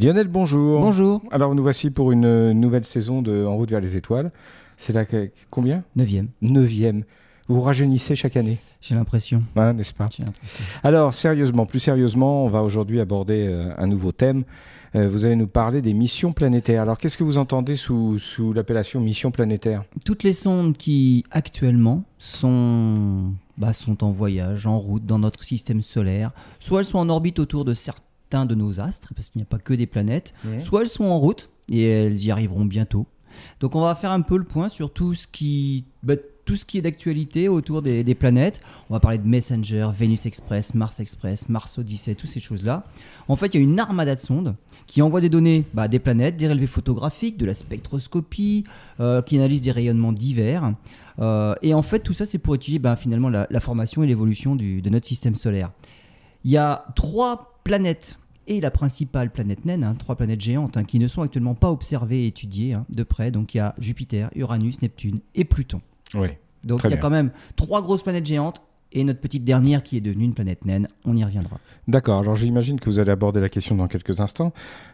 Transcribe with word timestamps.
Lionel, 0.00 0.28
bonjour. 0.28 0.80
Bonjour. 0.80 1.22
Alors 1.32 1.56
nous 1.56 1.62
voici 1.64 1.90
pour 1.90 2.12
une 2.12 2.52
nouvelle 2.52 2.84
saison 2.84 3.20
de 3.20 3.44
En 3.44 3.56
route 3.56 3.70
vers 3.70 3.80
les 3.80 3.96
étoiles. 3.96 4.30
C'est 4.76 4.92
la 4.92 5.04
combien? 5.50 5.82
Neuvième. 5.96 6.28
Neuvième. 6.40 7.02
Vous 7.48 7.60
rajeunissez 7.60 8.14
chaque 8.14 8.36
année 8.36 8.58
J'ai 8.80 8.94
l'impression. 8.94 9.42
Hein, 9.56 9.72
N'est-ce 9.72 9.94
pas? 9.94 10.06
Alors 10.84 11.14
sérieusement, 11.14 11.66
plus 11.66 11.80
sérieusement, 11.80 12.44
on 12.44 12.46
va 12.46 12.62
aujourd'hui 12.62 13.00
aborder 13.00 13.48
euh, 13.48 13.72
un 13.76 13.88
nouveau 13.88 14.12
thème. 14.12 14.44
Euh, 14.94 15.08
vous 15.08 15.24
allez 15.24 15.34
nous 15.34 15.48
parler 15.48 15.82
des 15.82 15.94
missions 15.94 16.32
planétaires. 16.32 16.82
Alors 16.82 16.98
qu'est-ce 16.98 17.18
que 17.18 17.24
vous 17.24 17.36
entendez 17.36 17.74
sous, 17.74 18.18
sous 18.18 18.52
l'appellation 18.52 19.00
mission 19.00 19.32
planétaire? 19.32 19.82
Toutes 20.04 20.22
les 20.22 20.32
sondes 20.32 20.76
qui 20.76 21.24
actuellement 21.32 22.04
sont, 22.18 23.32
bah, 23.56 23.72
sont 23.72 24.04
en 24.04 24.12
voyage, 24.12 24.64
en 24.68 24.78
route 24.78 25.04
dans 25.04 25.18
notre 25.18 25.42
système 25.42 25.82
solaire, 25.82 26.30
soit 26.60 26.78
elles 26.78 26.84
sont 26.84 27.00
en 27.00 27.08
orbite 27.08 27.40
autour 27.40 27.64
de 27.64 27.74
certains 27.74 28.04
de 28.30 28.54
nos 28.54 28.80
astres, 28.80 29.14
parce 29.14 29.30
qu'il 29.30 29.40
n'y 29.40 29.44
a 29.44 29.46
pas 29.46 29.58
que 29.58 29.74
des 29.74 29.86
planètes, 29.86 30.34
soit 30.60 30.82
elles 30.82 30.88
sont 30.88 31.04
en 31.04 31.18
route 31.18 31.48
et 31.70 31.82
elles 31.82 32.24
y 32.24 32.30
arriveront 32.30 32.64
bientôt. 32.64 33.06
Donc 33.60 33.74
on 33.76 33.82
va 33.82 33.94
faire 33.94 34.10
un 34.10 34.22
peu 34.22 34.36
le 34.36 34.44
point 34.44 34.68
sur 34.68 34.92
tout 34.92 35.14
ce 35.14 35.26
qui, 35.26 35.84
bah, 36.02 36.14
tout 36.44 36.56
ce 36.56 36.64
qui 36.64 36.78
est 36.78 36.82
d'actualité 36.82 37.48
autour 37.48 37.82
des, 37.82 38.14
planètes. 38.14 38.60
On 38.88 38.94
va 38.94 39.00
parler 39.00 39.18
de 39.18 39.26
Messenger, 39.26 39.90
Venus 39.92 40.24
Express, 40.24 40.74
Mars 40.74 40.98
Express, 40.98 41.48
Mars 41.48 41.76
Odyssey, 41.78 42.14
toutes 42.14 42.30
ces 42.30 42.40
choses-là. 42.40 42.84
En 43.28 43.36
fait, 43.36 43.48
il 43.48 43.58
y 43.58 43.60
a 43.60 43.62
une 43.62 43.78
armada 43.78 44.14
de 44.14 44.20
sondes 44.20 44.54
qui 44.86 45.02
envoie 45.02 45.20
des 45.20 45.28
données 45.28 45.64
bah, 45.74 45.88
des 45.88 45.98
planètes, 45.98 46.38
des 46.38 46.48
relevés 46.48 46.66
photographiques, 46.66 47.36
de 47.36 47.44
la 47.44 47.52
spectroscopie, 47.52 48.64
euh, 48.98 49.20
qui 49.20 49.36
analyse 49.36 49.60
des 49.60 49.72
rayonnements 49.72 50.12
divers. 50.12 50.72
Euh, 51.18 51.54
et 51.60 51.74
en 51.74 51.82
fait, 51.82 51.98
tout 51.98 52.14
ça, 52.14 52.24
c'est 52.24 52.38
pour 52.38 52.54
étudier 52.54 52.78
bah, 52.78 52.96
finalement 52.96 53.28
la, 53.28 53.60
formation 53.60 54.02
et 54.02 54.06
l'évolution 54.06 54.56
de 54.56 54.88
notre 54.88 55.06
système 55.06 55.34
solaire. 55.34 55.70
Il 56.44 56.50
y 56.50 56.56
a 56.56 56.86
trois 56.94 57.57
planètes 57.64 58.18
et 58.46 58.60
la 58.60 58.70
principale 58.70 59.30
planète 59.30 59.64
naine, 59.64 59.84
hein, 59.84 59.94
trois 59.98 60.16
planètes 60.16 60.40
géantes 60.40 60.76
hein, 60.76 60.84
qui 60.84 60.98
ne 60.98 61.06
sont 61.06 61.22
actuellement 61.22 61.54
pas 61.54 61.70
observées 61.70 62.24
et 62.24 62.26
étudiées 62.28 62.72
hein, 62.72 62.86
de 62.88 63.02
près. 63.02 63.30
Donc 63.30 63.54
il 63.54 63.58
y 63.58 63.60
a 63.60 63.74
Jupiter, 63.78 64.30
Uranus, 64.34 64.80
Neptune 64.80 65.20
et 65.34 65.44
Pluton. 65.44 65.80
Oui. 66.14 66.28
Donc 66.64 66.80
il 66.84 66.90
y 66.90 66.94
a 66.94 66.96
quand 66.96 67.10
même 67.10 67.30
trois 67.56 67.82
grosses 67.82 68.02
planètes 68.02 68.26
géantes 68.26 68.62
et 68.90 69.04
notre 69.04 69.20
petite 69.20 69.44
dernière 69.44 69.82
qui 69.82 69.98
est 69.98 70.00
devenue 70.00 70.24
une 70.24 70.34
planète 70.34 70.64
naine. 70.64 70.88
On 71.04 71.14
y 71.14 71.22
reviendra. 71.22 71.58
D'accord, 71.86 72.20
alors 72.20 72.36
j'imagine 72.36 72.80
que 72.80 72.86
vous 72.86 72.98
allez 72.98 73.10
aborder 73.10 73.40
la 73.40 73.50
question 73.50 73.76
dans 73.76 73.86
quelques 73.86 74.20
instants, 74.20 74.52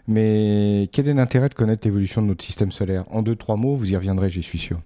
mais 0.08 0.88
quel 0.92 1.08
est 1.08 1.14
l'intérêt 1.14 1.48
de 1.48 1.54
connaître 1.54 1.86
l'évolution 1.86 2.22
de 2.22 2.26
notre 2.26 2.44
système 2.44 2.72
solaire? 2.72 3.04
En 3.10 3.22
deux, 3.22 3.36
trois 3.36 3.56
mots, 3.56 3.76
vous 3.76 3.90
y 3.90 3.96
reviendrez, 3.96 4.30
j'y 4.30 4.42
suis 4.42 4.58
sûr. 4.58 4.80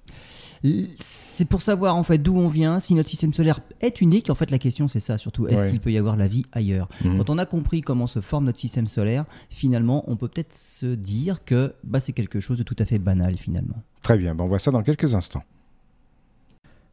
C'est 1.01 1.45
pour 1.45 1.63
savoir 1.63 1.97
en 1.97 2.03
fait 2.03 2.19
d'où 2.19 2.37
on 2.37 2.49
vient, 2.49 2.81
si 2.81 2.95
notre 2.95 3.09
système 3.09 3.33
solaire 3.33 3.61
est 3.81 4.01
unique. 4.01 4.31
En 4.31 4.35
fait, 4.35 4.51
la 4.51 4.59
question 4.59 4.89
c'est 4.89 5.01
ça 5.01 5.19
surtout. 5.19 5.47
Est-ce 5.47 5.65
qu'il 5.65 5.81
peut 5.81 5.93
y 5.93 5.99
avoir 5.99 6.17
la 6.17 6.29
vie 6.29 6.45
ailleurs 6.53 6.89
mhm. 7.05 7.19
Quand 7.19 7.31
on 7.31 7.39
a 7.39 7.47
compris 7.47 7.81
comment 7.81 8.07
se 8.07 8.21
forme 8.21 8.45
notre 8.45 8.59
système 8.59 8.87
solaire, 8.87 9.25
finalement, 9.51 10.05
on 10.07 10.17
peut 10.17 10.29
peut-être 10.29 10.55
se 10.55 10.87
dire 10.87 11.45
que 11.45 11.75
bah, 11.85 12.01
c'est 12.01 12.13
quelque 12.13 12.41
chose 12.41 12.59
de 12.59 12.63
tout 12.63 12.77
à 12.79 12.85
fait 12.85 12.99
banal 12.99 13.37
finalement. 13.37 13.83
Très 14.03 14.19
bien, 14.19 14.35
ben, 14.35 14.45
on 14.45 14.49
voit 14.49 14.59
ça 14.59 14.71
dans 14.71 14.83
quelques 14.83 15.15
instants. 15.15 15.43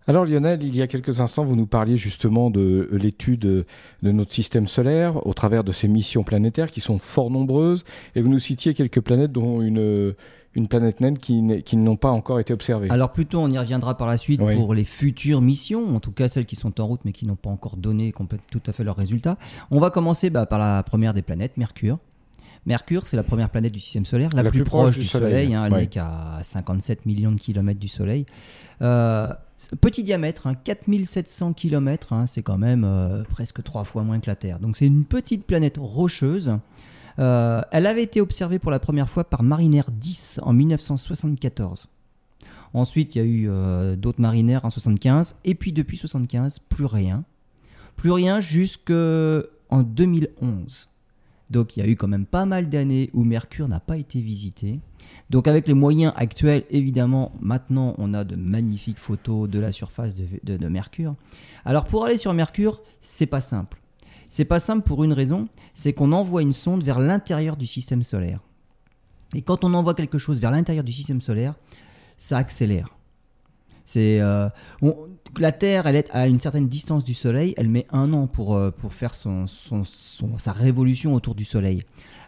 Alors 0.08 0.26
Lionel, 0.26 0.62
il 0.62 0.76
y 0.76 0.84
a 0.84 0.88
quelques 0.88 1.20
instants, 1.20 1.44
vous 1.44 1.56
nous 1.56 1.66
parliez 1.66 1.98
justement 1.98 2.52
de 2.52 2.88
l'étude 2.92 3.40
de 3.40 3.66
notre 4.04 4.32
système 4.32 4.68
solaire 4.68 5.26
au 5.26 5.34
travers 5.34 5.64
de 5.64 5.72
ces 5.72 5.88
missions 5.88 6.24
planétaires 6.24 6.70
qui 6.70 6.80
sont 6.80 7.00
fort 7.00 7.32
nombreuses, 7.32 7.86
et 8.14 8.22
vous 8.22 8.30
nous 8.30 8.40
citiez 8.40 8.76
quelques 8.76 9.02
planètes 9.02 9.32
dont 9.32 9.64
une, 9.64 10.14
une 10.56 10.68
planète 10.68 11.02
naine 11.02 11.18
qui, 11.18 11.44
qui 11.64 11.78
n'ont 11.78 11.98
pas 11.98 12.10
encore 12.10 12.40
été 12.40 12.54
observées. 12.54 12.90
Alors 12.90 13.12
plutôt, 13.12 13.40
on 13.40 13.50
y 13.50 13.60
reviendra 13.60 13.98
par 13.98 14.08
la 14.08 14.18
suite 14.18 14.40
pour 14.40 14.74
les 14.74 14.86
futures 14.86 15.42
missions, 15.42 15.96
en 15.96 16.00
tout 16.00 16.12
cas 16.12 16.30
celles 16.30 16.46
qui 16.46 16.56
sont 16.56 16.80
en 16.80 16.88
route 16.88 17.02
mais 17.06 17.12
qui 17.12 17.26
n'ont 17.26 17.36
pas 17.36 17.50
encore 17.50 17.78
donné 17.78 18.14
tout 18.50 18.62
à 18.66 18.72
fait 18.72 18.84
leurs 18.84 18.96
résultats. 18.96 19.38
On 19.70 19.80
va 19.80 19.90
commencer 19.90 20.30
bah, 20.30 20.46
par 20.46 20.60
la 20.60 20.82
première 20.84 21.14
des 21.14 21.22
planètes, 21.22 21.58
Mercure. 21.58 22.00
Mercure, 22.66 23.06
c'est 23.06 23.18
la 23.18 23.24
première 23.24 23.50
planète 23.50 23.74
du 23.74 23.80
système 23.80 24.06
solaire, 24.06 24.30
la, 24.34 24.44
plus, 24.44 24.64
proche, 24.64 24.98
du 24.98 25.06
Soleil. 25.06 25.54
Hein, 25.54 25.66
elle 25.66 25.74
n'est 25.74 25.88
qu'à 25.88 26.40
57 26.42 27.06
millions 27.06 27.32
de 27.32 27.40
kilomètres 27.40 27.80
du 27.80 27.88
Soleil. 27.88 28.26
Euh, 28.82 29.28
petit 29.82 30.02
diamètre, 30.04 30.48
4700 30.64 31.48
hein, 31.48 31.54
km, 31.54 32.14
hein, 32.14 32.26
c'est 32.26 32.42
quand 32.42 32.58
même 32.58 32.84
euh, 32.84 33.24
presque 33.30 33.62
trois 33.62 33.84
fois 33.84 34.04
moins 34.04 34.20
que 34.20 34.28
la 34.28 34.36
Terre. 34.36 34.60
Donc 34.60 34.78
c'est 34.78 34.88
une 34.88 35.06
petite 35.06 35.46
planète 35.46 35.78
rocheuse. 35.80 36.58
Euh, 37.20 37.62
elle 37.72 37.88
avait 37.88 38.04
été 38.04 38.22
observée 38.22 38.60
pour 38.60 38.72
la 38.72 38.80
première 38.80 39.10
fois 39.10 39.24
par 39.24 39.44
Mariner 39.44 39.84
10 39.92 40.40
en 40.44 40.54
1974. 40.54 41.88
Ensuite, 42.74 43.16
il 43.16 43.18
y 43.18 43.22
a 43.22 43.26
eu 43.26 43.96
d'autres 43.96 44.20
marinaires 44.20 44.66
en 44.66 44.70
75. 44.70 45.36
Et 45.46 45.56
puis 45.56 45.72
depuis 45.72 45.96
75, 45.96 46.60
plus 46.60 46.86
rien. 46.86 47.24
Plus 47.96 48.12
rien 48.12 48.42
jusqu'en 48.42 49.44
2011. 49.72 50.90
Donc 51.50 51.78
il 51.78 51.84
y 51.84 51.84
a 51.84 51.90
eu 51.90 51.96
quand 51.96 52.08
même 52.08 52.26
pas 52.26 52.46
mal 52.46 52.70
d'années 52.70 53.10
où 53.14 53.24
Mercure 53.24 53.68
n'a 53.68 53.80
pas 53.80 53.98
été 53.98 54.20
visité. 54.20 54.80
Donc 55.30 55.48
avec 55.48 55.68
les 55.68 55.74
moyens 55.74 56.14
actuels, 56.16 56.64
évidemment, 56.70 57.32
maintenant 57.40 57.96
on 57.98 58.14
a 58.14 58.24
de 58.24 58.36
magnifiques 58.36 58.98
photos 58.98 59.50
de 59.50 59.60
la 59.60 59.72
surface 59.72 60.16
de, 60.16 60.68
Mercure. 60.68 61.16
Alors 61.64 61.86
pour 61.86 62.06
aller 62.06 62.18
sur 62.18 62.34
Mercure, 62.34 62.82
c'est 63.00 63.26
pas 63.26 63.42
simple. 63.42 63.80
C'est 64.30 64.46
pas 64.46 64.60
simple 64.60 64.86
pour 64.86 65.04
une 65.04 65.14
raison, 65.14 65.48
c'est 65.74 65.94
qu'on 65.94 66.12
envoie 66.12 66.42
une 66.42 66.54
sonde 66.54 66.84
vers 66.84 67.00
l'intérieur 67.00 67.58
du 67.58 67.68
système 67.68 68.04
solaire. 68.04 68.40
Et 69.34 69.42
quand 69.42 69.64
on 69.64 69.74
envoie 69.74 69.96
quelque 69.96 70.18
chose 70.18 70.40
vers 70.40 70.52
l'intérieur 70.52 70.84
du 70.84 70.94
système 70.94 71.22
solaire, 71.22 71.56
ça 72.18 72.38
accélère. 72.38 72.96
C'est 73.84 74.20
euh, 74.20 74.50
la 75.38 75.52
Terre, 75.52 75.86
elle 75.86 75.96
est 75.96 76.10
à 76.12 76.28
une 76.28 76.40
certaine 76.40 76.68
distance 76.68 77.04
du 77.04 77.14
Soleil, 77.14 77.54
elle 77.58 77.70
met 77.70 77.86
un 77.92 78.14
an 78.14 78.26
pour, 78.28 78.56
euh, 78.56 78.72
faire 78.90 79.14
sa 79.14 80.52
révolution 80.52 81.14
autour 81.14 81.36
du 81.36 81.46
Soleil. 81.46 81.82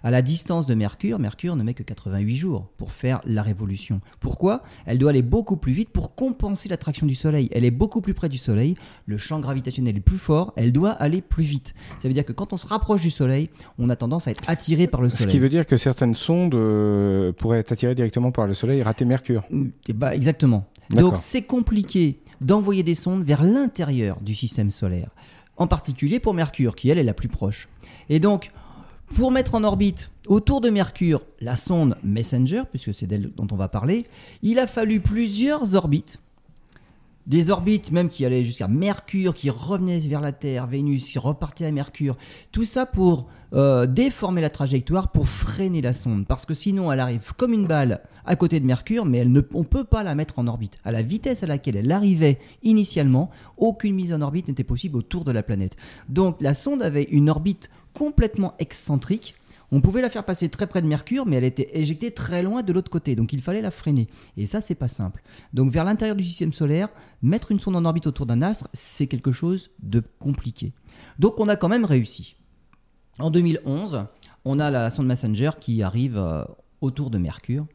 À 0.04 0.12
la 0.12 0.22
distance 0.22 0.66
de 0.66 0.74
Mercure, 0.74 1.20
Mercure 1.20 1.56
ne 1.56 1.64
met 1.64 1.74
que 1.74 1.84
88 1.84 2.36
jours 2.36 2.70
pour 2.78 2.92
faire 2.92 3.22
la 3.26 3.42
révolution. 3.42 4.02
Pourquoi? 4.20 4.64
Elle 4.86 4.98
doit 4.98 5.12
aller 5.12 5.22
beaucoup 5.22 5.58
plus 5.58 5.74
vite 5.74 5.90
pour 5.90 6.16
compenser 6.16 6.70
l'attraction 6.70 7.06
du 7.06 7.16
Soleil. 7.16 7.50
Elle 7.52 7.66
est 7.66 7.72
beaucoup 7.72 8.02
plus 8.02 8.14
près 8.14 8.30
du 8.30 8.38
Soleil, 8.38 8.76
le 9.06 9.18
champ 9.18 9.40
gravitationnel 9.40 9.98
est 9.98 10.02
plus 10.02 10.18
fort, 10.18 10.54
elle 10.56 10.72
doit 10.72 10.92
aller 10.92 11.22
plus 11.22 11.44
vite. 11.44 11.74
Ça 12.00 12.08
veut 12.08 12.14
dire 12.14 12.26
que 12.26 12.34
quand 12.34 12.54
on 12.54 12.58
se 12.58 12.68
rapproche 12.68 13.02
du 13.02 13.12
Soleil, 13.12 13.50
on 13.78 13.90
a 13.90 13.96
tendance 13.96 14.28
à 14.28 14.32
être 14.32 14.44
attiré 14.48 14.88
par 14.88 15.02
le 15.02 15.10
Soleil. 15.10 15.28
Ce 15.28 15.32
qui 15.32 15.40
veut 15.40 15.50
dire 15.50 15.66
que 15.66 15.78
certaines 15.78 16.16
sondes 16.16 16.56
euh, 16.56 17.32
pourraient 17.34 17.60
être 17.60 17.72
attirées 17.72 17.96
directement 17.96 18.32
par 18.32 18.48
le 18.48 18.54
Soleil 18.54 18.80
et 18.80 18.84
rater 18.84 19.06
Mercure. 19.06 19.44
Et 19.88 19.94
bah, 19.94 20.16
exactement. 20.16 20.66
Donc 20.90 21.18
c'est 21.18 21.42
compliqué 21.42 22.20
d'envoyer 22.42 22.84
des 22.84 22.96
sondes 22.96 23.24
vers 23.24 23.44
l'intérieur 23.44 24.22
du 24.22 24.36
système 24.36 24.72
solaire, 24.72 25.10
en 25.58 25.68
particulier 25.68 26.20
pour 26.20 26.34
Mercure, 26.34 26.76
qui 26.76 26.90
elle 26.90 26.98
est 26.98 27.04
la 27.04 27.14
plus 27.14 27.28
proche. 27.28 27.68
Et 28.10 28.20
donc, 28.20 28.52
pour 29.16 29.32
mettre 29.32 29.56
en 29.56 29.64
orbite 29.64 30.12
autour 30.28 30.62
de 30.62 30.70
Mercure 30.70 31.22
la 31.40 31.56
sonde 31.56 31.98
Messenger, 32.04 32.64
puisque 32.70 32.94
c'est 32.94 33.08
d'elle 33.08 33.32
dont 33.36 33.48
on 33.52 33.56
va 33.56 33.68
parler, 33.68 34.06
il 34.42 34.60
a 34.60 34.68
fallu 34.68 35.00
plusieurs 35.00 35.76
orbites 35.76 36.20
des 37.28 37.50
orbites 37.50 37.92
même 37.92 38.08
qui 38.08 38.26
allaient 38.26 38.44
jusqu'à 38.44 38.70
Mercure, 38.70 39.34
qui 39.34 39.50
revenaient 39.50 40.00
vers 40.00 40.22
la 40.22 40.32
Terre, 40.32 40.66
Vénus, 40.66 41.12
qui 41.12 41.20
repartaient 41.20 41.66
à 41.66 41.72
Mercure. 41.72 42.18
Tout 42.54 42.64
ça 42.64 42.86
pour 42.86 43.28
euh, 43.54 43.86
déformer 43.86 44.42
la 44.42 44.50
trajectoire, 44.50 45.12
pour 45.12 45.28
freiner 45.28 45.82
la 45.82 45.94
sonde. 45.94 46.26
Parce 46.26 46.46
que 46.46 46.54
sinon, 46.54 46.92
elle 46.92 47.02
arrive 47.02 47.34
comme 47.36 47.52
une 47.52 47.68
balle 47.68 48.02
à 48.26 48.36
côté 48.38 48.62
de 48.62 48.66
Mercure, 48.66 49.06
mais 49.06 49.26
on 49.54 49.60
ne 49.60 49.66
peut 49.66 49.84
pas 49.84 50.04
la 50.04 50.16
mettre 50.16 50.40
en 50.40 50.48
orbite. 50.48 50.80
À 50.86 50.92
la 50.92 51.02
vitesse 51.02 51.44
à 51.44 51.48
laquelle 51.48 51.76
elle 51.76 51.92
arrivait 51.92 52.40
initialement, 52.64 53.30
aucune 53.58 53.96
mise 53.96 54.14
en 54.14 54.22
orbite 54.22 54.48
n'était 54.48 54.64
possible 54.64 54.98
autour 54.98 55.26
de 55.26 55.32
la 55.32 55.44
planète. 55.44 55.76
Donc 56.08 56.38
la 56.40 56.54
sonde 56.54 56.82
avait 56.82 57.04
une 57.04 57.30
orbite 57.30 57.70
complètement 57.98 58.54
excentrique 58.60 59.34
on 59.72 59.82
pouvait 59.82 60.02
la 60.02 60.10
faire 60.10 60.24
passer 60.24 60.48
très 60.48 60.68
près 60.68 60.82
de 60.82 60.88
Mercure, 60.88 61.26
mais 61.26 61.36
elle 61.36 61.44
était 61.44 61.70
éjectée 61.74 62.12
très 62.12 62.42
loin 62.42 62.64
de 62.64 62.72
l'autre 62.72 62.90
côté, 62.90 63.16
donc 63.18 63.34
il 63.34 63.42
fallait 63.42 63.62
la 63.62 63.72
freiner. 63.72 64.08
Et 64.38 64.46
ça, 64.46 64.62
c'est 64.62 64.76
pas 64.76 64.88
simple. 64.88 65.22
Donc 65.54 65.72
vers 65.72 65.84
l'intérieur 65.84 66.16
du 66.16 66.24
système 66.24 66.54
solaire, 66.54 66.88
mettre 67.22 67.52
une 67.52 67.60
sonde 67.60 67.76
en 67.76 67.84
orbite 67.84 68.08
autour 68.08 68.26
d'un 68.26 68.42
astre, 68.42 68.70
c'est 68.72 69.08
quelque 69.08 69.34
chose 69.34 69.72
de 69.84 70.02
compliqué. 70.20 70.72
Donc 71.20 71.40
on 71.42 71.50
a 71.50 71.58
quand 71.58 71.68
même 71.68 71.84
réussi. 71.84 72.38
En 73.20 73.30
2011, 73.30 74.06
on 74.46 74.60
a 74.60 74.72
la 74.72 74.90
sonde 74.90 75.08
Messenger 75.08 75.52
qui 75.60 75.84
arrive 75.84 76.18
euh, 76.18 76.46
autour 76.80 77.10
de 77.10 77.18
Mercure. 77.18 77.66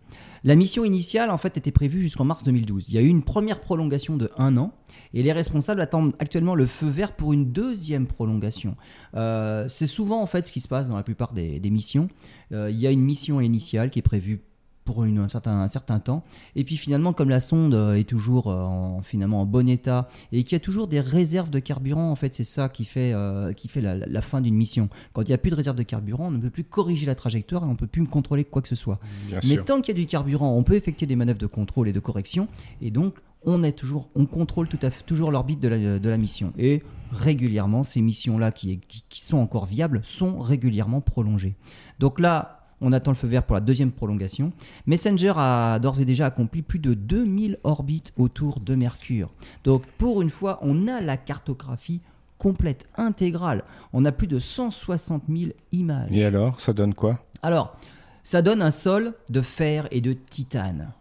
La 0.45 0.57
mission 0.57 0.85
initiale, 0.85 1.31
en 1.31 1.39
fait, 1.39 1.57
était 1.57 1.73
prévue 1.73 2.01
jusqu'en 2.01 2.25
mars 2.25 2.43
2012. 2.43 2.87
Il 2.89 2.95
y 2.95 2.99
a 2.99 3.03
eu 3.03 3.09
une 3.09 3.23
première 3.23 3.61
prolongation 3.61 4.17
de 4.17 4.31
un 4.37 4.57
an. 4.57 4.73
Et 5.15 5.23
les 5.23 5.33
responsables 5.33 5.81
attendent 5.81 6.15
actuellement 6.19 6.55
le 6.55 6.67
feu 6.67 6.89
vert 6.89 7.13
pour 7.13 7.33
une 7.33 7.53
deuxième 7.53 8.07
prolongation. 8.07 8.77
Euh, 9.15 9.67
c'est 9.69 9.87
souvent 9.87 10.23
en 10.23 10.27
fait 10.27 10.47
ce 10.47 10.53
qui 10.53 10.61
se 10.61 10.69
passe 10.69 10.89
dans 10.89 10.97
la 10.97 11.03
plupart 11.03 11.33
des, 11.33 11.61
missions. 11.71 12.09
Euh, 12.53 12.71
il 12.71 12.79
y 12.79 12.87
a 12.87 12.91
une 12.91 13.03
mission 13.03 13.41
initiale 13.41 13.91
qui 13.91 13.99
est 13.99 14.03
prévue 14.03 14.41
pour 14.85 15.05
un, 15.05 15.29
certain, 15.29 16.01
temps. 16.01 16.25
Et 16.57 16.65
puis 16.65 16.77
finalement, 16.77 17.13
comme 17.13 17.29
la 17.29 17.39
sonde 17.39 17.73
euh, 17.73 17.95
est 17.95 18.09
toujours 18.09 18.49
en, 18.49 19.01
finalement 19.03 19.43
en 19.43 19.47
bon 19.47 19.69
état 19.69 20.09
et 20.33 20.43
qu'il 20.43 20.55
y 20.55 20.57
a 20.57 20.61
toujours 20.61 20.89
des 20.89 20.99
réserves 20.99 21.51
de 21.51 21.61
carburant, 21.61 22.11
en 22.11 22.17
fait, 22.17 22.35
c'est 22.35 22.43
ça 22.43 22.69
qui 22.69 22.85
fait, 22.85 23.15
qui 23.57 23.69
fait 23.69 23.81
la, 23.81 24.23
fin 24.23 24.41
d'une 24.41 24.57
mission. 24.57 24.89
Quand 25.13 25.23
il 25.23 25.29
n'y 25.29 25.35
a 25.35 25.39
plus 25.39 25.51
de 25.51 25.55
réserve 25.55 25.77
de 25.77 25.85
carburant, 25.85 26.27
on 26.27 26.31
ne 26.33 26.39
peut 26.39 26.51
plus 26.51 26.65
corriger 26.65 27.07
la 27.07 27.15
trajectoire 27.15 27.63
et 27.63 27.67
on 27.67 27.73
ne 27.73 27.77
peut 27.77 27.87
plus 27.87 28.05
contrôler 28.07 28.45
quoi 28.45 28.61
que 28.61 28.69
ce 28.69 28.75
soit. 28.75 28.99
Mais 29.47 29.57
tant 29.59 29.81
qu'il 29.81 29.97
y 29.97 30.01
a 30.01 30.03
du 30.03 30.09
carburant, 30.09 30.53
on 30.53 30.65
peut 30.65 30.75
effectuer 30.75 31.07
des 31.07 31.17
manœuvres 31.17 31.39
de 31.39 31.47
contrôle 31.47 31.89
et 31.89 31.93
de 31.93 32.01
correction. 32.01 32.49
Et 32.81 32.91
donc, 32.91 33.15
on 33.45 33.63
est 33.63 33.73
toujours, 33.73 34.09
on 34.15 34.27
contrôle 34.27 34.69
tout 34.69 34.79
à 34.83 34.91
fait 34.91 35.03
toujours 35.05 35.31
l'orbite 35.31 35.61
de 35.61 36.09
la, 36.09 36.17
mission. 36.17 36.53
Et 36.59 36.83
régulièrement, 37.11 37.83
ces 37.83 38.01
missions-là 38.01 38.53
qui, 38.53 38.79
qui, 38.79 39.21
sont 39.21 39.39
encore 39.39 39.67
viables 39.67 40.01
sont 40.05 40.39
régulièrement 40.39 41.01
prolongées. 41.01 41.57
Donc 41.99 42.21
là, 42.21 42.59
On 42.85 42.93
attend 42.93 43.13
le 43.13 43.17
feu 43.17 43.29
vert 43.29 43.45
pour 43.45 43.55
la 43.55 43.61
deuxième 43.61 43.93
prolongation. 43.93 44.53
Messenger 44.87 45.35
a 45.37 45.79
d'ores 45.79 46.01
et 46.01 46.05
déjà 46.05 46.27
accompli 46.27 46.63
plus 46.63 46.81
de 46.81 46.95
2000 46.95 47.59
orbites 47.63 48.13
autour 48.19 48.59
de 48.59 48.75
Mercure. 48.75 49.33
Donc 49.63 49.87
pour 49.99 50.21
une 50.21 50.31
fois, 50.31 50.59
on 50.63 50.89
a 50.89 51.01
la 51.01 51.17
cartographie 51.17 52.01
complète, 52.39 52.89
intégrale. 52.97 53.63
On 53.93 54.05
a 54.05 54.11
plus 54.11 54.27
de 54.27 54.41
160 54.41 55.23
000 55.29 55.53
images. 55.71 56.09
Et 56.11 56.25
alors, 56.25 56.61
ça 56.61 56.73
donne 56.73 56.93
quoi? 56.93 57.25
Alors, 57.45 57.77
ça 58.25 58.43
donne 58.43 58.61
un 58.61 58.73
sol 58.73 59.15
de 59.31 59.43
fer 59.43 59.87
et 59.93 60.01
de 60.01 60.13
titane. 60.13 60.93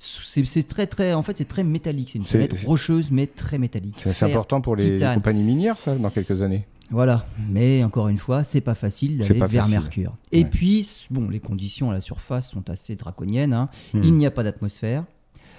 C'est 0.00 0.66
très 0.66 0.86
très 0.86 1.12
en 1.12 1.22
fait 1.22 1.36
c'est 1.36 1.48
très 1.48 1.62
métallique 1.62 2.10
c'est 2.10 2.18
une 2.18 2.24
planète 2.24 2.54
rocheuse 2.64 3.10
mais 3.10 3.26
très 3.26 3.58
métallique 3.58 3.96
c'est 3.98 4.24
important 4.24 4.62
pour 4.62 4.74
les, 4.74 4.96
compagnies 4.96 5.42
minières 5.42 5.76
ça 5.76 5.94
dans 5.94 6.10
quelques 6.10 6.42
années 6.42 6.66
voilà, 6.92 7.24
mais 7.48 7.84
encore 7.84 8.08
une 8.08 8.18
fois, 8.18 8.42
c'est 8.42 8.60
pas 8.60 8.74
facile 8.74 9.18
d'aller 9.18 9.40
vers 9.46 9.68
Mercure. 9.68 10.16
Et 10.32 10.44
puis, 10.44 11.06
bon, 11.10 11.28
les 11.28 11.38
conditions 11.38 11.90
à 11.90 11.94
la 11.94 12.00
surface 12.00 12.50
sont 12.50 12.68
assez 12.68 12.96
draconiennes. 12.96 13.52
Hein. 13.52 13.68
Hmm. 13.94 14.02
Il 14.02 14.14
n'y 14.14 14.26
a 14.26 14.32
pas 14.32 14.42
d'atmosphère. 14.42 15.04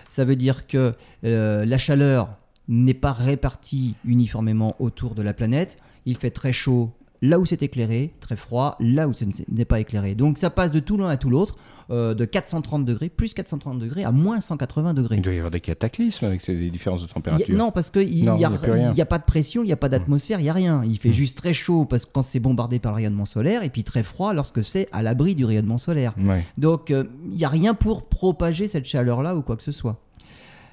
Ça 0.09 0.25
veut 0.25 0.35
dire 0.35 0.67
que 0.67 0.93
euh, 1.23 1.63
la 1.63 1.77
chaleur 1.77 2.35
n'est 2.67 2.93
pas 2.93 3.13
répartie 3.13 3.95
uniformément 4.03 4.75
autour 4.79 5.15
de 5.15 5.21
la 5.21 5.33
planète. 5.33 5.77
Il 6.05 6.17
fait 6.17 6.31
très 6.31 6.51
chaud 6.51 6.91
là 7.21 7.39
où 7.39 7.45
c'est 7.45 7.61
éclairé, 7.61 8.13
très 8.19 8.35
froid 8.35 8.75
là 8.79 9.07
où 9.07 9.13
ce 9.13 9.25
n'est 9.49 9.65
pas 9.65 9.79
éclairé. 9.79 10.15
Donc 10.15 10.37
ça 10.37 10.49
passe 10.49 10.71
de 10.71 10.79
tout 10.79 10.97
l'un 10.97 11.09
à 11.09 11.17
tout 11.17 11.29
l'autre. 11.29 11.57
Euh, 11.89 12.13
de 12.13 12.23
430 12.23 12.85
degrés, 12.85 13.09
plus 13.09 13.33
430 13.33 13.77
degrés 13.77 14.05
à 14.05 14.13
moins 14.13 14.39
180 14.39 14.93
degrés. 14.93 15.17
Il 15.17 15.21
doit 15.23 15.33
y 15.33 15.37
avoir 15.37 15.51
des 15.51 15.59
cataclysmes 15.59 16.23
avec 16.23 16.39
ces 16.39 16.69
différences 16.69 17.01
de 17.01 17.07
température. 17.07 17.53
non, 17.53 17.71
parce 17.71 17.89
qu'il 17.89 18.21
n'y 18.21 18.45
a, 18.45 18.47
a, 18.47 19.05
pas 19.05 19.17
de 19.17 19.25
pression, 19.25 19.61
il 19.61 19.65
n'y 19.65 19.73
a 19.73 19.75
pas 19.75 19.87
mmh. 19.87 19.91
d'atmosphère, 19.91 20.39
il 20.39 20.43
n'y 20.43 20.49
a 20.49 20.53
rien. 20.53 20.85
Il 20.85 20.97
fait 20.97 21.09
mmh. 21.09 21.13
juste 21.13 21.37
très 21.37 21.51
chaud 21.51 21.83
parce 21.83 22.05
que 22.05 22.11
quand 22.13 22.21
c'est 22.21 22.39
bombardé 22.39 22.79
par 22.79 22.93
le 22.93 22.97
rayonnement 22.97 23.25
solaire, 23.25 23.63
et 23.63 23.69
puis 23.69 23.83
très 23.83 24.03
froid 24.03 24.31
lorsque 24.31 24.63
c'est 24.63 24.87
à 24.93 25.01
l'abri 25.01 25.35
du 25.35 25.43
rayonnement 25.43 25.77
solaire. 25.77 26.13
Donc 26.57 26.91
euh, 26.91 27.03
il 27.25 27.35
n'y 27.35 27.43
a 27.43 27.49
rien 27.49 27.73
pour 27.73 28.07
propager 28.07 28.69
cette 28.69 28.85
chaleur-là 28.85 29.35
ou 29.35 29.41
quoi 29.41 29.57
que 29.57 29.63
ce 29.63 29.73
soit. 29.73 29.99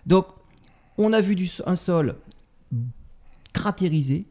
Donc 0.06 0.26
on 0.98 1.12
a 1.12 1.20
vu 1.20 1.34
du, 1.34 1.50
un 1.66 1.74
sol 1.74 2.14
cratérisé, 3.52 4.26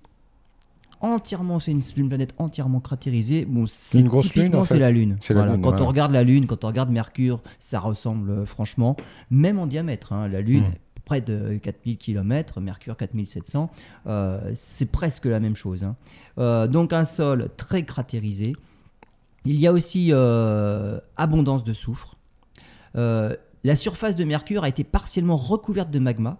entièrement, 1.01 1.59
c'est 1.59 1.71
une, 1.71 2.09
planète 2.09 2.33
entièrement 2.38 2.79
cratérisée. 2.79 3.45
Bon, 3.45 3.65
une 3.94 4.07
grosse 4.07 4.33
lune, 4.35 4.53
c'est 4.65 4.79
la 4.79 4.91
Lune. 4.91 5.17
quand 5.27 5.81
on 5.81 5.85
regarde 5.85 6.11
la 6.11 6.23
Lune, 6.23 6.45
quand 6.45 6.63
on 6.63 6.67
regarde 6.67 6.89
Mercure, 6.89 7.41
ça 7.59 7.79
ressemble 7.79 8.31
euh, 8.31 8.45
franchement, 8.45 8.95
même 9.29 9.59
en 9.59 9.67
diamètre. 9.67 10.13
Hein. 10.13 10.27
la 10.27 10.41
Lune, 10.41 10.63
hmm. 10.63 11.01
près 11.05 11.21
de 11.21 11.57
4000 11.57 11.97
km, 11.97 12.59
Mercure 12.61 12.97
4700, 12.97 13.69
euh, 14.07 14.51
c'est 14.55 14.88
presque 14.88 15.25
la 15.25 15.39
même 15.39 15.55
chose. 15.55 15.83
Hein. 15.83 15.95
Euh, 16.38 16.67
donc 16.67 16.94
un 16.94 17.05
sol 17.05 17.49
très 17.57 17.83
cratérisé. 17.83 18.55
Il 19.45 19.59
y 19.59 19.67
a 19.67 19.71
aussi 19.71 20.11
abondance 21.15 21.63
de 21.63 21.71
soufre. 21.71 22.17
la 22.95 23.75
surface 23.75 24.15
de 24.15 24.25
Mercure 24.25 24.65
a 24.65 24.69
été 24.69 24.83
partiellement 24.83 25.38
recouverte 25.38 25.89
de 25.89 25.99
magma 25.99 26.38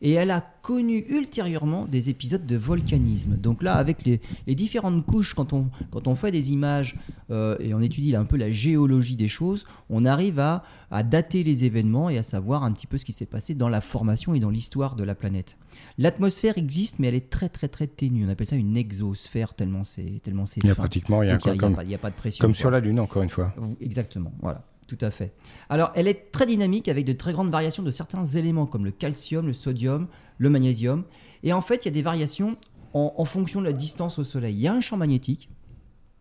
et 0.00 0.12
elle 0.12 0.30
a 0.30 0.40
connu 0.62 1.04
ultérieurement 1.08 1.86
des 1.86 2.08
épisodes 2.08 2.46
de 2.46 2.56
volcanisme. 2.56 3.36
Donc 3.36 3.62
là, 3.62 3.74
avec 3.74 4.04
les, 4.04 4.20
différentes 4.54 5.04
couches, 5.04 5.34
quand 5.34 5.52
on, 5.52 5.70
quand 5.90 6.06
on 6.06 6.14
fait 6.14 6.30
des 6.30 6.52
images 6.52 6.96
euh, 7.30 7.56
et 7.58 7.74
on 7.74 7.80
étudie 7.80 8.14
un 8.14 8.24
peu 8.24 8.36
la 8.36 8.52
géologie 8.52 9.16
des 9.16 9.28
choses, 9.28 9.64
on 9.90 10.04
arrive 10.04 10.38
à, 10.38 10.62
à 10.90 11.02
dater 11.02 11.42
les 11.42 11.64
événements 11.64 12.10
et 12.10 12.18
à 12.18 12.22
savoir 12.22 12.64
un 12.64 12.72
petit 12.72 12.86
peu 12.86 12.98
ce 12.98 13.04
qui 13.04 13.12
s'est 13.12 13.26
passé 13.26 13.54
dans 13.54 13.68
la 13.68 13.80
formation 13.80 14.34
et 14.34 14.40
dans 14.40 14.50
l'histoire 14.50 14.94
de 14.94 15.04
la 15.04 15.14
planète. 15.14 15.56
L'atmosphère 15.96 16.58
existe, 16.58 16.98
mais 16.98 17.08
elle 17.08 17.14
est 17.14 17.30
très 17.30 17.48
très 17.48 17.68
très 17.68 17.86
ténue. 17.86 18.24
On 18.26 18.28
appelle 18.28 18.46
ça 18.46 18.56
une 18.56 18.76
exosphère 18.76 19.54
tellement 19.54 19.84
c'est 19.84 20.20
tellement 20.22 20.46
c'est. 20.46 20.60
Il 20.62 20.68
y 20.68 20.70
a 20.70 20.74
pratiquement 20.74 21.22
il 21.22 21.28
y 21.28 21.30
a, 21.30 21.34
a, 21.34 21.98
pas 21.98 22.10
de 22.10 22.16
pression. 22.16 22.40
Comme 22.40 22.54
sur 22.54 22.70
la 22.70 22.80
Lune, 22.80 23.00
encore 23.00 23.22
une 23.22 23.28
fois. 23.28 23.54
Exactement. 23.80 24.32
Voilà. 24.40 24.64
Tout 24.88 24.98
à 25.02 25.10
fait. 25.10 25.34
Alors, 25.68 25.92
elle 25.94 26.08
est 26.08 26.32
très 26.32 26.46
dynamique 26.46 26.88
avec 26.88 27.04
de 27.04 27.12
très 27.12 27.32
grandes 27.32 27.50
variations 27.50 27.82
de 27.82 27.90
certains 27.90 28.24
éléments 28.24 28.64
comme 28.64 28.86
le 28.86 28.90
calcium, 28.90 29.46
le 29.46 29.52
sodium, 29.52 30.08
le 30.38 30.48
magnésium. 30.48 31.04
Et 31.42 31.52
en 31.52 31.60
fait, 31.60 31.84
il 31.84 31.88
y 31.88 31.90
a 31.90 31.94
des 31.94 32.02
variations 32.02 32.56
en, 32.94 33.24
fonction 33.26 33.60
de 33.60 33.66
la 33.66 33.74
distance 33.74 34.18
au 34.18 34.24
Soleil. 34.24 34.54
Il 34.54 34.60
y 34.60 34.66
a 34.66 34.72
un 34.72 34.80
champ 34.80 34.96
magnétique. 34.96 35.50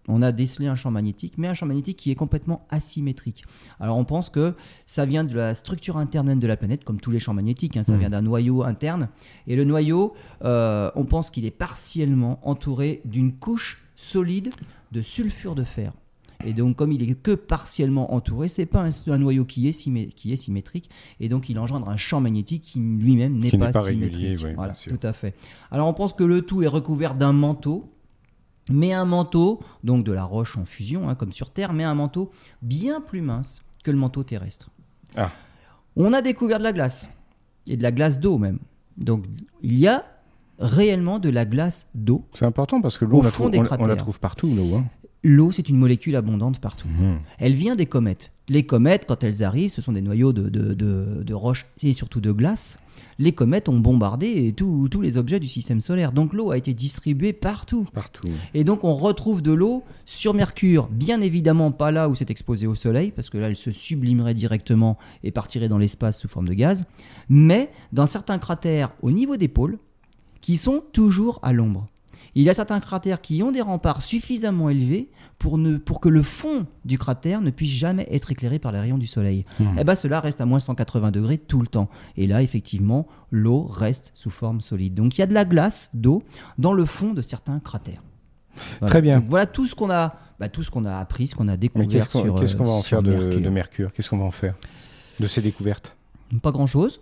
On 0.10 0.22
a 0.22 0.34
décelé 0.34 0.68
un 0.68 0.76
champ 0.76 0.92
magnétique, 0.92 1.36
mais 1.38 1.48
un 1.48 1.54
champ 1.54 1.66
magnétique 1.66 1.98
qui 1.98 2.12
est 2.12 2.16
complètement 2.16 2.66
asymétrique. 2.70 3.46
Alors 3.80 3.98
on 3.98 4.06
pense 4.06 4.30
que 4.30 4.54
ça 4.86 5.06
vient 5.06 5.24
de 5.24 5.36
la 5.36 5.54
structure 5.54 5.98
interne 5.98 6.38
de 6.38 6.48
la 6.48 6.56
planète, 6.56 6.84
comme 6.84 7.00
tous 7.00 7.12
les 7.12 7.20
champs 7.20 7.34
magnétiques, 7.34 7.76
hein. 7.76 7.84
ça 7.84 7.94
mmh. 7.94 8.00
vient 8.00 8.10
d'un 8.10 8.22
noyau 8.22 8.64
interne. 8.64 9.10
Et 9.48 9.58
le 9.58 9.66
noyau, 9.66 10.14
euh, 10.44 10.92
on 10.96 11.04
pense 11.04 11.30
qu'il 11.30 11.46
est 11.46 11.52
partiellement 11.52 12.40
entouré 12.48 13.02
d'une 13.04 13.34
couche 13.34 13.84
solide 13.96 14.52
de 14.94 15.02
sulfure 15.02 15.56
de 15.56 15.66
fer. 15.66 15.92
Et 16.46 16.54
donc, 16.54 16.76
comme 16.76 16.92
il 16.92 17.10
est 17.10 17.16
que 17.16 17.32
partiellement 17.32 18.14
entouré, 18.14 18.48
c'est 18.48 18.66
pas 18.66 18.86
un, 19.08 19.18
noyau 19.18 19.46
qui 19.46 19.68
est, 19.68 20.12
qui 20.14 20.34
est 20.34 20.36
symétrique. 20.36 20.90
Et 21.20 21.30
donc, 21.30 21.50
il 21.50 21.58
engendre 21.60 21.90
un 21.90 21.98
champ 21.98 22.22
magnétique 22.22 22.64
qui 22.64 22.80
lui-même 22.80 23.40
n'est 23.40 23.52
pas, 23.58 23.74
symétrique. 23.74 24.38
voilà, 24.56 24.74
tout 24.74 25.00
à 25.02 25.14
fait. 25.14 25.36
Alors, 25.72 25.88
on 25.88 25.94
pense 25.94 26.14
que 26.14 26.24
le 26.24 26.42
tout 26.42 26.64
est 26.64 26.68
recouvert 26.68 27.16
d'un 27.16 27.34
manteau. 27.34 27.92
Mais 28.70 28.92
un 28.92 29.06
manteau, 29.06 29.62
donc 29.86 30.04
de 30.04 30.12
la 30.12 30.26
roche 30.26 30.58
en 30.58 30.66
fusion, 30.66 31.08
hein, 31.08 31.16
comme 31.16 31.32
sur 31.32 31.52
Terre, 31.52 31.72
mais 31.72 31.86
un 31.86 31.96
manteau 31.96 32.32
bien 32.62 33.00
plus 33.00 33.22
mince 33.22 33.62
que 33.82 33.92
le 33.92 33.98
manteau 33.98 34.24
terrestre. 34.24 34.72
Ah. 35.16 35.32
On 35.96 36.12
a 36.12 36.22
découvert 36.22 36.58
de 36.58 36.66
la 36.66 36.74
glace, 36.74 37.10
et 37.70 37.78
de 37.78 37.84
la 37.84 37.94
glace 37.94 38.20
d'eau 38.20 38.38
même. 38.38 38.60
Donc 38.98 39.24
il 39.62 39.80
y 39.80 39.88
a 39.88 40.04
réellement 40.60 41.20
de 41.20 41.30
la 41.30 41.46
glace 41.46 41.90
d'eau. 41.94 42.26
C'est 42.34 42.46
important 42.46 42.82
parce 42.82 42.98
que 42.98 43.06
l'eau, 43.06 43.22
on, 43.24 43.46
on, 43.48 43.86
la 43.86 43.96
trouve 43.96 44.20
partout, 44.20 44.48
l'eau. 44.48 44.76
Hein. 44.76 44.86
L'eau, 45.24 45.52
c'est 45.52 45.68
une 45.70 45.78
molécule 45.78 46.16
abondante 46.16 46.60
partout. 46.60 46.88
Mhm. 46.88 47.20
Elle 47.40 47.54
vient 47.54 47.76
des 47.76 47.86
comètes. 47.86 48.32
Les 48.50 48.66
comètes, 48.66 49.06
quand 49.08 49.24
elles 49.24 49.44
arrivent, 49.44 49.72
ce 49.72 49.82
sont 49.82 49.92
des 49.92 50.02
noyaux 50.02 50.32
de, 50.32 50.48
de, 50.48 51.34
roches 51.34 51.66
et 51.84 51.92
surtout 51.92 52.22
de 52.22 52.32
glace. 52.32 52.80
Les 53.20 53.34
comètes 53.34 53.68
ont 53.68 53.78
bombardé 53.78 54.54
tous 54.54 55.02
les 55.02 55.18
objets 55.18 55.40
du 55.40 55.48
système 55.48 55.82
solaire. 55.82 56.14
Donc 56.14 56.34
l'eau 56.34 56.52
a 56.52 56.58
été 56.58 56.74
distribuée 56.74 57.34
partout. 57.34 57.86
Partout. 57.94 58.30
Et 58.54 58.64
donc 58.64 58.86
on 58.86 58.94
retrouve 58.94 59.42
de 59.42 59.52
l'eau 59.52 59.84
sur 60.06 60.34
Mercure. 60.34 60.88
Bien 60.90 61.20
évidemment 61.20 61.72
pas 61.72 61.92
là 61.92 62.08
où 62.08 62.16
c'est 62.16 62.32
exposé 62.32 62.68
au 62.68 62.76
Soleil, 62.76 63.12
parce 63.12 63.30
que 63.30 63.38
là 63.38 63.50
elle 63.50 63.58
se 63.58 63.72
sublimerait 63.72 64.34
directement 64.34 64.98
et 65.24 65.32
partirait 65.32 65.68
dans 65.68 65.78
l'espace 65.78 66.20
sous 66.20 66.30
forme 66.30 66.48
de 66.48 66.54
gaz. 66.54 66.86
Mais 67.28 67.70
dans 67.92 68.08
certains 68.08 68.38
cratères 68.38 68.94
au 69.02 69.12
niveau 69.12 69.36
des 69.36 69.50
pôles, 69.50 69.78
qui 70.40 70.56
sont 70.56 70.82
toujours 70.94 71.40
à 71.42 71.52
l'ombre. 71.52 71.88
Il 72.36 72.44
y 72.44 72.50
a 72.50 72.54
certains 72.54 72.80
cratères 72.80 73.22
qui 73.22 73.42
ont 73.44 73.52
des 73.52 73.62
remparts 73.62 74.02
suffisamment 74.02 74.70
élevés 74.70 75.10
pour, 75.40 75.58
ne, 75.58 75.78
pour 75.78 76.00
que 76.00 76.10
le 76.10 76.22
fond 76.22 76.66
du 76.86 76.98
cratère 76.98 77.42
ne 77.42 77.50
puisse 77.50 77.72
jamais 77.72 78.08
être 78.12 78.32
éclairé 78.32 78.60
par 78.60 78.72
les 78.72 78.80
rayons 78.80 78.98
du 78.98 79.08
soleil. 79.08 79.46
Et 79.60 79.64
hmm. 79.64 79.76
eh 79.80 79.84
ben 79.84 79.96
cela 79.96 80.20
reste 80.20 80.42
à 80.42 80.46
moins 80.46 80.60
180 80.60 81.12
degrés 81.12 81.38
tout 81.38 81.62
le 81.62 81.68
temps. 81.68 81.90
Et 82.16 82.28
là, 82.28 82.42
effectivement, 82.42 83.08
l'eau 83.32 83.64
reste 83.64 84.12
sous 84.16 84.30
forme 84.30 84.62
solide. 84.62 84.94
Donc 84.94 85.18
il 85.18 85.22
y 85.22 85.24
a 85.24 85.28
de 85.28 85.34
la 85.34 85.46
glace 85.46 85.90
d'eau 85.94 86.24
dans 86.58 86.74
le 86.74 86.86
fond 86.86 87.14
de 87.14 87.22
certains 87.22 87.60
cratères. 87.60 88.02
Très 88.82 89.02
bien. 89.02 89.24
voilà 89.30 89.46
tout 89.46 89.68
ce 89.68 89.76
qu'on 89.76 89.92
a, 89.92 90.16
bah, 90.40 90.50
tout 90.50 90.64
ce 90.64 90.72
qu'on 90.72 90.86
a 90.86 90.98
appris, 90.98 91.28
ce 91.28 91.36
qu'on 91.36 91.48
a 91.48 91.58
découvert 91.58 91.88
qu'est-ce 91.88 92.10
qu'on, 92.10 92.40
Qu'est-ce 92.40 92.56
qu'on 92.56 92.64
va 92.64 92.72
en 92.72 92.82
faire 92.82 93.04
de 93.04 93.50
Mercure? 93.50 93.94
Qu'est-ce 93.94 94.10
qu'on 94.10 94.18
va 94.18 94.26
en 94.26 94.32
faire 94.32 94.56
de 95.20 95.28
ces 95.28 95.42
découvertes? 95.42 95.96
Pas 96.42 96.52
grand-chose. 96.52 97.00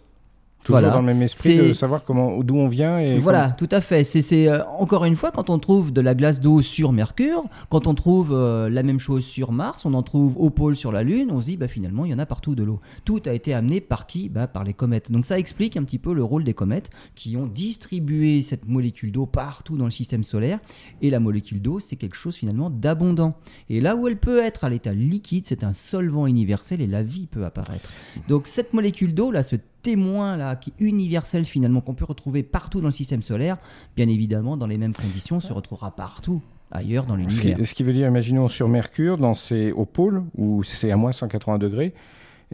Toujours 0.65 0.81
dans 0.81 0.99
le 0.99 1.05
même 1.05 1.21
esprit 1.21 1.69
de 1.69 1.73
savoir 1.73 2.03
comment, 2.03 2.41
d'où 2.43 2.57
on 2.57 2.67
vient. 2.67 2.97
Et 2.97 3.19
voilà, 3.19 3.49
tout 3.49 3.69
à 3.69 3.81
fait. 3.81 4.03
C'est 4.03 4.47
euh, 4.47 4.63
encore 4.79 5.05
une 5.05 5.15
fois 5.15 5.31
quand 5.31 5.51
on 5.51 5.59
trouve 5.59 5.93
de 5.93 6.01
la 6.01 6.15
glace 6.15 6.41
d'eau 6.41 6.61
sur 6.61 6.91
Mercure, 6.91 7.43
quand 7.69 7.85
on 7.85 7.93
trouve 7.93 8.31
euh, 8.33 8.67
la 8.67 8.81
même 8.81 8.99
chose 8.99 9.23
sur 9.23 9.51
Mars, 9.51 9.85
on 9.85 9.93
en 9.93 10.01
trouve 10.01 10.35
au 10.37 10.49
pôle 10.49 10.75
sur 10.75 10.91
la 10.91 11.03
Lune, 11.03 11.29
on 11.31 11.39
se 11.39 11.45
dit 11.45 11.57
bah 11.57 11.67
finalement 11.67 12.03
il 12.03 12.11
y 12.11 12.13
en 12.15 12.19
a 12.19 12.25
partout 12.25 12.55
de 12.55 12.63
l'eau. 12.63 12.79
Tout 13.03 13.21
a 13.27 13.33
été 13.33 13.53
amené 13.53 13.79
par 13.79 14.07
qui? 14.07 14.27
Bah, 14.27 14.47
Par 14.47 14.63
les 14.63 14.73
comètes. 14.73 15.11
Donc 15.11 15.25
ça 15.25 15.37
explique 15.37 15.77
un 15.77 15.83
petit 15.83 15.99
peu 15.99 16.13
le 16.13 16.23
rôle 16.23 16.43
des 16.43 16.55
comètes 16.55 16.89
qui 17.13 17.37
ont 17.37 17.45
distribué 17.45 18.41
cette 18.41 18.67
molécule 18.67 19.11
d'eau 19.11 19.27
partout 19.27 19.77
dans 19.77 19.85
le 19.85 19.91
système 19.91 20.23
solaire. 20.23 20.59
Et 21.03 21.11
la 21.11 21.19
molécule 21.19 21.61
d'eau, 21.61 21.79
c'est 21.79 21.95
quelque 21.95 22.15
chose 22.15 22.35
finalement 22.35 22.71
d'abondant. 22.71 23.35
Et 23.69 23.81
là 23.81 23.95
où 23.95 24.07
elle 24.07 24.17
peut 24.17 24.39
être 24.39 24.63
à 24.63 24.69
l'état 24.69 24.93
liquide, 24.93 25.45
c'est 25.45 25.63
un 25.63 25.73
solvant 25.73 26.25
universel 26.25 26.81
et 26.81 26.87
la 26.87 27.03
vie 27.03 27.27
peut 27.27 27.45
apparaître. 27.45 27.89
Donc 28.27 28.47
cette 28.47 28.73
molécule 28.73 29.13
d'eau 29.13 29.29
là, 29.29 29.43
ce 29.43 29.55
témoin 29.85 30.35
là, 30.35 30.55
qui 30.55 30.71
est 30.71 30.83
universel 30.83 31.45
finalement, 31.45 31.79
qu'on 31.79 31.93
peut 31.93 32.05
retrouver 32.05 32.41
partout 32.41 32.81
dans 32.81 32.87
le 32.87 32.91
système 32.91 33.21
solaire, 33.21 33.57
bien 33.95 34.07
évidemment, 34.07 34.57
dans 34.57 34.65
les 34.65 34.79
mêmes 34.79 34.95
conditions, 34.95 35.39
se 35.39 35.53
retrouvera 35.53 35.95
partout 35.95 36.41
ailleurs 36.71 37.05
dans 37.05 37.15
l'univers. 37.15 37.59
Ce, 37.63 37.73
qui 37.75 37.83
veut 37.83 37.93
dire, 37.93 38.07
imaginons 38.07 38.49
sur 38.49 38.67
Mercure, 38.67 39.19
dans 39.19 39.35
ses, 39.35 39.71
au 39.71 39.85
pôle, 39.85 40.23
où 40.35 40.63
c'est 40.63 40.89
à 40.89 40.97
moins 40.97 41.11
180 41.11 41.59
degrés, 41.59 41.93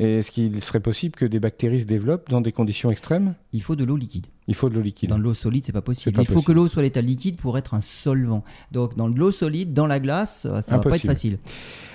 est-ce 0.02 0.32
qu'il 0.32 0.64
serait 0.64 0.80
possible 0.80 1.16
que 1.16 1.26
des 1.26 1.40
bactéries 1.40 1.82
se 1.82 1.86
développent 1.86 2.30
dans 2.30 2.42
des 2.42 2.52
conditions 2.52 2.90
extrêmes? 2.90 3.36
Il 3.54 3.62
faut 3.62 3.76
de 3.76 3.84
l'eau 3.84 3.98
liquide. 3.98 4.28
Il 4.48 4.56
faut 4.56 4.70
de 4.70 4.76
l'eau 4.76 4.82
liquide. 4.82 5.10
Dans 5.10 5.18
l'eau 5.18 5.34
solide, 5.34 5.66
c'est 5.66 5.72
pas 5.72 5.82
possible. 5.82 6.20
il 6.20 6.26
faut 6.26 6.42
que 6.42 6.52
l'eau 6.52 6.68
soit 6.68 6.82
à 6.82 6.84
l'état 6.84 7.02
liquide 7.02 7.38
pour 7.38 7.58
être 7.58 7.74
un 7.74 7.82
solvant. 7.82 8.44
Donc 8.72 8.96
dans 8.96 9.08
l'eau 9.08 9.32
solide, 9.32 9.74
dans 9.74 9.88
la 9.88 10.00
glace, 10.00 10.42
ça 10.42 10.78
ne 10.78 10.82
va 10.82 10.90
pas 10.90 10.96
être 10.96 11.06
facile. 11.06 11.40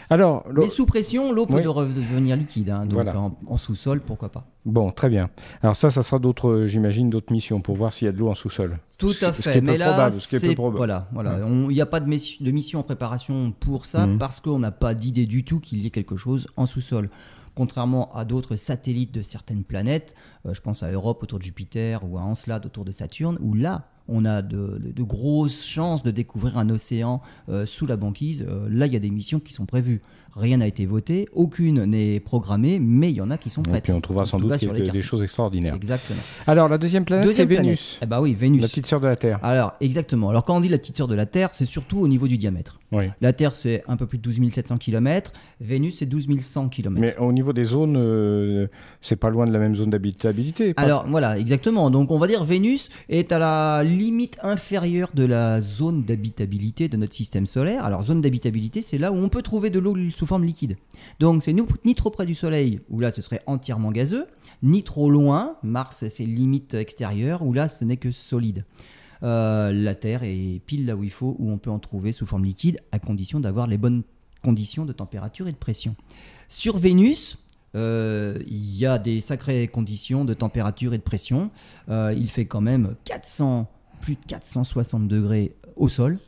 Alors, 0.09 0.47
Mais 0.57 0.69
sous 0.69 0.87
pression, 0.87 1.33
l'eau 1.33 1.47
peut 1.47 1.61
devenir 1.61 2.37
liquide. 2.37 2.71
Hein, 2.71 2.87
donc 2.87 3.07
en, 3.47 3.57
sous-sol, 3.57 4.01
pourquoi 4.01 4.29
pas. 4.29 4.47
Bon, 4.65 4.91
très 4.91 5.09
bien. 5.09 5.31
Alors 5.63 5.77
ça, 5.77 5.91
ça 5.91 6.03
sera 6.03 6.19
d'autres, 6.19 6.65
j'imagine, 6.67 7.11
d'autres 7.11 7.33
missions 7.33 7.61
pour 7.61 7.77
voir 7.77 7.93
s'il 7.93 8.07
y 8.07 8.09
a 8.09 8.13
de 8.13 8.19
l'eau 8.19 8.29
en 8.29 8.35
sous-sol. 8.35 8.79
Tout 8.99 9.15
à 9.21 9.33
fait. 9.33 9.61
Mais 9.61 9.79
là, 9.79 10.11
c'est 10.11 10.55
voilà, 10.57 11.09
voilà. 11.13 11.41
Il 11.45 11.69
n'y 11.69 11.81
a 11.81 11.87
pas 11.87 12.01
de, 12.01 12.07
de, 12.07 12.51
mission 12.51 12.81
en 12.81 12.83
préparation 12.83 13.53
pour 13.53 13.87
ça 13.87 14.07
mhm. 14.07 14.19
parce 14.19 14.41
qu'on 14.41 14.59
n'a 14.59 14.71
pas 14.71 14.95
d'idée 14.95 15.27
du 15.27 15.45
tout 15.45 15.61
qu'il 15.61 15.81
y 15.81 15.87
ait 15.87 15.91
quelque 15.91 16.17
chose 16.17 16.47
en 16.57 16.67
sous-sol 16.67 17.11
contrairement 17.57 18.13
à 18.15 18.25
d'autres 18.25 18.55
satellites 18.55 19.13
de 19.13 19.23
certaines 19.23 19.65
planètes, 19.65 20.15
euh, 20.47 20.55
je 20.55 20.61
pense 20.61 20.85
à 20.85 20.93
Europe 20.93 21.23
autour 21.23 21.39
de 21.39 21.45
Jupiter 21.45 22.03
ou 22.09 22.19
à 22.19 22.23
Encelade 22.23 22.65
autour 22.67 22.85
de 22.85 22.93
Saturne, 22.93 23.39
où 23.41 23.55
là, 23.55 23.89
on 24.09 24.25
a 24.25 24.43
de, 24.43 24.79
grosses 25.03 25.67
chances 25.67 26.05
de 26.05 26.13
découvrir 26.13 26.59
un 26.59 26.71
océan 26.71 27.21
euh, 27.49 27.67
sous 27.67 27.87
la 27.87 27.97
banquise. 27.97 28.47
Euh, 28.49 28.69
là, 28.71 28.87
il 28.87 28.93
y 28.93 28.97
a 28.97 29.01
des 29.01 29.11
missions 29.11 29.41
qui 29.41 29.53
sont 29.53 29.67
prévues. 29.67 30.01
Rien 30.37 30.59
n'a 30.59 30.67
été 30.67 30.85
voté, 30.85 31.29
aucune 31.33 31.85
n'est 31.87 32.21
programmée, 32.21 32.79
mais 32.79 33.11
il 33.11 33.17
y 33.17 33.21
en 33.23 33.31
a 33.31 33.39
qui 33.39 33.49
sont 33.49 33.63
prêtes. 33.63 33.79
Et 33.79 33.81
puis 33.81 33.93
on 33.93 34.03
trouvera 34.03 34.27
sans 34.27 34.39
doute 34.39 34.53
des 34.61 35.03
choses 35.03 35.23
extraordinaires. 35.23 35.75
Exactement. 35.75 36.21
Alors 36.47 36.69
la 36.69 36.77
deuxième 36.77 37.07
planète, 37.07 37.33
c'est 37.33 37.47
Vénus. 37.47 37.99
Eh 38.03 38.15
oui, 38.17 38.35
Vénus. 38.35 38.61
La 38.61 38.69
petite 38.69 38.87
sœur 38.87 39.01
de 39.01 39.07
la 39.07 39.17
Terre. 39.17 39.41
Alors 39.43 39.73
exactement. 39.81 40.29
Alors 40.29 40.45
quand 40.45 40.55
on 40.55 40.61
dit 40.61 40.69
la 40.69 40.77
petite 40.77 40.99
sœur 40.99 41.09
de 41.09 41.15
la 41.15 41.25
Terre, 41.25 41.49
c'est 41.55 41.65
surtout 41.65 42.01
au 42.01 42.07
niveau 42.07 42.29
du 42.29 42.37
diamètre. 42.37 42.79
La 43.21 43.33
Terre, 43.33 43.55
c'est 43.55 43.83
un 43.89 43.97
peu 43.97 44.07
plus 44.07 44.19
de 44.19 44.23
12 44.23 44.51
700 44.51 44.79
km. 44.79 45.33
Vénus, 45.61 45.99
c'est 45.99 46.07
12 46.07 46.29
100 46.41 46.69
km. 46.69 47.01
Mais 47.01 47.17
au 47.19 47.33
niveau 47.33 47.53
des 47.53 47.65
zones, 47.65 47.97
euh, 47.97 48.67
c'est 49.01 49.17
pas 49.17 49.31
loin 49.31 49.45
de 49.45 49.53
la 49.53 49.59
même 49.59 49.75
zone 49.75 49.91
d'habitabilité. 49.91 50.75
Alors 50.77 51.07
voilà, 51.07 51.39
exactement. 51.39 51.91
Donc 51.91 52.11
on 52.11 52.19
va 52.19 52.27
dire 52.27 52.45
Vénus 52.45 52.89
est 53.09 53.33
à 53.33 53.39
la 53.39 53.83
limite 53.85 54.39
inférieure 54.43 55.11
de 55.15 55.25
la 55.25 55.61
zone 55.61 56.05
d'habitabilité 56.05 56.89
de 56.89 56.97
notre 56.97 57.15
système 57.15 57.47
solaire. 57.47 57.85
Alors 57.85 58.03
zone 58.03 58.21
d'habitabilité, 58.21 58.83
c'est 58.83 58.99
là 58.99 59.13
où 59.13 59.17
on 59.17 59.29
peut 59.29 59.43
trouver 59.43 59.71
de 59.71 59.79
l'eau 59.79 59.97
sous 60.11 60.27
forme 60.27 60.45
liquide. 60.45 60.77
Donc 61.21 61.43
c'est 61.43 61.55
ni 61.85 61.95
trop 61.95 62.11
près 62.11 62.27
du 62.27 62.35
Soleil, 62.35 62.81
où 62.91 63.01
là 63.01 63.11
ce 63.11 63.23
serait 63.23 63.43
entièrement 63.47 63.91
gazeux, 63.91 64.27
ni 64.63 64.83
trop 64.83 65.11
loin, 65.11 65.57
Mars 65.63 66.05
c'est 66.09 66.25
limite 66.25 66.75
extérieure, 66.75 67.43
où 67.43 67.53
là 67.53 67.69
ce 67.69 67.85
n'est 67.85 67.97
que 67.97 68.11
solide. 68.11 68.65
Euh, 69.23 69.73
la 69.73 69.95
Terre 69.95 70.23
est 70.23 70.61
pile 70.67 70.87
là 70.87 70.97
où 70.97 71.05
il 71.05 71.11
faut, 71.11 71.37
où 71.39 71.51
on 71.51 71.59
peut 71.59 71.71
en 71.71 71.79
trouver 71.79 72.13
sous 72.13 72.27
forme 72.27 72.45
liquide, 72.45 72.81
à 72.93 72.99
condition 72.99 73.41
d'avoir 73.41 73.67
les 73.67 73.79
bonnes 73.79 74.03
conditions 74.43 74.85
de 74.85 74.93
température 74.93 75.49
et 75.49 75.53
de 75.53 75.57
pression. 75.57 75.97
Sur 76.49 76.79
Vénus, 76.79 77.39
euh, 77.75 78.39
il 78.47 78.77
y 78.77 78.87
a 78.87 78.99
des 78.99 79.21
sacrées 79.21 79.69
conditions 79.69 80.25
de 80.25 80.35
température 80.35 80.95
et 80.95 80.99
de 80.99 81.03
pression. 81.03 81.51
Euh, 81.89 82.15
il 82.17 82.31
fait 82.31 82.47
quand 82.47 82.61
même 82.61 82.95
400, 83.05 83.69
plus 84.01 84.15
de 84.15 84.25
460 84.27 85.09
degrés 85.09 85.55
au 85.77 85.89
sol 85.89 86.19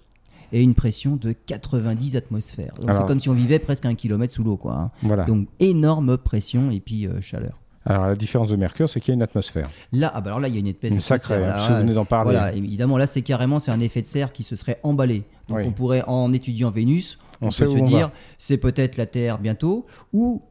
et 0.52 0.62
une 0.62 0.75
pression 0.75 1.16
de 1.16 1.33
90 1.33 2.16
atmosphères. 2.16 2.75
C'est 2.76 3.07
comme 3.07 3.21
si 3.21 3.28
on 3.28 3.35
vivait 3.35 3.59
presque 3.59 3.87
un 3.87 3.95
kilomètre 3.95 4.35
sous 4.35 4.42
l'eau, 4.42 4.57
quoi. 4.57 4.75
Hein. 4.75 4.90
Voilà. 5.02 5.25
Donc 5.25 5.49
énorme 5.61 6.16
pression 6.18 6.71
et 6.71 6.80
puis 6.80 7.07
euh, 7.07 7.21
chaleur. 7.21 7.59
Alors 7.88 8.07
la 8.07 8.16
différence 8.16 8.50
de 8.50 8.57
Mercure, 8.57 8.88
c'est 8.88 9.00
qu'il 9.00 9.12
y 9.12 9.12
a 9.12 9.14
une 9.14 9.23
atmosphère. 9.23 9.71
Là, 9.92 10.12
ah 10.14 10.21
bah 10.21 10.28
alors 10.28 10.40
là, 10.40 10.49
il 10.49 10.54
y 10.54 10.57
a 10.59 10.61
une 10.61 10.66
espèce 10.66 10.92
une 10.92 11.00
sacrée. 11.00 11.42
Hein, 11.42 11.68
vous 11.68 11.75
venez 11.76 11.95
d'en 11.95 12.04
parler. 12.04 12.33
Voilà, 12.33 12.52
évidemment, 12.52 12.99
là, 12.99 13.07
c'est 13.07 13.23
carrément 13.23 13.61
c'est 13.61 13.71
un 13.71 13.80
effet 13.80 14.02
de 14.02 14.07
serre 14.07 14.30
qui 14.30 14.42
se 14.42 14.57
serait 14.57 14.78
emballé. 14.83 15.25
Donc 15.49 15.61
on 15.64 15.73
pourrait, 15.73 16.04
en 16.07 16.30
étudiant 16.35 16.71
Vénus, 16.71 17.18
on, 17.40 17.47
peut 17.47 17.52
se 17.52 17.83
dire, 17.85 18.11
c'est 18.37 18.59
peut-être 18.59 18.99
la 18.99 19.07
Terre 19.07 19.38
bientôt, 19.38 19.87
ou 20.12 20.42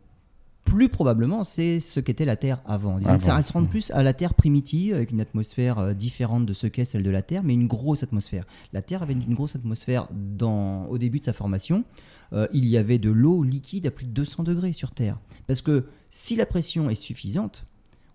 plus 0.64 0.90
probablement, 0.90 1.44
c'est 1.44 1.80
ce 1.80 2.00
qu'était 2.00 2.26
la 2.26 2.36
Terre 2.36 2.60
avant. 2.66 2.98
Disons 2.98 3.20
ça 3.20 3.42
se 3.44 3.54
rend 3.54 3.64
plus 3.64 3.92
à 3.92 4.04
la 4.04 4.14
Terre 4.14 4.34
primitive, 4.34 4.96
avec 4.96 5.12
une 5.12 5.22
atmosphère 5.22 5.80
euh, 5.80 5.94
différente 5.94 6.46
de 6.46 6.54
ce 6.54 6.68
qu'est 6.68 6.86
celle 6.86 7.04
de 7.04 7.10
la 7.10 7.22
Terre, 7.22 7.44
mais 7.44 7.54
une 7.54 7.68
grosse 7.68 8.04
atmosphère. 8.04 8.46
La 8.74 8.82
Terre 8.82 9.04
avait 9.04 9.14
une 9.14 9.34
grosse 9.34 9.56
atmosphère 9.56 10.08
dans, 10.12 10.86
au 10.88 10.98
début 10.98 11.20
de 11.20 11.24
sa 11.24 11.34
formation. 11.34 11.86
Euh, 12.34 12.48
il 12.54 12.66
y 12.66 12.78
avait 12.78 12.98
de 12.98 13.10
l'eau 13.10 13.44
liquide 13.44 13.88
à 13.88 13.92
plus 13.92 14.06
de 14.06 14.12
200 14.12 14.44
degrés 14.44 14.74
sur 14.74 14.92
Terre. 14.92 15.20
Parce 15.48 15.62
que 15.62 15.86
si 16.10 16.36
la 16.36 16.46
pression 16.46 16.90
est 16.90 16.96
suffisante, 16.96 17.66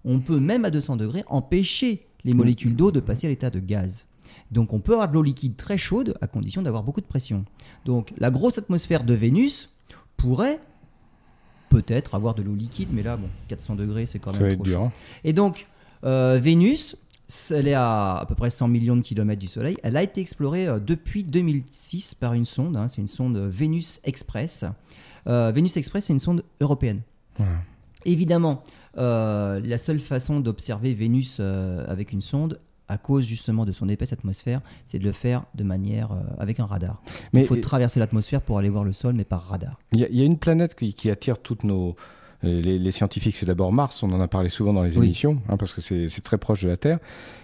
on 0.04 0.20
peut 0.20 0.40
même 0.40 0.64
à 0.64 0.70
200 0.70 0.96
degrés 0.96 1.24
empêcher 1.28 2.06
les 2.24 2.34
molécules 2.34 2.76
d'eau 2.76 2.90
de 2.90 3.00
passer 3.00 3.26
à 3.26 3.30
l'état 3.30 3.50
de 3.50 3.58
gaz. 3.58 4.06
Donc 4.50 4.72
on 4.72 4.80
peut 4.80 4.92
avoir 4.92 5.08
de 5.08 5.14
l'eau 5.14 5.22
liquide 5.22 5.56
très 5.56 5.78
chaude 5.78 6.14
à 6.20 6.26
condition 6.26 6.62
d'avoir 6.62 6.82
beaucoup 6.82 7.00
de 7.00 7.06
pression. 7.06 7.44
Donc 7.84 8.12
la 8.18 8.30
grosse 8.30 8.58
atmosphère 8.58 9.04
de 9.04 9.14
Vénus 9.14 9.70
pourrait 10.16 10.60
peut-être 11.70 12.14
avoir 12.14 12.34
de 12.34 12.42
l'eau 12.42 12.54
liquide, 12.54 12.88
mais 12.92 13.02
là, 13.02 13.16
bon, 13.16 13.28
400 13.48 13.76
degrés, 13.76 14.04
c'est 14.04 14.18
quand 14.18 14.38
même 14.38 14.56
trop 14.56 14.64
dur. 14.64 14.82
Hein. 14.82 14.92
Et 15.24 15.32
donc, 15.32 15.66
euh, 16.04 16.38
Vénus, 16.40 16.96
elle 17.50 17.68
est 17.68 17.74
à 17.74 18.16
à 18.18 18.26
peu 18.26 18.34
près 18.34 18.50
100 18.50 18.68
millions 18.68 18.96
de 18.96 19.02
kilomètres 19.02 19.40
du 19.40 19.48
Soleil. 19.48 19.76
Elle 19.82 19.96
a 19.96 20.02
été 20.02 20.20
explorée 20.20 20.66
euh, 20.66 20.78
depuis 20.78 21.24
2006 21.24 22.14
par 22.14 22.34
une 22.34 22.44
sonde. 22.44 22.76
Hein. 22.76 22.88
c'est 22.88 23.00
une 23.00 23.08
sonde 23.08 23.36
Vénus 23.36 24.00
Express. 24.04 24.64
Euh, 25.26 25.52
Vénus 25.52 25.76
Express, 25.76 26.06
c'est 26.06 26.12
une 26.12 26.18
sonde 26.18 26.44
européenne. 26.60 27.00
Évidemment, 28.04 28.62
la 28.96 29.78
seule 29.78 30.00
façon 30.00 30.40
d'observer 30.40 30.92
Vénus 30.94 31.40
avec 31.40 32.12
une 32.12 32.20
sonde, 32.20 32.58
à 32.92 32.98
cause 32.98 33.24
justement 33.24 33.64
de 33.64 33.72
son 33.72 33.88
épaisse 33.88 34.12
atmosphère, 34.12 34.60
c'est 34.84 34.98
de 34.98 35.04
le 35.04 35.12
faire 35.12 35.44
de 35.54 35.64
manière 35.64 36.12
euh, 36.12 36.20
avec 36.38 36.60
un 36.60 36.66
radar. 36.66 37.02
il 37.32 37.44
faut 37.44 37.56
traverser 37.56 37.98
l'atmosphère 37.98 38.42
pour 38.42 38.58
aller 38.58 38.68
voir 38.68 38.84
le 38.84 38.92
sol, 38.92 39.14
mais 39.14 39.24
par 39.24 39.42
radar. 39.42 39.78
Il 39.92 40.00
y, 40.00 40.20
a 40.20 40.24
une 40.24 40.38
planète 40.38 40.74
qui, 40.74 41.10
attire 41.10 41.38
toutes 41.38 41.64
nos 41.64 41.96
euh, 42.44 42.60
les, 42.60 42.90
scientifiques, 42.90 43.36
c'est 43.36 43.46
d'abord 43.46 43.72
Mars, 43.72 44.02
on 44.02 44.12
en 44.12 44.20
a 44.20 44.28
parlé 44.28 44.48
souvent 44.48 44.72
dans 44.72 44.82
les 44.82 44.96
émissions, 44.96 45.40
hein, 45.48 45.56
parce 45.56 45.72
que 45.72 45.80
c'est 45.80 46.22
très 46.22 46.38
proche 46.38 46.62
de 46.62 46.68
la 46.68 46.76
Terre. 46.76 46.98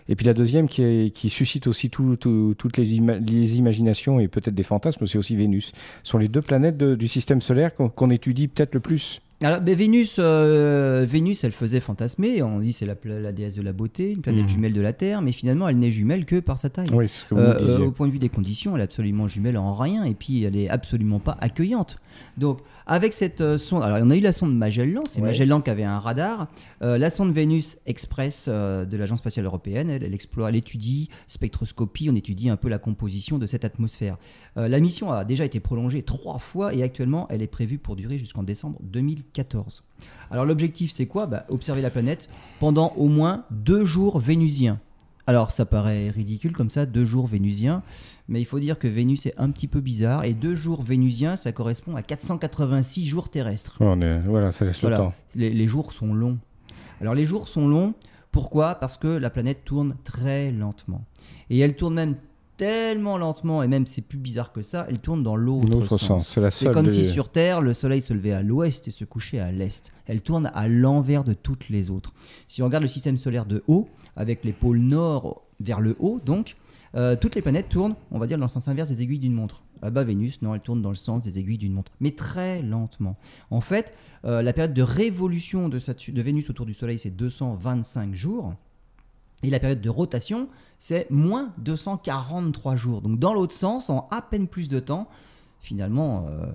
Et 0.09 0.17
puis 0.17 0.27
la 0.27 0.35
deuxième 0.35 0.69
qui, 0.69 1.13
qui 1.15 1.31
suscite 1.31 1.67
aussi 1.67 1.91
toutes 1.91 2.77
les, 2.77 2.85
les, 2.85 3.57
imaginations 3.57 4.21
et 4.21 4.29
peut-être 4.29 4.55
des 4.55 4.63
fantasmes, 4.63 5.07
c'est 5.07 5.19
aussi 5.19 5.37
Vénus. 5.37 5.73
Ce 6.03 6.11
sont 6.11 6.19
les 6.19 6.29
deux 6.29 6.43
planètes 6.43 6.79
du 6.79 7.09
système 7.09 7.41
solaire 7.41 7.73
qu'on 7.75 8.11
étudie 8.11 8.49
peut-être 8.49 8.75
le 8.75 8.81
plus. 8.81 9.21
Alors, 9.41 9.61
ben, 9.61 9.77
Vénus, 9.77 10.17
euh, 10.19 11.07
Vénus, 11.09 11.45
elle 11.45 11.53
faisait 11.53 11.79
fantasmer. 11.79 12.43
On 12.43 12.59
dit 12.59 12.73
c'est 12.73 12.87
la, 12.87 12.97
la, 13.05 13.31
déesse 13.31 13.55
de 13.55 13.63
la 13.63 13.73
beauté, 13.73 14.11
une 14.11 14.21
planète 14.21 14.47
mmh. 14.47 14.49
jumelle 14.49 14.73
de 14.73 14.81
la 14.81 14.93
Terre, 14.93 15.23
mais 15.23 15.31
finalement, 15.31 15.69
elle 15.69 15.79
n'est 15.79 15.93
jumelle 15.93 16.25
que 16.25 16.41
par 16.41 16.59
sa 16.59 16.71
taille. 16.71 16.89
Oui, 16.93 17.07
euh, 17.33 17.55
euh, 17.61 17.87
au 17.87 17.93
point 17.93 18.09
de 18.09 18.13
vue 18.13 18.19
des 18.19 18.31
conditions, 18.31 18.75
elle 18.75 18.81
est 18.81 18.85
absolument 18.85 19.29
jumelle 19.29 19.57
en 19.57 19.75
rien, 19.75 20.03
et 20.03 20.15
puis 20.15 20.43
elle 20.43 20.57
est 20.57 20.69
absolument 20.69 21.21
pas 21.21 21.37
accueillante. 21.41 21.99
Donc, 22.37 22.59
avec 22.89 23.13
cette 23.13 23.43
euh, 23.43 23.59
sonde, 23.59 23.83
alors 23.83 23.99
on 24.03 24.11
a 24.11 24.17
eu 24.17 24.21
la 24.21 24.33
sonde 24.33 24.57
Magellan, 24.57 25.03
c'est 25.07 25.21
Magellan 25.21 25.61
qui 25.61 25.69
avait 25.69 25.85
un 25.85 25.99
radar. 25.99 26.49
Euh, 26.83 26.97
la 26.97 27.11
sonde 27.11 27.35
Vénus 27.35 27.79
Express 27.85 28.47
euh, 28.49 28.87
de 28.87 28.97
l'Agence 28.97 29.19
spatiale 29.19 29.45
européenne, 29.45 29.91
elle, 29.91 30.15
explore, 30.15 30.49
elle 30.49 30.57
étudie 30.57 31.11
spectroscopie, 31.27 32.09
on 32.11 32.15
étudie 32.15 32.49
un 32.49 32.57
peu 32.57 32.71
la 32.71 32.79
composition 32.79 33.39
de 33.39 33.47
cette 33.47 33.67
atmosphère. 33.67 34.17
la 34.57 34.81
mission 34.81 35.13
a 35.13 35.27
déjà 35.27 35.45
été 35.45 35.61
prolongée 35.61 36.03
trois 36.03 36.39
fois 36.39 36.73
et 36.75 36.83
actuellement 36.83 37.27
elle 37.29 37.43
est 37.43 37.47
prévue 37.47 37.79
pour 37.79 37.95
durer 37.95 38.17
jusqu'en 38.17 38.43
décembre 38.43 38.79
2014. 38.83 39.85
Alors 40.31 40.47
l'objectif 40.47 40.91
c'est 40.91 41.07
quoi? 41.07 41.27
Bah, 41.27 41.45
Observer 41.51 41.83
la 41.83 41.91
planète 41.91 42.31
pendant 42.59 42.95
au 42.97 43.09
moins 43.09 43.45
deux 43.51 43.85
jours 43.85 44.19
vénusiens. 44.19 44.81
Alors 45.27 45.51
ça 45.51 45.67
paraît 45.67 46.09
ridicule 46.09 46.53
comme 46.53 46.71
ça, 46.71 46.87
deux 46.87 47.05
jours 47.05 47.27
vénusiens, 47.27 47.83
mais 48.29 48.41
il 48.41 48.45
faut 48.45 48.61
dire 48.61 48.79
que 48.79 48.87
Vénus 48.87 49.27
est 49.27 49.35
un 49.39 49.51
petit 49.51 49.69
peu 49.69 49.81
bizarre 49.81 50.25
et 50.25 50.35
deux 50.35 50.55
jours 50.55 50.83
vénusiens, 50.83 51.37
ça 51.37 51.53
correspond 51.53 51.97
à 51.97 52.03
486 52.03 53.07
jours 53.07 53.31
terrestres. 53.31 53.79
voilà, 54.27 54.53
ça 54.53 54.65
laisse 54.65 54.83
le 54.83 54.91
temps. 54.91 55.15
Les, 55.35 55.67
jours 55.67 55.93
sont 55.93 56.13
longs. 56.13 56.39
Alors 57.01 57.15
les 57.15 57.25
jours 57.25 57.49
sont 57.49 57.67
longs, 57.67 57.95
pourquoi? 58.31 58.75
Parce 58.75 58.99
que 58.99 59.09
la 59.09 59.31
planète 59.31 59.65
tourne 59.65 59.97
très 60.05 60.53
lentement. 60.53 61.05
Et 61.49 61.59
elle 61.59 61.75
tourne 61.75 61.95
même 61.95 62.17
tellement 62.59 63.17
lentement, 63.17 63.63
et 63.63 63.69
même 63.69 63.87
c'est 63.87 64.03
plus 64.03 64.19
bizarre 64.19 64.53
que 64.53 64.63
ça, 64.63 64.85
elle 64.91 64.99
tourne 64.99 65.23
dans 65.23 65.37
l'autre 65.37 65.97
sens. 65.97 66.39
C'est 66.51 66.73
comme 66.73 66.91
si 66.91 67.07
sur 67.07 67.31
Terre, 67.31 67.63
le 67.63 67.73
Soleil 67.73 68.03
se 68.03 68.13
levait 68.13 68.33
à 68.33 68.43
l'ouest 68.43 68.89
et 68.89 68.91
se 68.91 69.05
couchait 69.05 69.39
à 69.39 69.53
l'est. 69.53 69.93
Elle 70.07 70.21
tourne 70.21 70.51
à 70.53 70.69
l'envers 70.69 71.25
de 71.25 71.33
toutes 71.33 71.71
les 71.71 71.89
autres. 71.89 72.13
Si 72.47 72.61
on 72.61 72.67
regarde 72.67 72.83
le 72.83 72.89
système 72.89 73.17
solaire 73.17 73.47
de 73.47 73.63
haut, 73.69 73.89
avec 74.17 74.45
les 74.45 74.53
pôles 74.53 74.81
nord 74.81 75.45
vers 75.61 75.81
le 75.81 75.97
haut, 76.01 76.21
donc, 76.25 76.57
euh, 76.95 77.17
toutes 77.17 77.35
les 77.35 77.43
planètes 77.43 77.69
tournent, 77.69 77.97
on 78.11 78.19
va 78.19 78.27
dire, 78.27 78.39
dans 78.39 78.47
le 78.47 78.51
sens 78.51 78.69
inverse 78.69 78.89
des 78.89 79.03
aiguilles 79.03 79.19
d'une 79.19 79.35
montre. 79.35 79.63
Ah 79.83 79.91
bah 79.91 80.05
Vénus, 80.05 80.43
non, 80.43 80.55
elle 80.55 80.61
tourne 80.61 80.83
dans 80.83 80.89
le 80.91 80.97
sens 80.97 81.25
des 81.25 81.39
aiguilles 81.39 81.59
d'une 81.59 81.73
montre, 81.73 81.93
mais 82.01 82.11
très 82.11 82.63
lentement. 82.63 83.17
En 83.51 83.61
fait, 83.61 83.95
euh, 84.25 84.43
la 84.43 84.53
période 84.53 84.75
de 84.75 84.83
révolution 84.83 85.69
de, 85.69 85.79
Vénus 86.21 86.51
autour 86.51 86.67
du 86.67 86.75
Soleil, 86.75 86.99
c'est 86.99 87.11
225 87.11 88.15
jours. 88.15 88.55
Et 89.45 89.51
la 89.51 89.61
période 89.61 89.81
de 89.81 89.91
rotation, 89.91 90.49
c'est 90.81 91.09
moins 91.11 91.53
243 91.59 92.75
jours. 92.75 93.03
Donc 93.03 93.21
dans 93.21 93.35
l'autre 93.35 93.55
sens, 93.55 93.89
en 93.89 94.09
à 94.11 94.21
peine 94.21 94.49
plus 94.49 94.69
de 94.69 94.81
temps, 94.81 95.09
finalement, 95.61 96.27
euh, 96.29 96.47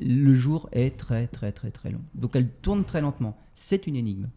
le 0.00 0.34
jour 0.34 0.70
est 0.72 0.96
très 0.96 1.26
très 1.26 1.52
très 1.52 1.70
très 1.70 1.90
long. 1.90 2.00
Donc 2.14 2.34
elle 2.34 2.48
tourne 2.48 2.84
très 2.84 3.02
lentement. 3.02 3.36
C'est 3.54 3.86
une 3.86 3.96
énigme 3.96 4.28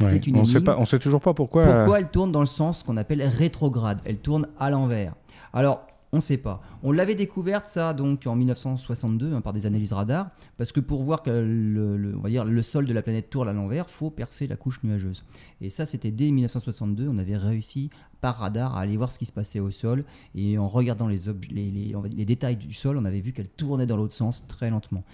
on 0.00 0.44
Sait 0.44 0.60
pas, 0.60 0.76
on 0.78 0.84
sait 0.84 0.98
toujours 0.98 1.20
pas 1.20 1.34
pourquoi. 1.34 1.62
Pourquoi 1.62 1.98
elle 2.00 2.10
tourne 2.10 2.32
dans 2.32 2.40
le 2.40 2.46
sens 2.46 2.82
qu'on 2.82 2.96
appelle 2.96 3.22
rétrograde 3.22 4.00
Elle 4.04 4.18
tourne 4.18 4.48
à 4.58 4.70
l'envers. 4.70 5.14
Alors, 5.52 5.86
On 6.12 6.18
ne 6.18 6.22
sait 6.22 6.36
pas. 6.36 6.62
On 6.82 6.92
l'avait 6.92 7.16
découverte 7.16 7.66
ça 7.66 7.92
donc 7.92 8.26
en 8.26 8.36
1962 8.36 9.34
hein, 9.34 9.40
par 9.40 9.52
des 9.52 9.66
analyses 9.66 9.92
radar, 9.92 10.30
parce 10.56 10.70
que 10.70 10.80
pour 10.80 11.02
voir 11.02 11.22
que 11.22 11.30
le, 11.30 12.14
on 12.16 12.20
va 12.20 12.28
dire, 12.30 12.44
le 12.44 12.62
sol 12.62 12.86
de 12.86 12.92
la 12.94 13.02
planète 13.02 13.28
tourne 13.28 13.48
à 13.48 13.52
l'envers, 13.52 13.90
faut 13.90 14.10
percer 14.10 14.46
la 14.46 14.56
couche 14.56 14.82
nuageuse. 14.84 15.24
Et 15.60 15.68
ça, 15.68 15.84
c'était 15.84 16.12
dès 16.12 16.30
1962. 16.30 17.08
On 17.08 17.18
avait 17.18 17.36
réussi 17.36 17.90
par 18.20 18.36
radar 18.36 18.76
à 18.76 18.80
aller 18.80 18.96
voir 18.96 19.12
ce 19.12 19.18
qui 19.18 19.26
se 19.26 19.32
passait 19.32 19.60
au 19.60 19.70
sol, 19.70 20.04
et 20.34 20.58
en 20.58 20.68
regardant 20.68 21.06
les, 21.06 21.20
les, 21.50 21.94
les 22.16 22.24
détails 22.24 22.56
du 22.56 22.72
sol, 22.72 22.96
on 22.98 23.04
avait 23.04 23.20
vu 23.20 23.32
qu'elle 23.32 23.48
tournait 23.48 23.86
dans 23.86 23.96
l'autre 23.96 24.14
sens 24.14 24.46
très 24.46 24.70
lentement. 24.70 25.04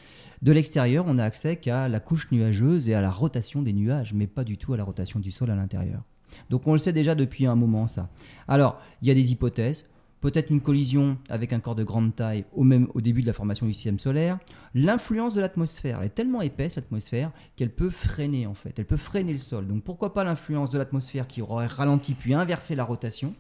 De 0.42 0.52
l'extérieur, 0.52 1.04
on 1.06 1.18
a 1.18 1.24
accès 1.24 1.56
qu'à 1.56 1.88
la 1.88 2.00
couche 2.00 2.30
nuageuse 2.32 2.88
et 2.88 2.94
à 2.94 3.00
la 3.00 3.10
rotation 3.10 3.62
des 3.62 3.72
nuages, 3.72 4.12
mais 4.12 4.26
pas 4.26 4.44
du 4.44 4.56
tout 4.56 4.72
à 4.72 4.76
la 4.76 4.84
rotation 4.84 5.20
du 5.20 5.30
sol 5.30 5.50
à 5.50 5.54
l'intérieur. 5.54 6.02
Donc 6.50 6.66
on 6.66 6.72
le 6.72 6.78
sait 6.78 6.92
déjà 6.92 7.14
depuis 7.14 7.46
un 7.46 7.54
moment 7.54 7.86
ça. 7.88 8.08
Alors, 8.48 8.80
il 9.02 9.08
y 9.08 9.10
a 9.10 9.14
des 9.14 9.32
hypothèses 9.32 9.86
peut-être 10.22 10.50
une 10.50 10.62
collision 10.62 11.18
avec 11.28 11.52
un 11.52 11.60
corps 11.60 11.74
de 11.74 11.84
grande 11.84 12.16
taille 12.16 12.46
au, 12.54 12.62
même, 12.62 12.88
au 12.94 13.02
début 13.02 13.20
de 13.20 13.26
la 13.26 13.34
formation 13.34 13.66
du 13.66 13.74
système 13.74 13.98
solaire. 13.98 14.38
L'influence 14.74 15.34
de 15.34 15.40
l'atmosphère, 15.40 15.98
elle 16.00 16.06
est 16.06 16.14
tellement 16.14 16.40
épaisse, 16.40 16.76
l'atmosphère, 16.76 17.32
qu'elle 17.56 17.74
peut 17.74 17.90
freiner 17.90 18.46
en 18.46 18.54
fait, 18.54 18.78
elle 18.78 18.86
peut 18.86 18.96
freiner 18.96 19.32
le 19.32 19.38
sol. 19.38 19.66
Donc 19.66 19.82
pourquoi 19.82 20.14
pas 20.14 20.24
l'influence 20.24 20.70
de 20.70 20.78
l'atmosphère 20.78 21.26
qui 21.26 21.42
aurait 21.42 21.66
ralenti 21.66 22.14
puis 22.14 22.32
inversé 22.32 22.74
la 22.74 22.84
rotation, 22.84 23.34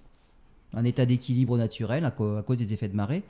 un 0.74 0.84
état 0.84 1.06
d'équilibre 1.06 1.56
naturel 1.56 2.04
à, 2.04 2.10
cause 2.10 2.58
des 2.58 2.74
effets 2.74 2.88
de 2.88 2.96
marée, 2.96 3.22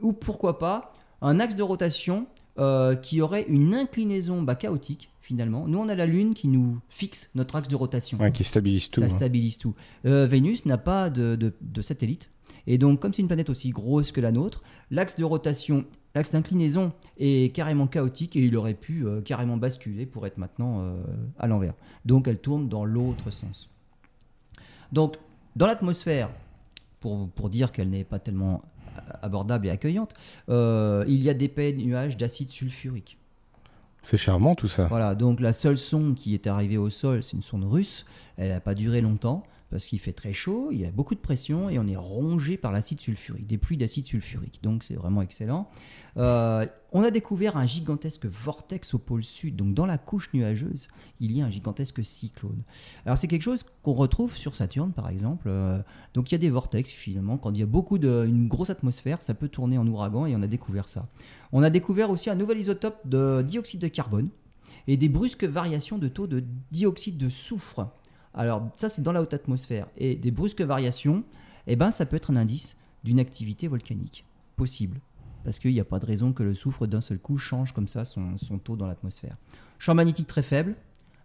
ou 0.00 0.12
pourquoi 0.12 0.58
pas 0.58 0.92
un 1.20 1.40
axe 1.40 1.56
de 1.56 1.62
rotation 1.62 2.26
euh, 2.58 2.94
qui 2.94 3.20
aurait 3.20 3.44
une 3.48 3.74
inclinaison 3.74 4.42
bah, 4.42 4.54
chaotique 4.54 5.10
finalement. 5.24 5.66
Nous, 5.66 5.78
on 5.78 5.88
a 5.88 5.94
la 5.94 6.06
Lune 6.06 6.34
qui 6.34 6.48
nous 6.48 6.78
fixe 6.88 7.30
notre 7.34 7.56
axe 7.56 7.68
de 7.68 7.76
rotation. 7.76 8.18
qui 8.30 8.44
stabilise 8.44 8.90
tout. 8.90 9.00
Ça 9.00 9.06
hein. 9.06 9.08
stabilise 9.08 9.58
tout. 9.58 9.74
Euh, 10.04 10.26
Vénus 10.26 10.66
n'a 10.66 10.76
pas 10.76 11.08
de, 11.08 11.36
de, 11.60 11.82
satellite. 11.82 12.30
Et 12.66 12.78
donc, 12.78 13.00
comme 13.00 13.12
c'est 13.12 13.22
une 13.22 13.28
planète 13.28 13.50
aussi 13.50 13.70
grosse 13.70 14.12
que 14.12 14.20
la 14.20 14.32
nôtre, 14.32 14.62
l'axe 14.90 15.16
de 15.16 15.24
rotation, 15.24 15.84
l'axe 16.14 16.32
d'inclinaison 16.32 16.92
est 17.18 17.54
carrément 17.54 17.86
chaotique 17.86 18.36
et 18.36 18.44
il 18.44 18.56
aurait 18.56 18.74
pu 18.74 19.06
euh, 19.06 19.20
carrément 19.20 19.56
basculer 19.56 20.06
pour 20.06 20.26
être 20.26 20.38
maintenant 20.38 20.80
euh, 20.80 21.02
à 21.38 21.46
l'envers. 21.46 21.74
Donc, 22.04 22.28
elle 22.28 22.38
tourne 22.38 22.68
dans 22.68 22.84
l'autre 22.84 23.30
sens. 23.30 23.68
Donc, 24.92 25.16
dans 25.56 25.66
l'atmosphère, 25.66 26.30
pour, 27.00 27.28
pour 27.30 27.50
dire 27.50 27.72
qu'elle 27.72 27.90
n'est 27.90 28.04
pas 28.04 28.18
tellement 28.18 28.62
abordable 29.22 29.66
et 29.66 29.70
accueillante, 29.70 30.14
il 30.48 31.22
y 31.22 31.28
a 31.28 31.34
d'épais 31.34 31.72
nuages 31.72 32.16
d'acide 32.16 32.48
sulfurique. 32.48 33.18
C'est 34.04 34.18
charmant 34.18 34.54
tout 34.54 34.68
ça. 34.68 34.86
Voilà, 34.86 35.14
donc 35.14 35.40
la 35.40 35.54
seule 35.54 35.78
sonde 35.78 36.14
qui 36.14 36.34
est 36.34 36.46
arrivée 36.46 36.76
au 36.76 36.90
sol, 36.90 37.22
c'est 37.22 37.32
une 37.32 37.42
sonde 37.42 37.64
russe. 37.64 38.04
Elle 38.36 38.50
n'a 38.50 38.60
pas 38.60 38.74
duré 38.74 39.00
longtemps 39.00 39.44
parce 39.74 39.86
qu'il 39.86 39.98
fait 39.98 40.12
très 40.12 40.32
chaud, 40.32 40.68
il 40.70 40.80
y 40.80 40.84
a 40.84 40.92
beaucoup 40.92 41.16
de 41.16 41.20
pression 41.20 41.68
et 41.68 41.80
on 41.80 41.88
est 41.88 41.96
rongé 41.96 42.56
par 42.56 42.70
l'acide 42.70 43.00
sulfurique, 43.00 43.48
des 43.48 43.58
pluies 43.58 43.76
d'acide 43.76 44.04
sulfurique. 44.04 44.60
Donc 44.62 44.84
c'est 44.84 44.94
vraiment 44.94 45.20
excellent. 45.20 45.68
Euh, 46.16 46.64
on 46.92 47.02
a 47.02 47.10
découvert 47.10 47.56
un 47.56 47.66
gigantesque 47.66 48.26
vortex 48.26 48.94
au 48.94 49.00
pôle 49.00 49.24
sud, 49.24 49.56
donc 49.56 49.74
dans 49.74 49.84
la 49.84 49.98
couche 49.98 50.32
nuageuse, 50.32 50.86
il 51.18 51.32
y 51.32 51.42
a 51.42 51.46
un 51.46 51.50
gigantesque 51.50 52.04
cyclone. 52.04 52.62
Alors 53.04 53.18
c'est 53.18 53.26
quelque 53.26 53.42
chose 53.42 53.64
qu'on 53.82 53.94
retrouve 53.94 54.36
sur 54.36 54.54
Saturne 54.54 54.92
par 54.92 55.08
exemple. 55.08 55.48
Euh, 55.48 55.82
donc 56.14 56.30
il 56.30 56.34
y 56.34 56.36
a 56.36 56.38
des 56.38 56.50
vortex 56.50 56.88
finalement, 56.88 57.36
quand 57.36 57.50
il 57.50 57.58
y 57.58 57.64
a 57.64 57.66
beaucoup 57.66 57.98
de, 57.98 58.24
une 58.28 58.46
grosse 58.46 58.70
atmosphère, 58.70 59.24
ça 59.24 59.34
peut 59.34 59.48
tourner 59.48 59.76
en 59.76 59.88
ouragan 59.88 60.26
et 60.26 60.36
on 60.36 60.42
a 60.42 60.46
découvert 60.46 60.88
ça. 60.88 61.08
On 61.50 61.64
a 61.64 61.70
découvert 61.70 62.10
aussi 62.10 62.30
un 62.30 62.36
nouvel 62.36 62.58
isotope 62.58 63.08
de 63.08 63.42
dioxyde 63.44 63.80
de 63.80 63.88
carbone 63.88 64.28
et 64.86 64.96
des 64.96 65.08
brusques 65.08 65.42
variations 65.42 65.98
de 65.98 66.06
taux 66.06 66.28
de 66.28 66.44
dioxyde 66.70 67.18
de 67.18 67.28
soufre. 67.28 67.88
Alors 68.34 68.68
ça 68.76 68.88
c'est 68.88 69.02
dans 69.02 69.12
la 69.12 69.22
haute 69.22 69.34
atmosphère 69.34 69.86
et 69.96 70.16
des 70.16 70.30
brusques 70.30 70.62
variations, 70.62 71.24
eh 71.66 71.76
ben 71.76 71.90
ça 71.90 72.06
peut 72.06 72.16
être 72.16 72.30
un 72.30 72.36
indice 72.36 72.76
d'une 73.04 73.20
activité 73.20 73.68
volcanique 73.68 74.24
possible 74.56 75.00
parce 75.44 75.58
qu'il 75.58 75.72
n'y 75.72 75.80
a 75.80 75.84
pas 75.84 75.98
de 75.98 76.06
raison 76.06 76.32
que 76.32 76.42
le 76.42 76.54
soufre 76.54 76.86
d'un 76.86 77.02
seul 77.02 77.18
coup 77.18 77.36
change 77.38 77.72
comme 77.72 77.86
ça 77.86 78.04
son, 78.04 78.36
taux 78.62 78.76
dans 78.76 78.86
l'atmosphère. 78.86 79.36
Champ 79.78 79.94
magnétique 79.94 80.26
très 80.26 80.42
faible, 80.42 80.74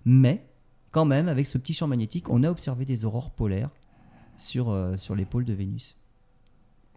mais 0.06 0.46
quand 0.92 1.06
même, 1.06 1.28
avec 1.30 1.48
ce 1.48 1.58
petit 1.58 1.74
champ 1.74 1.88
magnétique, 1.88 2.30
on 2.30 2.44
a 2.44 2.52
observé 2.52 2.86
des 2.86 3.06
aurores 3.06 3.32
polaires 3.32 3.70
sur, 4.36 4.70
euh, 4.70 4.98
sur 4.98 5.16
les 5.16 5.26
pôles 5.26 5.46
de 5.46 5.54
Vénus. 5.54 5.96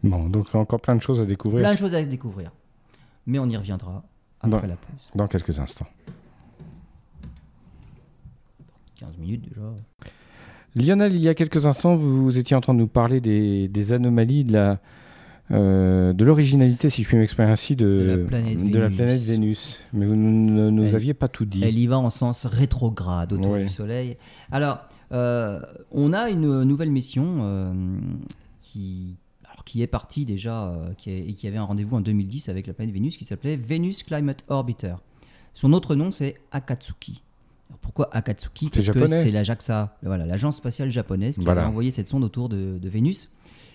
Bon, 0.03 0.29
donc 0.29 0.53
encore 0.55 0.81
plein 0.81 0.97
de 0.97 1.01
choses 1.01 1.21
à 1.21 1.27
découvrir. 1.27 1.63
Plein 1.63 1.75
de 1.75 1.79
choses 1.79 1.95
à 1.95 2.05
découvrir. 2.05 2.51
Mais 3.27 3.39
on 3.39 3.49
y 3.49 3.57
reviendra 3.57 4.03
après 4.41 4.67
la 4.67 4.77
pause. 4.77 5.11
Dans 5.15 5.29
quelques 5.29 5.61
instants. 5.61 5.87
15 9.03 9.19
minutes 9.19 9.49
déjà. 9.49 9.61
Lionel, 10.75 11.15
il 11.15 11.21
y 11.21 11.29
a 11.29 11.35
quelques 11.35 11.67
instants, 11.67 11.95
vous 11.95 12.39
étiez 12.39 12.57
en 12.57 12.61
train 12.61 12.75
de 12.75 12.79
nous 12.79 12.89
parler 12.89 13.21
des, 13.21 13.69
des 13.69 13.93
anomalies 13.93 14.45
de 14.45 14.53
la, 14.55 14.81
euh, 15.51 16.13
de 16.13 16.25
l'originalité, 16.25 16.89
si 16.89 17.03
je 17.03 17.09
puis 17.09 17.19
m'exprimer 17.19 17.51
ainsi, 17.51 17.77
de, 17.77 17.89
de, 17.89 18.79
la 18.79 18.89
planète, 18.89 19.21
Vénus. 19.21 19.81
Mais 19.93 20.07
vous 20.07 20.15
ne 20.15 20.71
nous 20.71 20.95
aviez 20.95 21.15
pas 21.15 21.29
tout 21.29 21.45
dit. 21.45 21.61
Elle 21.63 21.79
y 21.79 21.87
va 21.87 21.99
en 21.99 22.11
sens 22.11 22.47
rétrograde 22.47 23.33
autour 23.33 23.57
du 23.59 23.69
Soleil. 23.69 24.17
Alors, 24.51 24.79
euh, 25.13 25.61
on 25.91 26.15
a 26.15 26.31
une 26.31 26.63
nouvelle 26.63 26.91
mission 26.91 27.41
euh, 27.41 27.73
qui, 28.61 29.19
qui 29.67 29.83
est 29.83 29.87
partie 29.87 30.25
déjà 30.25 30.73
qui 30.97 31.11
et 31.11 31.35
qui 31.35 31.47
avait 31.47 31.59
un 31.59 31.65
rendez-vous 31.65 31.97
en 31.97 32.01
2010 32.01 32.49
avec 32.49 32.67
la 32.67 32.73
planète 32.73 32.95
Vénus 32.95 33.19
qui 33.19 33.27
s'appelait 33.27 33.57
Venus 33.57 34.05
Climate 34.05 34.45
Orbiter. 34.49 34.95
Son 35.53 35.75
autre 35.75 35.95
nom, 35.95 36.11
c'est 36.11 36.37
Akatsuki. 36.51 37.21
Pourquoi 37.81 38.09
Akatsuki 38.13 38.71
Parce 38.71 38.89
que 38.89 39.07
c'est 39.07 39.31
la 39.31 39.43
JAXA, 39.43 39.97
voilà, 40.03 40.27
l'agence 40.27 40.57
spatiale 40.57 40.91
japonaise, 40.91 41.39
qui 41.39 41.49
a 41.49 41.69
envoyé 41.69 41.91
cette 41.91 42.09
sonde 42.09 42.25
autour 42.25 42.49
de, 42.49 42.79
de 42.79 42.89
Vénus 42.89 43.29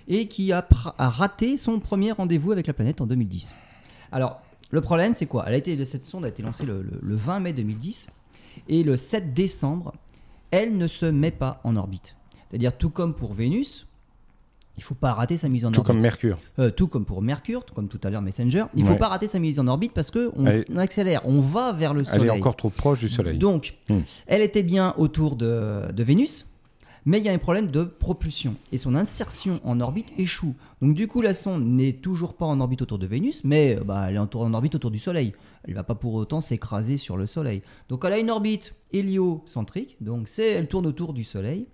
et 0.07 0.27
qui 0.27 0.51
a, 0.51 0.65
raté 0.97 1.57
son 1.57 1.79
premier 1.79 2.12
rendez-vous 2.12 2.51
avec 2.51 2.67
la 2.67 2.73
planète 2.73 3.01
en 3.01 3.07
2010. 3.07 3.53
Alors, 4.12 4.41
le 4.69 4.81
problème, 4.81 5.13
c'est 5.13 5.25
quoi? 5.25 5.43
Elle 5.47 5.53
a 5.53 5.57
été, 5.57 5.86
Cette 5.86 6.03
sonde 6.03 6.25
a 6.25 6.29
été 6.29 6.41
lancée 6.41 6.65
le, 6.65 6.86
20 7.01 7.39
mai 7.39 7.53
2010 7.53 8.07
et 8.69 8.83
le 8.83 8.97
7 8.97 9.33
décembre, 9.33 9.93
elle 10.51 10.77
ne 10.77 10.88
se 10.88 11.05
met 11.05 11.31
pas 11.31 11.60
en 11.63 11.75
orbite. 11.75 12.15
C'est-à-dire, 12.49 12.77
tout 12.77 12.89
comme 12.89 13.13
pour 13.13 13.33
Vénus, 13.33 13.87
il 14.77 14.81
ne 14.81 14.85
faut 14.85 14.95
pas 14.95 15.13
rater 15.13 15.37
sa 15.37 15.49
mise 15.49 15.65
en 15.65 15.69
orbite. 15.69 15.81
Tout 15.81 15.87
comme 15.87 16.01
Mercure. 16.01 16.37
Euh, 16.59 16.69
tout 16.69 16.87
comme 16.87 17.05
pour 17.05 17.23
Mercure, 17.23 17.65
comme 17.73 17.87
tout 17.87 17.99
à 18.03 18.11
l'heure 18.11 18.21
Messenger. 18.21 18.65
Il 18.75 18.83
ne 18.83 18.87
faut 18.87 18.95
pas 18.95 19.07
rater 19.07 19.25
sa 19.25 19.39
mise 19.39 19.59
en 19.59 19.67
orbite 19.67 19.91
parce 19.91 20.11
qu'on 20.11 20.31
on 20.37 20.77
accélère, 20.77 21.21
on 21.25 21.41
va 21.41 21.73
vers 21.73 21.95
le 21.95 22.03
Soleil. 22.03 22.29
Elle 22.29 22.37
est 22.37 22.39
encore 22.39 22.55
trop 22.55 22.69
proche 22.69 22.99
du 22.99 23.09
Soleil. 23.09 23.39
Donc, 23.39 23.73
hmm. 23.89 23.99
elle 24.27 24.41
était 24.41 24.61
bien 24.61 24.93
autour 24.97 25.35
de, 25.35 25.91
de 25.91 26.03
Vénus, 26.03 26.45
mais 27.05 27.17
il 27.17 27.25
y 27.25 27.29
a 27.29 27.33
un 27.33 27.37
problème 27.39 27.71
de 27.71 27.85
propulsion 27.85 28.55
et 28.71 28.77
son 28.77 28.93
insertion 28.93 29.61
en 29.63 29.79
orbite 29.79 30.13
échoue. 30.19 30.53
Donc 30.81 30.93
du 30.93 31.07
coup, 31.07 31.21
la 31.21 31.33
sonde 31.33 31.65
n'est 31.65 31.93
toujours 31.93 32.35
pas 32.35 32.45
en 32.45 32.59
orbite 32.59 32.81
autour 32.83 32.99
de 32.99 33.07
Vénus, 33.07 33.41
mais 33.43 33.77
euh, 33.77 33.83
bah, 33.83 34.07
elle 34.09 34.17
est 34.17 34.19
en 34.19 34.53
orbite 34.53 34.75
autour 34.75 34.91
du 34.91 34.99
Soleil. 34.99 35.33
Elle 35.63 35.71
ne 35.71 35.75
va 35.75 35.83
pas 35.83 35.95
pour 35.95 36.13
autant 36.13 36.41
s'écraser 36.41 36.97
sur 36.97 37.17
le 37.17 37.25
Soleil. 37.25 37.63
Donc 37.89 38.03
elle 38.05 38.13
a 38.13 38.19
une 38.19 38.29
orbite 38.29 38.75
héliocentrique, 38.91 39.95
donc 40.01 40.27
c'est 40.27 40.51
elle 40.51 40.67
tourne 40.67 40.85
autour 40.85 41.13
du 41.13 41.23
Soleil. 41.23 41.65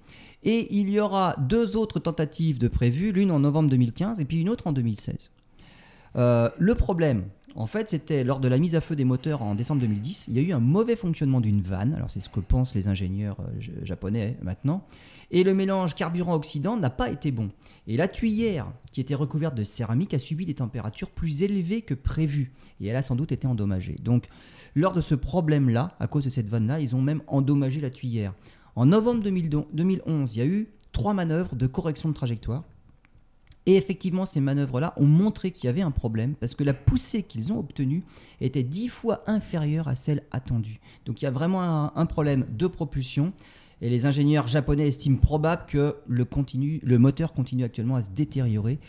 Et 0.44 0.76
il 0.76 0.90
y 0.90 1.00
aura 1.00 1.36
deux 1.38 1.76
autres 1.76 2.00
tentatives 2.00 2.58
de 2.58 2.68
prévues, 2.68 3.12
l'une 3.12 3.32
en 3.32 3.40
novembre 3.40 3.70
2015 3.70 4.20
et 4.20 4.26
puis 4.26 4.42
une 4.42 4.50
autre 4.50 4.68
en 4.68 4.74
2016. 4.74 5.32
Euh, 6.16 6.50
le 6.58 6.76
problème, 6.76 7.26
en 7.56 7.66
fait, 7.66 7.90
c'était 7.90 8.24
lors 8.24 8.40
de 8.40 8.48
la 8.48 8.58
mise 8.58 8.76
à 8.76 8.82
feu 8.82 8.96
des 8.96 9.06
moteurs 9.06 9.42
en 9.42 9.56
décembre 9.56 9.82
2010, 9.82 10.26
il 10.28 10.36
y 10.36 10.40
a 10.40 10.42
eu 10.42 10.52
un 10.52 10.60
mauvais 10.60 10.96
fonctionnement 10.96 11.42
d'une 11.42 11.62
vanne. 11.62 11.94
Alors 11.94 12.10
c'est 12.10 12.20
ce 12.20 12.30
que 12.30 12.40
pensent 12.40 12.76
les 12.76 12.88
ingénieurs 12.88 13.38
euh, 13.40 13.84
japonais 13.84 14.38
maintenant 14.42 14.84
et 15.34 15.44
le 15.44 15.56
mélange 15.56 15.96
carburant-oxydant 15.96 16.78
n'a 16.78 16.92
pas 16.92 17.10
été 17.10 17.32
bon. 17.32 17.50
Et 17.88 17.98
la 17.98 18.08
tuyère, 18.08 18.72
qui 18.92 19.02
était 19.02 19.16
recouverte 19.16 19.56
de 19.56 19.64
céramique, 19.64 20.14
a 20.14 20.20
subi 20.20 20.46
des 20.46 20.54
températures 20.54 21.10
plus 21.10 21.42
élevées 21.42 21.82
que 21.82 21.96
prévu, 21.96 22.54
et 22.80 22.88
elle 22.88 22.96
a 22.96 23.02
sans 23.02 23.16
doute 23.16 23.32
été 23.32 23.48
endommagée. 23.48 23.96
Donc, 24.02 24.28
lors 24.76 24.94
de 24.94 25.02
ce 25.02 25.16
problème-là, 25.16 25.96
à 26.00 26.08
cause 26.08 26.24
de 26.24 26.30
cette 26.30 26.50
vanne-là, 26.50 26.80
ils 26.80 26.96
ont 26.96 27.02
même 27.02 27.24
endommagé 27.26 27.82
la 27.82 27.90
tuyère. 27.90 28.34
En 28.76 28.88
novembre 28.88 29.24
2011, 29.24 30.36
il 30.36 30.40
y 30.40 30.42
a 30.42 30.46
eu 30.46 30.70
trois 30.92 31.14
manœuvres 31.14 31.56
de 31.56 31.68
correction 31.68 32.10
de 32.10 32.14
trajectoire. 32.14 32.64
Et 33.66 33.78
effectivement, 33.78 34.26
ces 34.26 34.42
manœuvres-là 34.42 34.94
ont 34.98 35.06
montré 35.06 35.52
qu'il 35.52 35.66
y 35.66 35.68
avait 35.68 35.82
un 35.82 35.92
problème 35.92 36.36
parce 36.36 36.54
que 36.54 36.64
la 36.64 36.74
poussée 36.74 37.24
qu'ils 37.24 37.54
ont 37.54 37.60
obtenue 37.60 38.04
était 38.42 38.64
dix 38.64 38.90
fois 38.90 39.24
inférieure 39.26 39.88
à 39.88 39.96
celle 39.96 40.24
attendue. 40.32 40.82
Donc 41.06 41.22
il 41.22 41.26
y 41.26 41.28
a 41.28 41.32
vraiment 41.32 41.96
un 41.98 42.06
problème 42.06 42.46
de 42.50 42.68
propulsion. 42.68 43.32
Et 43.82 43.90
les 43.90 44.06
ingénieurs 44.06 44.48
japonais 44.48 44.88
estiment 44.88 45.18
probable 45.18 45.64
que 45.68 45.96
le, 46.08 46.28
le 46.84 46.98
moteur 46.98 47.34
continue 47.34 47.64
actuellement 47.64 47.96
à 47.96 48.02
se 48.02 48.12
détériorer. 48.12 48.80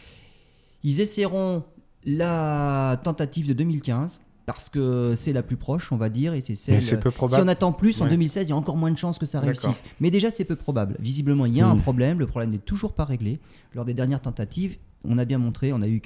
Ils 0.83 1.01
essaieront 1.01 1.65
la 2.05 3.01
tentative 3.03 3.49
de 3.49 3.53
2015 3.55 4.21
parce 4.47 4.69
que 4.69 5.15
c'est 5.17 5.33
la 5.33 5.43
plus 5.43 5.57
proche, 5.57 5.91
on 5.93 5.97
va 5.97 6.11
dire, 6.11 6.35
et 6.35 6.41
c'est 6.41 6.55
celle. 6.55 7.01
Peu 7.01 7.11
probable. 7.11 7.41
Si 7.41 7.45
on 7.45 7.49
attend 7.49 7.73
plus 7.73 8.01
en 8.01 8.07
2016, 8.07 8.47
il 8.47 8.51
y 8.51 8.53
a 8.53 8.57
encore 8.57 8.77
moins 8.77 8.91
de 8.91 8.99
chances 8.99 9.19
que 9.19 9.27
ça 9.27 9.41
réussisse. 9.41 9.83
Mais 10.01 10.11
déjà, 10.11 10.31
c'est 10.31 10.45
peu 10.45 10.57
probable. 10.57 10.97
Visiblement, 11.01 11.47
il 11.47 11.57
y 11.57 11.61
a 11.61 11.67
un 11.67 11.75
hmm. 11.75 11.81
problème. 11.81 12.19
Le 12.19 12.27
problème 12.27 12.51
n'est 12.51 12.59
toujours 12.59 12.93
pas 12.93 13.05
réglé. 13.05 13.39
Lors 13.75 13.85
des 13.85 13.95
dernières 13.95 14.21
tentatives, 14.21 14.77
on 15.07 15.19
a 15.19 15.25
bien 15.25 15.39
montré, 15.39 15.73
on 15.73 15.83
a 15.83 15.89
eu 15.89 16.01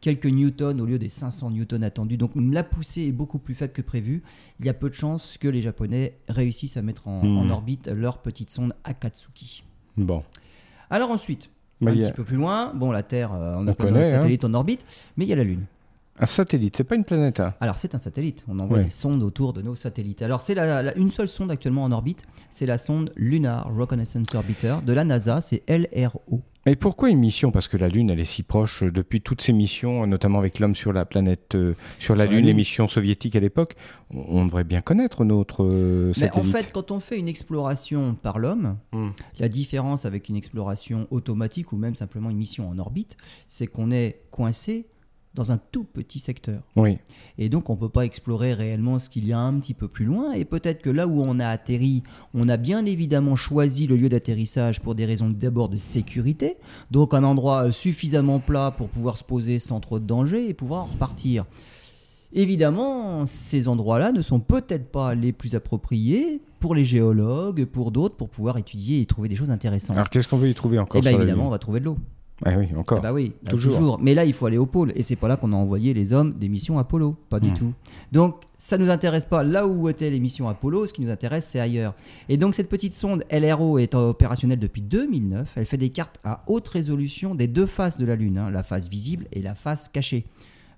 quelques 0.00 0.26
newtons 0.26 0.78
au 0.78 0.84
lieu 0.84 0.98
des 0.98 1.08
500 1.08 1.50
newtons 1.50 1.82
attendus. 1.82 2.16
Donc 2.16 2.32
la 2.36 2.62
poussée 2.62 3.02
est 3.02 3.12
beaucoup 3.12 3.38
plus 3.38 3.54
faible 3.54 3.72
que 3.72 3.82
prévu. 3.82 4.22
Il 4.60 4.66
y 4.66 4.68
a 4.68 4.74
peu 4.74 4.88
de 4.88 4.94
chances 4.94 5.36
que 5.38 5.48
les 5.48 5.60
Japonais 5.60 6.18
réussissent 6.28 6.76
à 6.76 6.82
mettre 6.82 7.08
en, 7.08 7.22
hmm. 7.22 7.50
orbite 7.50 7.88
leur 7.88 8.18
petite 8.18 8.50
sonde 8.50 8.74
Akatsuki. 8.84 9.64
Bon. 9.96 10.22
Alors 10.90 11.10
ensuite, 11.10 11.50
un 11.84 11.92
petit 11.92 12.12
peu 12.12 12.24
plus 12.24 12.36
loin. 12.36 12.72
Bon, 12.74 12.90
la 12.90 13.02
Terre, 13.02 13.32
on, 13.32 13.66
a 13.66 13.74
plein 13.74 13.92
de 13.92 13.96
hein. 13.96 14.08
satellites 14.08 14.44
en 14.44 14.54
orbite, 14.54 14.84
mais 15.16 15.24
il 15.24 15.28
y 15.28 15.32
a 15.32 15.36
la 15.36 15.44
Lune. 15.44 15.66
Un 16.18 16.26
satellite, 16.26 16.76
c'est 16.76 16.84
pas 16.84 16.94
une 16.94 17.04
planète. 17.04 17.40
Hein. 17.40 17.54
Alors 17.60 17.78
c'est 17.78 17.94
un 17.94 17.98
satellite. 17.98 18.44
On 18.48 18.58
envoie 18.58 18.78
des 18.78 18.90
sondes 18.90 19.22
autour 19.22 19.52
de 19.52 19.62
nos 19.62 19.74
satellites. 19.74 20.22
Alors 20.22 20.40
c'est 20.40 20.54
la, 20.54 20.96
une 20.96 21.10
seule 21.10 21.28
sonde 21.28 21.50
actuellement 21.50 21.84
en 21.84 21.92
orbite, 21.92 22.24
c'est 22.50 22.66
la 22.66 22.78
sonde 22.78 23.12
Lunar 23.16 23.68
Reconnaissance 23.74 24.34
Orbiter 24.34 24.76
de 24.84 24.92
la 24.92 25.04
NASA, 25.04 25.40
c'est 25.40 25.62
LRO. 25.68 26.42
Et 26.68 26.74
pourquoi 26.74 27.10
une 27.10 27.20
mission? 27.20 27.52
Parce 27.52 27.68
que 27.68 27.76
la 27.76 27.88
Lune, 27.88 28.10
elle 28.10 28.18
est 28.18 28.24
si 28.24 28.42
proche 28.42 28.82
euh, 28.82 28.90
depuis 28.90 29.20
toutes 29.20 29.40
ces 29.40 29.52
missions, 29.52 30.04
notamment 30.04 30.40
avec 30.40 30.58
l'homme 30.58 30.74
sur 30.74 30.92
la 30.92 31.04
planète, 31.04 31.54
euh, 31.54 31.74
sur 32.00 32.16
la 32.16 32.26
Lune, 32.26 32.44
les 32.44 32.54
missions 32.54 32.88
soviétiques 32.88 33.36
à 33.36 33.40
l'époque. 33.40 33.76
On, 34.10 34.44
devrait 34.46 34.64
bien 34.64 34.80
connaître 34.80 35.24
notre 35.24 35.62
euh, 35.62 36.12
satellite. 36.12 36.34
Mais 36.34 36.40
en 36.40 36.52
fait, 36.52 36.72
quand 36.72 36.90
on 36.90 36.98
fait 36.98 37.18
une 37.18 37.28
exploration 37.28 38.16
par 38.20 38.40
l'homme, 38.40 38.78
hmm. 38.92 39.10
la 39.38 39.48
différence 39.48 40.06
avec 40.06 40.28
une 40.28 40.34
exploration 40.34 41.06
automatique 41.12 41.72
ou 41.72 41.76
même 41.76 41.94
simplement 41.94 42.30
une 42.30 42.36
mission 42.36 42.68
en 42.68 42.76
orbite, 42.80 43.16
c'est 43.46 43.68
qu'on 43.68 43.92
est 43.92 44.22
coincé 44.32 44.86
dans 45.36 45.52
un 45.52 45.58
tout 45.58 45.84
petit 45.84 46.18
secteur. 46.18 46.62
Oui. 46.74 46.98
Et 47.38 47.48
donc 47.48 47.70
on 47.70 47.74
ne 47.74 47.78
peut 47.78 47.88
pas 47.88 48.04
explorer 48.04 48.54
réellement 48.54 48.98
ce 48.98 49.08
qu'il 49.08 49.26
y 49.26 49.32
a 49.32 49.38
un 49.38 49.54
petit 49.60 49.74
peu 49.74 49.86
plus 49.86 50.04
loin. 50.04 50.32
Et 50.32 50.44
peut-être 50.44 50.82
que 50.82 50.90
là 50.90 51.06
où 51.06 51.20
on 51.22 51.38
a 51.38 51.46
atterri, 51.46 52.02
on 52.34 52.48
a 52.48 52.56
bien 52.56 52.84
évidemment 52.84 53.36
choisi 53.36 53.86
le 53.86 53.96
lieu 53.96 54.08
d'atterrissage 54.08 54.80
pour 54.80 54.94
des 54.94 55.04
raisons 55.04 55.30
d'abord 55.30 55.68
de 55.68 55.76
sécurité, 55.76 56.56
donc 56.90 57.14
un 57.14 57.22
endroit 57.22 57.70
suffisamment 57.70 58.40
plat 58.40 58.72
pour 58.76 58.88
pouvoir 58.88 59.18
se 59.18 59.24
poser 59.24 59.58
sans 59.58 59.78
trop 59.80 60.00
de 60.00 60.06
danger 60.06 60.48
et 60.48 60.54
pouvoir 60.54 60.90
repartir. 60.90 61.44
Évidemment, 62.32 63.24
ces 63.26 63.68
endroits-là 63.68 64.12
ne 64.12 64.20
sont 64.20 64.40
peut-être 64.40 64.90
pas 64.90 65.14
les 65.14 65.32
plus 65.32 65.54
appropriés 65.54 66.40
pour 66.60 66.74
les 66.74 66.84
géologues, 66.84 67.64
pour 67.64 67.92
d'autres, 67.92 68.16
pour 68.16 68.28
pouvoir 68.28 68.58
étudier 68.58 69.00
et 69.00 69.06
trouver 69.06 69.28
des 69.28 69.36
choses 69.36 69.50
intéressantes. 69.50 69.96
Alors 69.96 70.10
qu'est-ce 70.10 70.26
qu'on 70.26 70.36
veut 70.36 70.48
y 70.48 70.54
trouver 70.54 70.78
encore 70.78 70.98
Eh 70.98 71.02
bien 71.02 71.12
évidemment, 71.12 71.46
on 71.46 71.50
va 71.50 71.58
trouver 71.58 71.80
de 71.80 71.84
l'eau. 71.84 71.98
Ah 72.44 72.58
oui, 72.58 72.68
encore. 72.76 72.98
Ah 72.98 73.02
bah 73.02 73.12
oui, 73.14 73.32
bah 73.42 73.50
toujours. 73.50 73.98
Mais 73.98 74.12
là, 74.12 74.24
il 74.24 74.34
faut 74.34 74.46
aller 74.46 74.58
au 74.58 74.66
pôle. 74.66 74.92
Et 74.94 75.02
c'est 75.02 75.16
pas 75.16 75.26
là 75.26 75.36
qu'on 75.36 75.52
a 75.52 75.56
envoyé 75.56 75.94
les 75.94 76.12
hommes 76.12 76.34
des 76.34 76.48
missions 76.48 76.78
Apollo. 76.78 77.16
Pas 77.30 77.40
du 77.40 77.50
hmm. 77.50 77.54
tout. 77.54 77.72
Donc, 78.12 78.42
ça 78.58 78.76
nous 78.76 78.90
intéresse 78.90 79.24
pas 79.24 79.42
là 79.42 79.66
où 79.66 79.88
étaient 79.88 80.10
les 80.10 80.20
missions 80.20 80.48
Apollo. 80.48 80.86
Ce 80.86 80.92
qui 80.92 81.00
nous 81.00 81.10
intéresse, 81.10 81.46
c'est 81.46 81.60
ailleurs. 81.60 81.94
Et 82.28 82.36
donc, 82.36 82.54
cette 82.54 82.68
petite 82.68 82.94
sonde 82.94 83.24
LRO 83.30 83.78
est 83.78 83.94
opérationnelle 83.94 84.58
depuis 84.58 84.82
2009. 84.82 85.52
Elle 85.56 85.66
fait 85.66 85.78
des 85.78 85.88
cartes 85.88 86.20
à 86.24 86.42
haute 86.46 86.68
résolution 86.68 87.34
des 87.34 87.46
deux 87.46 87.66
faces 87.66 87.98
de 87.98 88.04
la 88.04 88.16
Lune, 88.16 88.36
hein, 88.36 88.50
la 88.50 88.62
face 88.62 88.88
visible 88.88 89.26
et 89.32 89.40
la 89.40 89.54
face 89.54 89.88
cachée. 89.88 90.26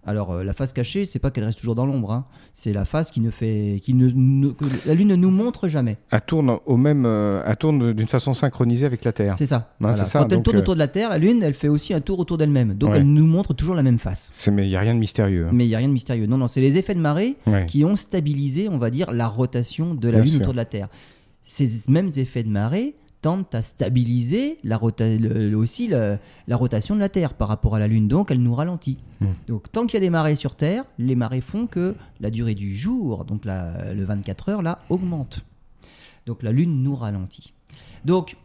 Alors 0.09 0.33
euh, 0.33 0.43
la 0.43 0.55
face 0.55 0.73
cachée, 0.73 1.05
c'est 1.05 1.19
pas 1.19 1.31
qu'elle 1.31 1.45
reste 1.45 1.59
toujours 1.59 1.75
dans 1.75 1.85
l'ombre, 1.85 2.13
hein. 2.13 2.25
c'est 2.55 2.73
la 2.73 2.87
face 2.87 3.11
qui 3.11 3.21
ne 3.21 3.29
fait, 3.31 3.79
qui 3.83 3.93
ne, 3.93 4.09
que 4.53 4.65
la 4.87 4.95
Lune 4.95 5.09
ne 5.09 5.17
nous 5.17 5.31
montre 5.31 5.69
jamais. 5.69 5.99
Elle 6.11 6.23
tourne 6.23 6.57
au 6.65 6.79
même, 6.79 7.05
euh, 7.05 7.43
elle 7.47 7.59
tourne 7.59 7.93
d'une 7.93 8.07
façon 8.07 8.33
synchronisée 8.33 8.87
avec 8.87 9.05
la 9.05 9.13
Terre. 9.13 9.35
C'est 9.37 9.45
ça. 9.45 9.75
Quand 9.79 10.33
elle 10.33 10.43
tourne 10.43 10.57
euh, 10.57 10.61
autour 10.61 10.73
de 10.73 10.79
la 10.79 10.89
Terre, 10.89 11.11
la 11.11 11.19
Lune, 11.19 11.43
elle 11.43 11.53
fait 11.53 11.69
aussi 11.69 11.93
un 11.93 12.01
tour 12.01 12.19
autour 12.19 12.39
d'elle-même. 12.39 12.73
Donc 12.73 12.93
elle 12.95 13.05
nous 13.05 13.27
montre 13.27 13.53
toujours 13.53 13.75
la 13.75 13.83
même 13.83 13.99
face. 13.99 14.31
Mais 14.51 14.67
il 14.67 14.71
y 14.71 14.77
a 14.77 14.81
rien 14.81 14.95
de 14.95 14.99
mystérieux. 14.99 15.45
Hein. 15.47 15.51
Mais 15.53 15.67
il 15.67 15.69
y 15.69 15.75
a 15.75 15.79
rien 15.79 15.89
de 15.89 15.93
mystérieux. 15.93 16.25
Non, 16.25 16.39
non, 16.39 16.49
c'est 16.49 16.63
les 16.63 16.79
effets 16.79 16.95
de 16.95 17.01
marée 17.01 17.37
qui 17.67 17.85
ont 17.85 17.95
stabilisé, 17.95 18.71
on 18.71 18.79
va 18.79 18.89
dire, 18.89 19.13
la 19.13 19.29
rotation 19.29 19.95
de 19.95 20.09
la 20.09 20.21
Lune 20.21 20.37
autour 20.37 20.53
de 20.53 20.57
la 20.59 20.65
Terre. 20.65 20.89
Ces 21.43 21.69
mêmes 21.91 22.11
effets 22.17 22.45
de 22.45 22.49
marée 22.49 22.95
tendent 23.21 23.47
à 23.53 23.63
stabiliser 23.63 24.59
la 24.63 24.81
aussi 24.83 25.89
la, 25.89 26.19
rotation 26.57 26.95
de 26.95 27.01
la 27.01 27.09
Terre 27.09 27.35
par 27.35 27.49
rapport 27.49 27.75
à 27.75 27.79
la 27.79 27.89
Lune. 27.89 28.09
Donc, 28.09 28.31
elle 28.31 28.43
nous 28.43 28.55
ralentit. 28.55 28.99
Hmm. 29.21 29.33
Donc, 29.47 29.71
tant 29.73 29.87
qu'il 29.87 29.95
y 29.95 29.97
a 29.97 30.01
des 30.01 30.11
marées 30.11 30.37
sur 30.37 30.55
Terre, 30.55 30.85
les 30.99 31.17
marées 31.17 31.41
font 31.41 31.67
que 31.67 31.95
la 32.21 32.31
durée 32.31 32.55
du 32.55 32.75
jour, 32.75 33.25
donc 33.25 33.45
le 33.45 34.05
24 34.05 34.49
heures, 34.49 34.63
là, 34.63 34.81
augmente. 34.89 35.45
Donc, 36.27 36.43
la 36.43 36.53
Lune 36.53 36.83
nous 36.83 36.95
ralentit. 36.95 37.53
Donc, 38.05 38.37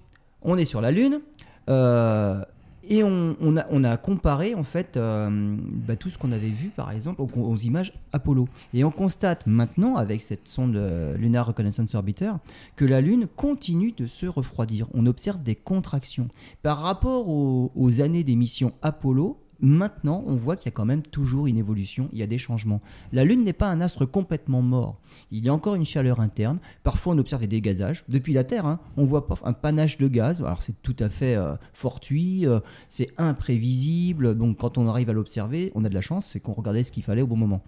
on 0.41 0.57
est 0.57 0.65
sur 0.65 0.81
la 0.81 0.91
Lune. 0.91 1.21
Euh, 1.69 2.43
et 2.87 3.03
on, 3.03 3.83
a, 3.83 3.97
comparé 3.97 4.55
en 4.55 4.63
fait 4.63 4.97
euh, 4.97 5.29
bah, 5.29 5.95
tout 5.95 6.09
ce 6.09 6.17
qu'on 6.17 6.31
avait 6.31 6.49
vu 6.49 6.69
par 6.69 6.91
exemple 6.91 7.21
aux, 7.21 7.57
images 7.57 7.93
Apollo. 8.11 8.47
Et 8.73 8.83
on 8.83 8.91
constate 8.91 9.47
maintenant 9.47 9.95
avec 9.95 10.21
cette 10.21 10.47
sonde 10.47 10.75
euh, 10.75 11.15
Lunar 11.17 11.47
Reconnaissance 11.47 11.95
Orbiter 11.95 12.31
que 12.75 12.85
la 12.85 13.01
Lune 13.01 13.27
continue 13.35 13.93
de 13.93 14.05
se 14.05 14.25
refroidir. 14.25 14.87
On 14.93 15.05
observe 15.05 15.41
des 15.41 15.55
contractions. 15.55 16.27
Par 16.61 16.79
rapport 16.79 17.27
aux 17.27 18.01
années 18.01 18.23
des 18.23 18.35
missions 18.35 18.73
Apollo, 18.81 19.42
Maintenant, 19.65 20.25
on 20.27 20.35
voit 20.35 20.57
qu'il 20.57 20.65
y 20.65 20.67
a 20.67 20.71
quand 20.75 20.83
même 20.83 21.03
toujours 21.03 21.47
une 21.47 21.57
évolution, 21.57 22.09
il 22.11 22.19
y 22.19 22.21
a 22.21 22.27
des 22.27 22.37
changements. 22.37 22.81
La 23.13 23.23
Lune 23.23 23.45
n'est 23.45 23.53
pas 23.53 23.69
un 23.69 23.79
astre 23.79 24.05
complètement 24.05 24.61
mort. 24.61 24.99
Il 25.31 25.45
y 25.45 25.47
a 25.47 25.53
encore 25.53 25.75
une 25.75 25.85
chaleur 25.85 26.19
interne. 26.19 26.59
Parfois, 26.83 27.13
on 27.13 27.17
observe 27.17 27.43
des 27.43 27.47
dégazages. 27.47 28.03
Depuis 28.09 28.33
la 28.33 28.43
Terre, 28.43 28.65
hein, 28.65 28.81
on 28.97 29.05
voit 29.05 29.25
un 29.45 29.53
panache 29.53 29.97
de 29.97 30.09
gaz. 30.09 30.41
Alors, 30.41 30.61
c'est 30.61 30.75
tout 30.81 30.97
à 30.99 31.07
fait 31.07 31.35
euh, 31.35 31.55
fortuit, 31.71 32.45
euh, 32.45 32.59
c'est 32.89 33.11
imprévisible. 33.17 34.37
Donc, 34.37 34.57
quand 34.57 34.77
on 34.77 34.89
arrive 34.89 35.09
à 35.09 35.13
l'observer, 35.13 35.71
on 35.75 35.85
a 35.85 35.89
de 35.89 35.93
la 35.93 36.01
chance, 36.01 36.25
c'est 36.25 36.41
qu'on 36.41 36.51
regardait 36.51 36.83
ce 36.83 36.91
qu'il 36.91 37.03
fallait 37.03 37.21
au 37.21 37.27
bon 37.27 37.37
moment. 37.37 37.63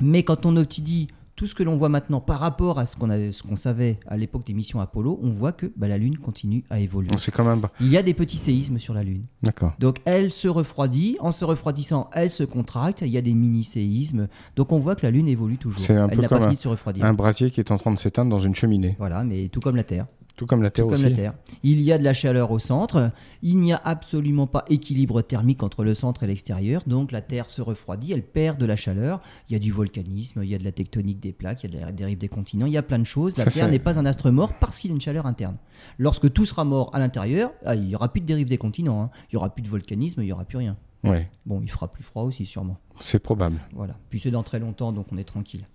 Mais 0.00 0.22
quand 0.22 0.46
on 0.46 0.56
étudie 0.56 1.08
tout 1.36 1.46
ce 1.46 1.54
que 1.54 1.62
l'on 1.62 1.76
voit 1.76 1.90
maintenant 1.90 2.20
par 2.20 2.40
rapport 2.40 2.78
à 2.78 2.86
ce 2.86 2.96
qu'on 2.96 3.56
savait 3.56 4.00
à 4.06 4.16
l'époque 4.16 4.46
des 4.46 4.54
missions 4.54 4.80
Apollo, 4.80 5.20
on 5.22 5.30
voit 5.30 5.52
que 5.52 5.70
bah, 5.76 5.86
la 5.86 5.98
Lune 5.98 6.16
continue 6.16 6.64
à 6.70 6.80
évoluer. 6.80 7.10
Quand 7.32 7.44
même... 7.44 7.60
Il 7.80 7.88
y 7.88 7.98
a 7.98 8.02
des 8.02 8.14
petits 8.14 8.38
séismes 8.38 8.78
sur 8.78 8.94
la 8.94 9.04
Lune. 9.04 9.24
D'accord. 9.42 9.74
Donc 9.78 9.98
elle 10.06 10.32
se 10.32 10.48
refroidit, 10.48 11.18
en 11.20 11.32
se 11.32 11.44
refroidissant, 11.44 12.08
elle 12.12 12.30
se 12.30 12.42
contracte, 12.42 13.02
il 13.02 13.08
y 13.08 13.18
a 13.18 13.22
des 13.22 13.34
mini-séismes. 13.34 14.28
Donc 14.56 14.72
on 14.72 14.78
voit 14.78 14.96
que 14.96 15.04
la 15.04 15.10
Lune 15.10 15.28
évolue 15.28 15.58
toujours. 15.58 15.82
C'est 15.82 15.94
un 15.94 16.08
elle 16.08 16.16
peu 16.16 16.26
comme 16.26 16.38
pas 16.38 16.44
fini 16.44 16.56
de 16.56 16.60
se 16.60 16.68
refroidir. 16.68 17.04
un 17.04 17.12
brasier 17.12 17.50
qui 17.50 17.60
est 17.60 17.70
en 17.70 17.76
train 17.76 17.92
de 17.92 17.98
s'éteindre 17.98 18.30
dans 18.30 18.38
une 18.38 18.54
cheminée. 18.54 18.96
Voilà, 18.98 19.22
mais 19.22 19.48
tout 19.48 19.60
comme 19.60 19.76
la 19.76 19.84
Terre. 19.84 20.06
Tout 20.36 20.44
comme 20.44 20.62
la 20.62 20.70
Terre 20.70 20.86
aussi. 20.86 21.14
Il 21.62 21.80
y 21.80 21.92
a 21.92 21.98
de 21.98 22.04
la 22.04 22.12
chaleur 22.12 22.50
au 22.50 22.58
centre. 22.58 23.10
Il 23.42 23.58
n'y 23.58 23.72
a 23.72 23.80
absolument 23.82 24.46
pas 24.46 24.64
équilibre 24.68 25.22
thermique 25.22 25.62
entre 25.62 25.82
le 25.82 25.94
centre 25.94 26.22
et 26.24 26.26
l'extérieur. 26.26 26.82
Donc 26.86 27.10
la 27.10 27.22
Terre 27.22 27.48
se 27.50 27.62
refroidit, 27.62 28.12
elle 28.12 28.22
perd 28.22 28.58
de 28.58 28.66
la 28.66 28.76
chaleur. 28.76 29.22
Il 29.48 29.54
y 29.54 29.56
a 29.56 29.58
du 29.58 29.72
volcanisme, 29.72 30.42
il 30.42 30.50
y 30.50 30.54
a 30.54 30.58
de 30.58 30.64
la 30.64 30.72
tectonique 30.72 31.20
des 31.20 31.32
plaques, 31.32 31.64
il 31.64 31.72
y 31.72 31.76
a 31.76 31.80
de 31.80 31.84
la 31.86 31.92
dérive 31.92 32.18
des 32.18 32.28
continents. 32.28 32.66
Il 32.66 32.72
y 32.72 32.76
a 32.76 32.82
plein 32.82 32.98
de 32.98 33.04
choses. 33.04 33.36
La 33.38 33.46
Terre 33.46 33.68
n'est 33.68 33.78
pas 33.78 33.98
un 33.98 34.04
astre 34.04 34.30
mort 34.30 34.52
parce 34.58 34.78
qu'il 34.78 34.90
y 34.90 34.92
a 34.92 34.94
une 34.94 35.00
chaleur 35.00 35.24
interne. 35.24 35.56
Lorsque 35.98 36.30
tout 36.30 36.44
sera 36.44 36.64
mort 36.64 36.90
à 36.94 36.98
l'intérieur, 36.98 37.52
ah, 37.64 37.74
il 37.74 37.86
n'y 37.86 37.94
aura 37.94 38.12
plus 38.12 38.20
de 38.20 38.26
dérive 38.26 38.48
des 38.48 38.58
continents. 38.58 39.02
Hein. 39.02 39.10
Il 39.24 39.36
n'y 39.36 39.38
aura 39.38 39.54
plus 39.54 39.62
de 39.62 39.68
volcanisme, 39.68 40.20
il 40.20 40.26
n'y 40.26 40.32
aura 40.32 40.44
plus 40.44 40.58
rien. 40.58 40.76
Ouais. 41.02 41.30
Bon, 41.46 41.60
il 41.62 41.70
fera 41.70 41.90
plus 41.90 42.02
froid 42.02 42.24
aussi 42.24 42.44
sûrement. 42.44 42.78
C'est 43.00 43.20
probable. 43.20 43.58
Voilà. 43.72 43.96
Puis 44.10 44.20
c'est 44.20 44.30
dans 44.30 44.42
très 44.42 44.58
longtemps, 44.58 44.92
donc 44.92 45.06
on 45.12 45.16
est 45.16 45.24
tranquille. 45.24 45.66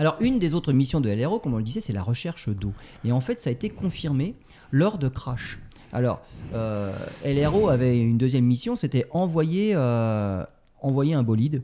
Alors, 0.00 0.16
une 0.20 0.38
des 0.38 0.54
autres 0.54 0.72
missions 0.72 1.02
de 1.02 1.10
LRO, 1.10 1.40
comme 1.40 1.52
on 1.52 1.58
le 1.58 1.62
disait, 1.62 1.82
c'est 1.82 1.92
la 1.92 2.02
recherche 2.02 2.48
d'eau. 2.48 2.72
Et 3.04 3.12
en 3.12 3.20
fait, 3.20 3.42
ça 3.42 3.50
a 3.50 3.52
été 3.52 3.68
confirmé 3.68 4.34
lors 4.70 4.96
de 4.96 5.08
crash. 5.08 5.58
Alors, 5.92 6.22
euh, 6.54 6.90
LRO 7.22 7.68
avait 7.68 7.98
une 7.98 8.16
deuxième 8.16 8.46
mission, 8.46 8.76
c'était 8.76 9.06
envoyer, 9.10 9.72
euh, 9.74 10.42
envoyer 10.80 11.12
un 11.12 11.22
bolide, 11.22 11.62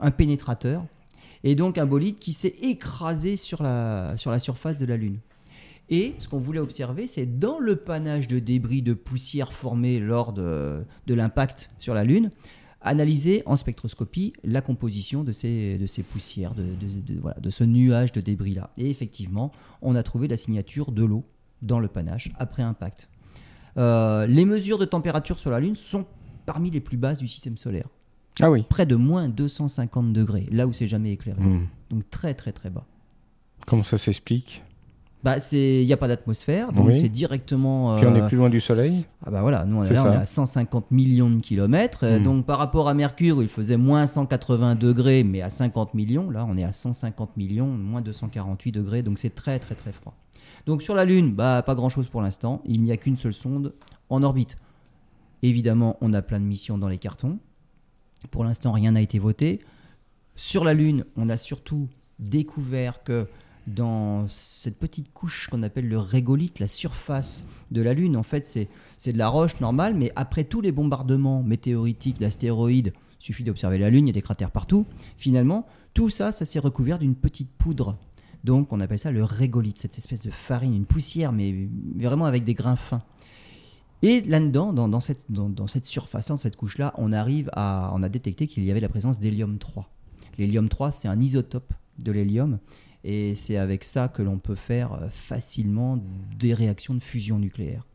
un 0.00 0.10
pénétrateur, 0.10 0.84
et 1.44 1.54
donc 1.54 1.78
un 1.78 1.86
bolide 1.86 2.18
qui 2.18 2.32
s'est 2.32 2.56
écrasé 2.62 3.36
sur 3.36 3.62
la, 3.62 4.16
sur 4.16 4.32
la 4.32 4.40
surface 4.40 4.78
de 4.78 4.86
la 4.86 4.96
Lune. 4.96 5.20
Et 5.88 6.16
ce 6.18 6.26
qu'on 6.26 6.38
voulait 6.38 6.58
observer, 6.58 7.06
c'est 7.06 7.38
dans 7.38 7.60
le 7.60 7.76
panache 7.76 8.26
de 8.26 8.40
débris, 8.40 8.82
de 8.82 8.92
poussière 8.92 9.52
formés 9.52 10.00
lors 10.00 10.32
de, 10.32 10.84
de 11.06 11.14
l'impact 11.14 11.70
sur 11.78 11.94
la 11.94 12.02
Lune, 12.02 12.32
analyser 12.82 13.42
en 13.46 13.56
spectroscopie 13.56 14.32
la 14.44 14.60
composition 14.60 15.24
de 15.24 15.32
ces, 15.32 15.78
de 15.78 15.86
ces 15.86 16.02
poussières, 16.02 16.54
de, 16.54 16.64
voilà, 17.20 17.38
de 17.40 17.50
ce 17.50 17.64
nuage 17.64 18.12
de 18.12 18.20
débris-là. 18.20 18.70
Et 18.76 18.90
effectivement, 18.90 19.52
on 19.80 19.94
a 19.94 20.02
trouvé 20.02 20.28
la 20.28 20.36
signature 20.36 20.92
de 20.92 21.04
l'eau 21.04 21.24
dans 21.62 21.78
le 21.78 21.88
panache 21.88 22.30
après 22.38 22.62
impact. 22.62 23.08
Euh, 23.76 24.26
les 24.26 24.44
mesures 24.44 24.78
de 24.78 24.84
température 24.84 25.38
sur 25.38 25.50
la 25.50 25.60
Lune 25.60 25.76
sont 25.76 26.06
parmi 26.44 26.70
les 26.70 26.80
plus 26.80 26.96
basses 26.96 27.18
du 27.18 27.28
système 27.28 27.56
solaire. 27.56 27.88
Ah 28.40 28.50
oui. 28.50 28.64
Près 28.68 28.86
de 28.86 28.96
moins 28.96 29.28
250 29.28 30.12
degrés, 30.12 30.46
là 30.50 30.66
où 30.66 30.72
c'est 30.72 30.86
jamais 30.86 31.12
éclairé. 31.12 31.40
Hmm. 31.40 31.66
Donc 31.90 32.08
très 32.10 32.34
très 32.34 32.52
très 32.52 32.70
bas. 32.70 32.86
Comment 33.66 33.82
ça 33.82 33.98
s'explique? 33.98 34.62
Bah, 35.22 35.36
il 35.52 35.86
n'y 35.86 35.92
a 35.92 35.96
pas 35.96 36.08
d'atmosphère, 36.08 36.72
donc 36.72 36.94
c'est 36.94 37.08
directement. 37.08 37.96
Puis 37.96 38.06
on 38.06 38.14
est 38.16 38.22
euh, 38.22 38.26
plus 38.26 38.36
loin 38.36 38.50
du 38.50 38.60
Soleil. 38.60 39.06
Ah 39.24 39.30
bah 39.30 39.40
voilà, 39.40 39.64
nous 39.64 39.76
on 39.76 39.84
est, 39.84 39.96
à 39.96 40.26
150 40.26 40.90
millions 40.90 41.30
de 41.30 41.40
kilomètres. 41.40 42.04
Euh, 42.04 42.18
hmm. 42.18 42.24
Donc 42.24 42.46
par 42.46 42.58
rapport 42.58 42.88
à 42.88 42.94
Mercure, 42.94 43.38
où 43.38 43.42
il 43.42 43.48
faisait 43.48 43.76
moins 43.76 44.06
180 44.06 44.74
degrés, 44.74 45.22
mais 45.22 45.40
à 45.40 45.48
50 45.48 45.94
millions, 45.94 46.28
là 46.28 46.44
on 46.48 46.56
est 46.56 46.64
à 46.64 46.72
150 46.72 47.36
millions, 47.36 47.68
moins 47.68 48.00
248 48.00 48.72
degrés, 48.72 49.02
donc 49.04 49.20
c'est 49.20 49.34
très 49.34 49.60
très 49.60 49.76
très 49.76 49.92
froid. 49.92 50.14
Donc 50.66 50.82
sur 50.82 50.96
la 50.96 51.04
Lune, 51.04 51.32
bah 51.32 51.62
pas 51.62 51.76
grand 51.76 51.88
chose 51.88 52.08
pour 52.08 52.20
l'instant. 52.20 52.60
Il 52.64 52.82
n'y 52.82 52.90
a 52.90 52.96
qu'une 52.96 53.16
seule 53.16 53.32
sonde 53.32 53.74
en 54.10 54.24
orbite. 54.24 54.58
Évidemment, 55.42 55.98
on 56.00 56.12
a 56.14 56.22
plein 56.22 56.40
de 56.40 56.44
missions 56.44 56.78
dans 56.78 56.88
les 56.88 56.98
cartons. 56.98 57.38
Pour 58.32 58.42
l'instant, 58.42 58.72
rien 58.72 58.92
n'a 58.92 59.00
été 59.00 59.20
voté. 59.20 59.60
Sur 60.34 60.64
la 60.64 60.74
Lune, 60.74 61.04
on 61.16 61.28
a 61.28 61.36
surtout 61.36 61.88
découvert 62.18 63.04
que 63.04 63.26
dans 63.66 64.26
cette 64.28 64.76
petite 64.76 65.12
couche 65.12 65.48
qu'on 65.48 65.62
appelle 65.62 65.88
le 65.88 65.98
régolithe, 65.98 66.58
la 66.58 66.68
surface 66.68 67.46
de 67.70 67.82
la 67.82 67.94
Lune. 67.94 68.16
En 68.16 68.22
fait, 68.22 68.46
c'est 68.46 69.12
de 69.12 69.18
la 69.18 69.28
roche 69.28 69.60
normale, 69.60 69.94
mais 69.94 70.12
après 70.16 70.44
tous 70.44 70.60
les 70.60 70.72
bombardements 70.72 71.42
météoritiques, 71.42 72.18
d'astéroïdes, 72.18 72.92
suffit 73.18 73.44
d'observer 73.44 73.78
la 73.78 73.90
Lune, 73.90 74.06
il 74.06 74.10
y 74.10 74.10
a 74.10 74.14
des 74.14 74.22
cratères 74.22 74.50
partout. 74.50 74.84
Finalement, 75.16 75.66
tout 75.94 76.10
ça, 76.10 76.32
ça 76.32 76.44
s'est 76.44 76.58
recouvert 76.58 76.98
d'une 76.98 77.14
petite 77.14 77.50
poudre. 77.50 77.96
Donc, 78.44 78.72
on 78.72 78.80
appelle 78.80 78.98
ça 78.98 79.12
le 79.12 79.22
régolithe, 79.22 79.78
cette 79.78 79.96
espèce 79.98 80.22
de 80.22 80.30
farine, 80.30 80.74
une 80.74 80.86
poussière, 80.86 81.32
mais 81.32 81.68
vraiment 81.96 82.24
avec 82.24 82.42
des 82.44 82.54
grains 82.54 82.76
fins. 82.76 83.02
Et 84.02 84.20
là-dedans, 84.22 84.72
dans, 84.72 84.98
cette, 84.98 85.24
dans, 85.28 85.66
cette 85.68 85.84
surface, 85.84 86.28
dans 86.28 86.36
cette 86.36 86.56
couche-là, 86.56 86.92
on 86.98 87.12
arrive 87.12 87.50
à, 87.52 87.92
on 87.94 88.02
a 88.02 88.08
détecté 88.08 88.48
qu'il 88.48 88.64
y 88.64 88.70
avait 88.72 88.80
la 88.80 88.88
présence 88.88 89.20
d'hélium 89.20 89.58
3. 89.58 89.88
L'hélium 90.38 90.68
3, 90.68 90.90
c'est 90.90 91.06
un 91.06 91.20
isotope 91.20 91.72
de 92.00 92.10
l'hélium, 92.10 92.58
et 93.04 93.34
c'est 93.34 93.56
avec 93.56 93.84
ça 93.84 94.08
que 94.08 94.22
l'on 94.22 94.38
peut 94.38 94.54
faire 94.54 94.92
euh, 94.94 95.08
facilement 95.08 95.98
des 96.38 96.54
réactions 96.54 96.94
de 96.94 97.02
fusion 97.02 97.38
nucléaire. 97.38 97.86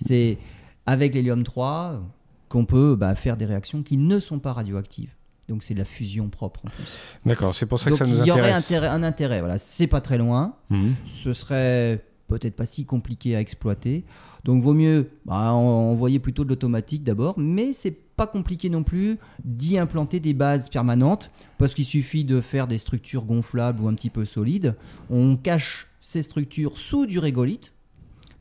C'est 0.00 0.38
avec 0.86 1.14
l'hélium 1.14 1.44
3 1.44 2.02
qu'on 2.48 2.64
peut 2.64 2.96
bah, 2.96 3.14
faire 3.14 3.36
des 3.36 3.44
réactions 3.44 3.82
qui 3.82 3.96
ne 3.96 4.18
sont 4.18 4.38
pas 4.38 4.52
radioactives. 4.52 5.14
Donc 5.48 5.62
c'est 5.62 5.74
de 5.74 5.78
la 5.80 5.84
fusion 5.84 6.28
propre 6.28 6.66
en 6.66 6.68
plus. 6.70 6.84
D'accord, 7.26 7.54
c'est 7.54 7.66
pour 7.66 7.80
ça 7.80 7.90
que 7.90 7.96
ça 7.96 8.06
nous 8.06 8.20
intéresse. 8.20 8.70
Il 8.70 8.74
y 8.74 8.78
aurait 8.78 8.88
un 8.88 9.02
intérêt, 9.02 9.40
voilà. 9.40 9.58
C'est 9.58 9.88
pas 9.88 10.00
très 10.00 10.16
loin. 10.16 10.54
Mhm. 10.70 10.94
Ce 11.06 11.32
serait 11.32 12.04
peut-être 12.28 12.54
pas 12.54 12.66
si 12.66 12.84
compliqué 12.84 13.34
à 13.34 13.40
exploiter. 13.40 14.04
Donc 14.44 14.62
vaut 14.62 14.74
mieux 14.74 15.10
bah, 15.26 15.52
envoyer 15.52 16.18
plutôt 16.18 16.44
de 16.44 16.48
l'automatique 16.48 17.02
d'abord, 17.02 17.38
mais 17.38 17.72
c'est 17.72 17.90
pas 18.20 18.26
compliqué 18.26 18.68
non 18.68 18.82
plus 18.82 19.18
d'y 19.46 19.78
implanter 19.78 20.20
des 20.20 20.34
bases 20.34 20.68
permanentes 20.68 21.30
parce 21.56 21.72
qu'il 21.72 21.86
suffit 21.86 22.26
de 22.26 22.42
faire 22.42 22.66
des 22.66 22.76
structures 22.76 23.24
gonflables 23.24 23.80
ou 23.80 23.88
un 23.88 23.94
petit 23.94 24.10
peu 24.10 24.26
solides. 24.26 24.76
On 25.08 25.36
cache 25.36 25.88
ces 26.02 26.20
structures 26.20 26.76
sous 26.76 27.06
du 27.06 27.18
régolithe. 27.18 27.72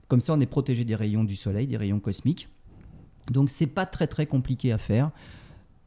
Comme 0.09 0.19
ça, 0.19 0.33
on 0.33 0.39
est 0.41 0.45
protégé 0.45 0.83
des 0.83 0.95
rayons 0.95 1.23
du 1.23 1.37
soleil, 1.37 1.65
des 1.65 1.77
rayons 1.77 2.01
cosmiques. 2.01 2.49
Donc 3.31 3.49
c'est 3.49 3.67
pas 3.67 3.85
très 3.85 4.07
très 4.07 4.25
compliqué 4.25 4.73
à 4.73 4.77
faire. 4.77 5.11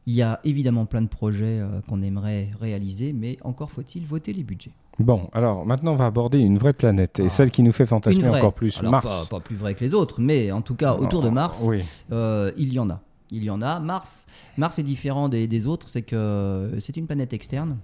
Il 0.07 0.15
y 0.15 0.23
a 0.23 0.39
évidemment 0.43 0.87
plein 0.87 1.03
de 1.03 1.07
projets 1.07 1.59
euh, 1.59 1.79
qu'on 1.87 2.01
aimerait 2.01 2.49
réaliser, 2.59 3.13
mais 3.13 3.37
encore 3.43 3.69
faut-il 3.69 4.07
voter 4.07 4.33
les 4.33 4.43
budgets. 4.43 4.73
Bon, 4.97 5.29
alors 5.33 5.67
maintenant 5.67 5.93
on 5.93 5.97
va 5.97 6.07
aborder 6.07 6.39
une 6.39 6.57
vraie 6.57 6.73
planète, 6.73 7.19
et 7.19 7.27
ah. 7.27 7.29
celle 7.29 7.51
qui 7.51 7.61
nous 7.61 7.71
fait 7.71 7.85
fantasmer 7.85 8.27
encore 8.27 8.53
plus, 8.53 8.81
Mars. 8.81 9.29
Pas, 9.29 9.39
plus 9.39 9.55
vraie 9.55 9.75
que 9.75 9.83
les 9.83 9.93
autres, 9.93 10.19
mais 10.19 10.51
en 10.51 10.63
tout 10.63 10.75
cas 10.75 10.95
autour 10.95 11.21
de 11.21 11.29
Mars, 11.29 11.69
euh, 12.11 12.51
il 12.57 12.73
y 12.73 12.79
en 12.79 12.89
a. 12.89 12.99
Il 13.33 13.43
y 13.43 13.49
en 13.49 13.61
a. 13.61 13.79
Mars, 13.79 14.27
Mars 14.57 14.79
est 14.79 14.83
différent 14.83 15.27
des 15.27 15.67
autres, 15.67 15.89
c'est 15.89 16.03
que 16.03 16.77
c'est 16.79 16.95
une 16.97 17.07
planète 17.07 17.33
externe 17.33 17.77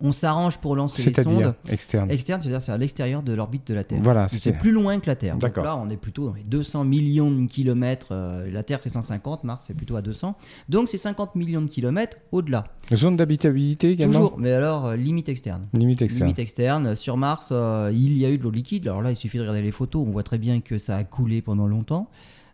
on 0.00 0.12
s'arrange 0.12 0.58
pour 0.58 0.76
lancer 0.76 1.02
les 1.02 1.22
sondes. 1.22 1.54
externe. 1.68 2.10
Externe, 2.10 2.40
c'est-à-dire 2.40 2.62
c'est 2.62 2.72
à 2.72 2.78
l'extérieur 2.78 3.22
de 3.22 3.32
l'orbite 3.32 3.66
de 3.66 3.74
la 3.74 3.84
Terre. 3.84 4.00
Voilà, 4.02 4.28
c'est 4.28 4.52
plus 4.52 4.72
loin 4.72 5.00
que 5.00 5.06
la 5.06 5.16
Terre. 5.16 5.36
Donc 5.36 5.56
là, 5.56 5.76
on 5.76 5.88
est 5.90 5.96
plutôt 5.96 6.28
dans 6.28 6.34
les 6.34 6.42
200 6.42 6.84
millions 6.84 7.30
de 7.30 7.46
kilomètres. 7.46 8.08
Euh, 8.10 8.50
la 8.50 8.62
Terre, 8.62 8.80
c'est 8.82 8.90
150, 8.90 9.44
Mars, 9.44 9.64
c'est 9.66 9.74
plutôt 9.74 9.96
à 9.96 10.02
200. 10.02 10.36
Donc 10.68 10.88
c'est 10.88 10.98
50 10.98 11.34
millions 11.34 11.62
de 11.62 11.68
kilomètres 11.68 12.18
au-delà. 12.32 12.66
Zone 12.94 13.16
d'habitabilité 13.16 13.90
également 13.90 14.14
Toujours, 14.14 14.38
mais 14.38 14.52
alors 14.52 14.86
euh, 14.86 14.96
limite 14.96 15.28
externe. 15.28 15.62
Limite 15.72 16.02
externe. 16.02 16.24
Limite 16.26 16.38
externe. 16.38 16.96
Sur 16.96 17.16
Mars, 17.16 17.48
euh, 17.52 17.90
il 17.92 18.16
y 18.18 18.24
a 18.24 18.30
eu 18.30 18.38
de 18.38 18.42
l'eau 18.42 18.50
liquide. 18.50 18.86
Alors 18.86 19.02
là, 19.02 19.10
il 19.10 19.16
suffit 19.16 19.38
de 19.38 19.42
regarder 19.42 19.62
les 19.62 19.72
photos. 19.72 20.04
On 20.06 20.10
voit 20.10 20.22
très 20.22 20.38
bien 20.38 20.60
que 20.60 20.78
ça 20.78 20.96
a 20.96 21.04
coulé 21.04 21.42
pendant 21.42 21.66
longtemps. 21.66 22.08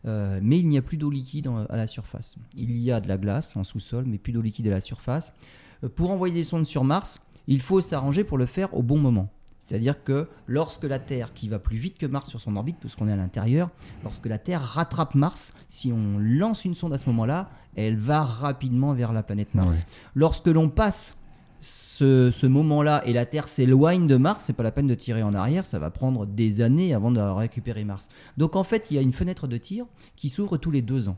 Mais 0.05 0.59
il 0.59 0.69
n'y 0.69 0.79
a 0.79 0.83
plus 0.83 0.97
d'eau 0.97 1.11
liquide 1.11 1.49
à 1.69 1.77
la 1.77 1.87
surface. 1.87 2.37
Il 2.57 2.77
y 2.79 2.91
a 2.91 3.01
de 3.01 3.09
la 3.09 3.19
glace 3.19 3.57
en 3.57 3.65
sous-sol, 3.65 4.05
mais 4.07 4.19
plus 4.19 4.33
d'eau 4.33 4.43
liquide 4.43 4.67
à 4.69 4.71
la 4.71 4.81
surface. 4.81 5.33
pour 5.97 6.11
envoyer 6.11 6.35
des 6.35 6.45
sondes 6.45 6.67
sur 6.67 6.85
Mars, 6.85 7.21
il 7.47 7.61
faut 7.61 7.81
s'arranger 7.81 8.25
pour 8.25 8.39
le 8.39 8.47
faire 8.47 8.75
au 8.75 8.83
bon 8.83 8.99
moment. 8.99 9.29
C'est-à-dire 9.59 10.03
que 10.03 10.29
lorsque 10.47 10.85
la 10.85 10.99
Terre, 10.99 11.33
qui 11.33 11.49
va 11.49 11.59
plus 11.59 11.77
vite 11.77 11.97
que 11.97 12.07
Mars 12.07 12.29
sur 12.29 12.41
son 12.41 12.57
orbite, 12.57 12.77
puisqu'on 12.79 13.09
est 13.09 13.13
à 13.13 13.17
l'intérieur, 13.17 13.71
lorsque 14.03 14.27
la 14.27 14.39
Terre 14.39 14.61
rattrape 14.61 15.15
Mars, 15.15 15.55
si 15.69 15.93
on 15.93 16.19
lance 16.19 16.65
une 16.65 16.75
sonde 16.75 16.93
à 16.93 16.99
ce 16.99 17.09
moment-là, 17.09 17.49
elle 17.75 17.97
va 17.97 18.23
rapidement 18.23 18.93
vers 18.93 19.13
la 19.13 19.23
planète 19.23 19.55
Mars. 19.55 19.87
Lorsque 20.15 20.49
l'on 20.49 20.69
passe 20.69 21.22
ce, 21.63 22.47
moment-là 22.47 23.03
et 23.07 23.13
la 23.13 23.25
Terre 23.25 23.47
s'éloigne 23.47 24.07
de 24.07 24.17
Mars, 24.17 24.45
c'est 24.45 24.53
pas 24.53 24.65
la 24.65 24.73
peine 24.73 24.89
de 24.89 24.95
tirer 24.95 25.23
en 25.23 25.33
arrière, 25.33 25.65
ça 25.65 25.79
va 25.79 25.91
prendre 25.91 26.27
des 26.27 26.61
années 26.61 26.93
avant 26.93 27.13
de 27.13 27.21
récupérer 27.21 27.85
Mars. 27.85 28.09
Donc 28.37 28.57
en 28.57 28.65
fait, 28.65 28.89
il 28.91 28.97
y 28.97 28.99
a 28.99 29.03
une 29.03 29.13
fenêtre 29.13 29.47
de 29.47 29.57
tir 29.57 29.87
qui 30.17 30.29
s'ouvre 30.29 30.57
tous 30.57 30.73
les 30.73 30.83
deux 30.83 31.09
ans. 31.09 31.17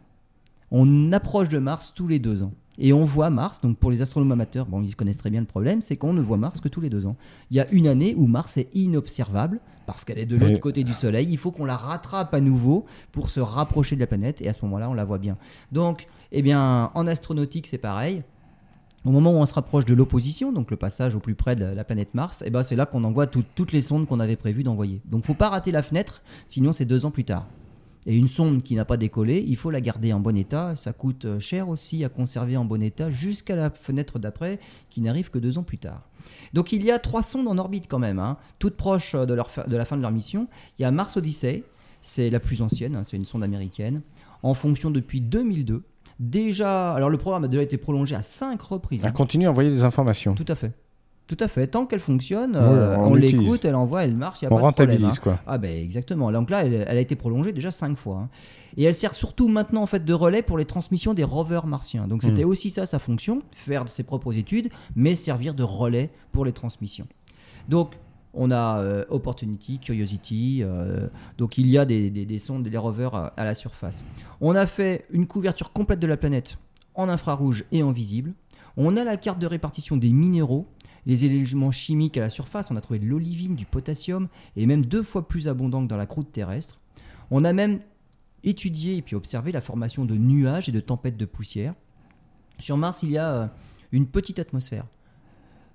On 0.71 1.13
approche 1.13 1.49
de 1.49 1.59
Mars 1.59 1.93
tous 1.95 2.09
les 2.09 2.19
deux 2.19 2.43
ans. 2.43 2.53
Et 2.77 2.93
on 2.93 3.05
voit 3.05 3.31
Mars, 3.31 3.61
donc 3.61 3.79
pour 3.79 3.91
les 3.91 4.03
astronomes 4.03 4.33
amateurs, 4.33 4.67
bon, 4.67 4.83
ils 4.83 4.97
connaissent 4.97 5.19
très 5.19 5.31
bien 5.31 5.41
le 5.41 5.47
problème, 5.47 5.81
c'est 5.81 5.97
qu'on 5.97 6.13
ne 6.13 6.21
voit 6.21 6.37
Mars 6.37 6.61
que 6.61 6.69
tous 6.69 6.81
les 6.81 6.91
deux 6.91 7.07
ans. 7.07 7.17
Il 7.51 7.57
y 7.57 7.61
a 7.61 7.71
une 7.71 7.87
année 7.87 8.15
où 8.17 8.27
Mars 8.27 8.57
est 8.57 8.69
inobservable, 8.75 9.61
parce 9.87 10.05
qu'elle 10.05 10.19
est 10.19 10.27
de 10.27 10.37
l'autre 10.37 10.61
côté 10.61 10.83
du 10.83 10.93
Soleil. 10.93 11.29
Il 11.31 11.39
faut 11.39 11.53
qu'on 11.53 11.67
la 11.67 11.77
rattrape 11.77 12.35
à 12.35 12.41
nouveau 12.41 12.87
pour 13.13 13.31
se 13.31 13.39
rapprocher 13.39 13.95
de 13.95 14.01
la 14.01 14.09
planète, 14.09 14.43
et 14.43 14.49
à 14.49 14.53
ce 14.53 14.65
moment-là, 14.65 14.91
on 14.91 14.95
la 14.95 15.05
voit 15.05 15.19
bien. 15.19 15.37
Donc, 15.71 16.09
eh 16.33 16.43
bien, 16.43 16.91
en 16.95 17.07
astronautique, 17.07 17.69
c'est 17.69 17.79
pareil. 17.79 18.25
Au 19.05 19.11
moment 19.11 19.33
où 19.33 19.37
on 19.37 19.45
se 19.45 19.53
rapproche 19.53 19.85
de 19.85 19.95
l'opposition, 19.95 20.51
donc 20.51 20.71
le 20.71 20.79
passage 20.79 21.15
au 21.15 21.21
plus 21.21 21.35
près 21.35 21.57
de 21.57 21.65
la 21.67 21.85
planète 21.85 22.15
Mars, 22.15 22.43
eh 22.47 22.51
ben 22.51 22.63
c'est 22.63 22.75
là 22.75 22.87
qu'on 22.87 23.05
envoie 23.05 23.27
toutes 23.27 23.73
les 23.73 23.83
sondes 23.83 24.07
qu'on 24.07 24.19
avait 24.19 24.37
prévu 24.37 24.63
d'envoyer. 24.63 25.03
Donc, 25.05 25.27
faut 25.27 25.35
pas 25.35 25.51
rater 25.51 25.73
la 25.73 25.83
fenêtre, 25.83 26.23
sinon 26.47 26.73
c'est 26.73 26.87
deux 26.87 27.05
ans 27.05 27.11
plus 27.11 27.25
tard. 27.25 27.47
Et 28.07 28.17
une 28.17 28.29
sonde 28.29 28.63
qui 28.63 28.75
n'a 28.75 28.85
pas 28.85 28.97
décollé, 28.97 29.45
il 29.47 29.57
faut 29.57 29.71
la 29.71 29.83
garder 29.83 30.13
en 30.13 30.21
bon 30.21 30.37
état. 30.37 30.77
Ça 30.77 30.93
coûte 30.93 31.25
euh, 31.25 31.41
cher 31.41 31.69
aussi 31.69 32.05
à 32.05 32.09
conserver 32.09 32.57
en 32.57 32.65
bon 32.65 32.83
état 32.83 33.11
jusqu'à 33.11 33.57
la 33.57 33.71
fenêtre 33.71 34.19
d'après, 34.19 34.59
qui 34.91 35.01
n'arrive 35.01 35.31
que 35.31 35.39
deux 35.39 35.57
ans 35.59 35.63
plus 35.63 35.79
tard. 35.79 36.09
Donc 36.53 36.73
il 36.73 36.83
y 36.85 36.91
a 36.91 36.99
trois 36.99 37.23
sondes 37.23 37.49
en 37.49 37.59
orbite 37.59 37.87
quand 37.89 37.99
même, 37.99 38.19
hein, 38.19 38.39
toutes 38.59 38.77
proches 38.77 39.15
euh, 39.15 39.27
de, 39.27 39.35
de, 39.35 39.77
la 39.77 39.85
fin 39.85 39.97
de 39.97 40.03
leur 40.03 40.13
mission. 40.13 40.49
Il 40.79 40.83
y 40.83 40.85
a 40.85 40.91
Mars 40.91 41.17
Odyssey, 41.17 41.65
c'est 42.03 42.31
la 42.31 42.41
plus 42.41 42.63
ancienne, 42.63 42.97
hein, 42.97 43.05
c'est 43.05 43.17
une 43.17 43.25
sonde 43.27 43.43
américaine, 43.43 44.03
en 44.43 44.55
fonction 44.55 44.91
depuis 44.91 45.21
2002. 45.21 45.83
Déjà, 46.21 46.93
alors 46.93 47.11
le 47.11 47.19
programme 47.19 47.45
a 47.45 47.49
déjà 47.49 47.63
été 47.63 47.77
prolongé 47.77 48.15
à 48.15 48.23
cinq 48.23 48.63
reprises. 48.63 49.03
Elle 49.05 49.13
continue 49.13 49.47
à 49.47 49.51
envoyer 49.51 49.71
des 49.71 49.85
informations. 49.85 50.35
Tout 50.35 50.45
à 50.49 50.55
fait. 50.55 50.73
Tout 51.27 51.39
à 51.41 51.49
fait. 51.49 51.67
Tant 51.67 51.87
qu'elle 51.87 52.01
fonctionne, 52.01 52.55
euh, 52.55 52.99
on, 52.99 53.15
l'écoute, 53.15 53.65
elle 53.65 53.75
envoie, 53.75 54.05
elle 54.05 54.15
marche, 54.15 54.41
pas 54.43 54.49
de 54.49 54.73
problème. 54.73 55.05
Hein. 55.05 55.13
quoi. 55.23 55.41
Ah 55.47 55.57
ben 55.57 55.75
exactement. 55.75 56.31
Donc 56.31 56.51
là, 56.51 56.67
elle, 56.67 56.87
a 56.87 57.01
été 57.01 57.17
prolongée 57.17 57.53
déjà 57.53 57.71
cinq 57.71 57.97
fois. 57.97 58.17
Hein. 58.19 58.29
Et 58.77 58.85
elle 58.85 58.95
sert 58.95 59.15
surtout 59.15 59.49
maintenant 59.49 59.83
en 59.83 59.87
fait 59.87 60.05
de 60.05 60.13
relais 60.13 60.43
pour 60.43 60.59
les 60.59 60.67
transmissions 60.67 61.15
des 61.15 61.25
rovers 61.25 61.67
martiens. 61.67 62.07
Donc 62.09 62.23
c'était 62.23 62.45
hmm. 62.45 62.49
aussi 62.49 62.71
ça 62.71 62.85
sa 62.85 62.99
fonction, 62.99 63.41
faire 63.53 63.89
ses 63.89 64.03
propres 64.03 64.37
études, 64.37 64.69
mais 64.97 65.15
servir 65.15 65.55
de 65.55 65.63
relais 65.63 66.11
pour 66.33 66.45
les 66.45 66.53
transmissions. 66.53 67.07
Donc 67.69 67.95
on 68.35 68.51
a 68.51 68.81
euh, 68.81 69.05
Opportunity, 69.09 69.79
Curiosity, 69.79 70.61
euh, 70.63 71.09
donc 71.39 71.59
il 71.59 71.69
y 71.69 71.79
a 71.79 71.85
des, 71.85 72.39
sondes, 72.39 72.69
des 72.69 72.77
rovers 72.77 73.15
à, 73.15 73.27
à 73.37 73.45
la 73.45 73.55
surface. 73.55 74.05
On 74.41 74.55
a 74.55 74.67
fait 74.67 75.07
une 75.11 75.27
couverture 75.27 75.73
complète 75.73 76.01
de 76.01 76.07
la 76.07 76.17
planète 76.17 76.59
en 76.95 77.09
infrarouge 77.09 77.65
et 77.73 77.83
en 77.83 77.93
visible. 77.93 78.35
On 78.77 78.97
a 78.97 79.05
la 79.05 79.17
carte 79.17 79.39
de 79.39 79.47
répartition 79.47 79.97
des 79.97 80.13
minéraux 80.13 80.67
les 81.07 81.25
éléments 81.25 81.71
chimiques 81.71 82.17
à 82.17 82.21
la 82.21 82.31
surface, 82.31 82.71
on 82.71 82.77
a 82.77 82.81
trouvé 82.81 82.99
de 82.99 83.07
l'olivine, 83.07 83.57
du 83.57 83.67
potassium, 83.67 84.29
et 84.57 84.67
même 84.67 84.87
deux 84.87 85.03
fois 85.03 85.29
plus 85.29 85.49
abondant 85.49 85.83
que 85.83 85.89
dans 85.89 85.97
la 85.97 86.07
croûte 86.07 86.33
terrestre. 86.33 86.81
On 87.31 87.45
a 87.45 87.53
même 87.53 87.81
étudié 88.43 88.97
et 88.97 89.03
puis 89.03 89.17
observé 89.17 89.53
la 89.53 89.61
formation 89.61 90.05
de 90.05 90.17
nuages 90.17 90.69
et 90.69 90.73
de 90.73 90.81
tempêtes 90.81 91.17
de 91.17 91.25
poussière. 91.25 91.75
Sur 92.59 92.77
Mars, 92.77 93.03
il 93.03 93.11
y 93.11 93.19
a 93.19 93.33
euh, 93.33 93.47
une 93.93 94.07
petite 94.07 94.39
atmosphère. 94.39 94.87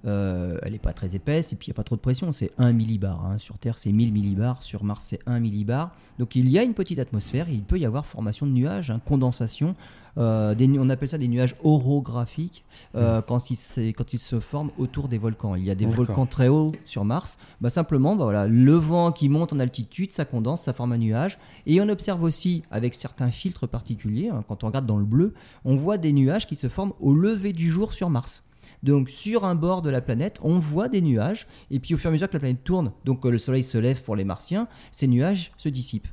Euh, 0.05 0.57
elle 0.63 0.71
n'est 0.71 0.79
pas 0.79 0.93
très 0.93 1.15
épaisse 1.15 1.51
et 1.51 1.57
puis 1.57 1.67
il 1.67 1.71
n'y 1.71 1.73
a 1.73 1.75
pas 1.75 1.83
trop 1.83 1.97
de 1.97 2.01
pression, 2.01 2.31
c'est 2.31 2.51
1 2.57 2.71
millibar. 2.71 3.25
Hein. 3.25 3.37
Sur 3.37 3.57
Terre, 3.59 3.77
c'est 3.77 3.91
1000 3.91 4.13
millibars, 4.13 4.63
sur 4.63 4.83
Mars, 4.83 5.05
c'est 5.09 5.19
1 5.25 5.39
millibar. 5.39 5.91
Donc 6.19 6.35
il 6.35 6.49
y 6.49 6.57
a 6.57 6.63
une 6.63 6.73
petite 6.73 6.99
atmosphère, 6.99 7.49
il 7.49 7.63
peut 7.63 7.77
y 7.77 7.85
avoir 7.85 8.05
formation 8.05 8.45
de 8.45 8.51
nuages, 8.51 8.91
hein, 8.91 9.01
condensation. 9.05 9.75
Euh, 10.17 10.55
on 10.79 10.89
appelle 10.89 11.07
ça 11.07 11.17
des 11.17 11.27
nuages 11.27 11.55
orographiques 11.63 12.63
euh, 12.95 13.19
mmh. 13.19 13.23
quand, 13.27 13.51
ils, 13.51 13.93
quand, 13.93 14.13
ils, 14.13 14.19
se 14.19 14.39
forment 14.39 14.71
autour 14.77 15.07
des 15.07 15.17
volcans. 15.17 15.55
Il 15.55 15.63
y 15.63 15.69
a 15.69 15.75
des 15.75 15.85
volcans 15.85 16.25
très 16.25 16.47
hauts 16.47 16.71
sur 16.83 17.05
Mars. 17.05 17.37
Bah, 17.61 17.69
simplement, 17.69 18.15
bah, 18.15 18.23
voilà, 18.23 18.47
le 18.47 18.73
vent 18.73 19.11
qui 19.11 19.29
monte 19.29 19.53
en 19.53 19.59
altitude, 19.59 20.11
ça 20.11 20.25
condense, 20.25 20.63
ça 20.63 20.73
forme 20.73 20.93
un 20.93 20.97
nuage. 20.97 21.37
Et 21.67 21.79
on 21.79 21.87
observe 21.89 22.23
aussi 22.23 22.63
avec 22.71 22.95
certains 22.95 23.31
filtres 23.31 23.67
particuliers, 23.67 24.29
hein, 24.29 24.43
quand 24.47 24.63
on 24.63 24.67
regarde 24.67 24.85
dans 24.85 24.97
le 24.97 25.05
bleu, 25.05 25.33
on 25.63 25.75
voit 25.75 25.97
des 25.97 26.11
nuages 26.11 26.47
qui 26.47 26.55
se 26.55 26.69
forment 26.69 26.93
au 26.99 27.13
lever 27.13 27.53
du 27.53 27.69
jour 27.69 27.93
sur 27.93 28.09
Mars. 28.09 28.43
Donc 28.83 29.09
sur 29.09 29.43
un 29.43 29.55
bord 29.55 29.81
de 29.81 29.89
la 29.89 30.01
planète, 30.01 30.39
on 30.41 30.59
voit 30.59 30.87
des 30.87 31.01
nuages, 31.01 31.47
et 31.69 31.79
puis 31.79 31.93
au 31.93 31.97
fur 31.97 32.09
et 32.09 32.11
à 32.11 32.13
mesure 32.13 32.27
que 32.27 32.33
la 32.33 32.39
planète 32.39 32.63
tourne, 32.63 32.93
donc 33.05 33.25
le 33.25 33.37
Soleil 33.37 33.63
se 33.63 33.77
lève 33.77 34.01
pour 34.03 34.15
les 34.15 34.23
Martiens, 34.23 34.67
ces 34.91 35.07
nuages 35.07 35.51
se 35.57 35.69
dissipent. 35.69 36.07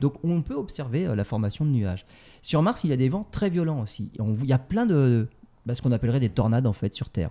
Donc 0.00 0.14
on 0.24 0.42
peut 0.42 0.54
observer 0.54 1.06
euh, 1.06 1.14
la 1.14 1.24
formation 1.24 1.64
de 1.64 1.70
nuages. 1.70 2.04
Sur 2.42 2.62
Mars, 2.62 2.84
il 2.84 2.90
y 2.90 2.92
a 2.92 2.96
des 2.96 3.08
vents 3.08 3.24
très 3.30 3.50
violents 3.50 3.80
aussi. 3.80 4.10
il 4.18 4.46
y 4.46 4.52
a 4.52 4.58
plein 4.58 4.84
de 4.84 5.28
bah, 5.64 5.74
ce 5.74 5.82
qu'on 5.82 5.92
appellerait 5.92 6.20
des 6.20 6.28
tornades 6.28 6.66
en 6.66 6.72
fait 6.72 6.92
sur 6.92 7.08
Terre. 7.08 7.30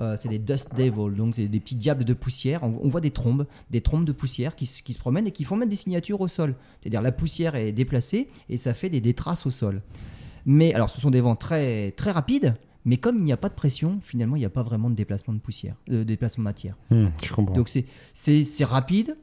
Euh, 0.00 0.16
c'est 0.16 0.28
des 0.28 0.38
dust 0.38 0.74
devils, 0.76 1.16
donc 1.16 1.34
c'est 1.34 1.48
des 1.48 1.60
petits 1.60 1.74
diables 1.74 2.04
de 2.04 2.14
poussière. 2.14 2.62
On, 2.62 2.88
voit 2.88 3.00
des 3.00 3.10
trombes, 3.10 3.46
des 3.70 3.80
trombes 3.80 4.04
de 4.04 4.12
poussière 4.12 4.54
qui, 4.54 4.66
se 4.66 4.98
promènent 4.98 5.26
et 5.26 5.32
qui 5.32 5.44
font 5.44 5.56
mettre 5.56 5.70
des 5.70 5.76
signatures 5.76 6.20
au 6.20 6.28
sol. 6.28 6.54
C'est-à-dire 6.80 7.02
la 7.02 7.10
poussière 7.10 7.56
est 7.56 7.72
déplacée 7.72 8.28
et 8.48 8.56
ça 8.56 8.74
fait 8.74 8.90
des, 8.90 9.00
des, 9.00 9.14
traces 9.14 9.46
au 9.46 9.50
sol. 9.50 9.82
Mais 10.46 10.72
alors, 10.72 10.88
ce 10.88 11.00
sont 11.00 11.10
des 11.10 11.20
vents 11.20 11.34
très 11.34 11.92
très 11.92 12.12
rapides, 12.12 12.54
mais 12.84 12.96
comme 12.96 13.18
il 13.18 13.24
n'y 13.24 13.32
a 13.32 13.36
pas 13.36 13.48
de 13.48 13.54
pression, 13.54 13.98
finalement, 14.02 14.36
il 14.36 14.40
n'y 14.40 14.44
a 14.44 14.50
pas 14.50 14.62
vraiment 14.62 14.90
de 14.90 14.94
déplacement 14.94 15.34
de 15.34 15.40
poussière, 15.40 15.76
de 15.88 16.04
déplacement 16.04 16.42
de 16.42 16.44
matière. 16.44 16.76
Hmm, 16.90 17.08
je 17.22 17.32
comprends. 17.32 17.54
Donc 17.54 17.68
c'est 17.68 18.64
rapide, 18.64 19.16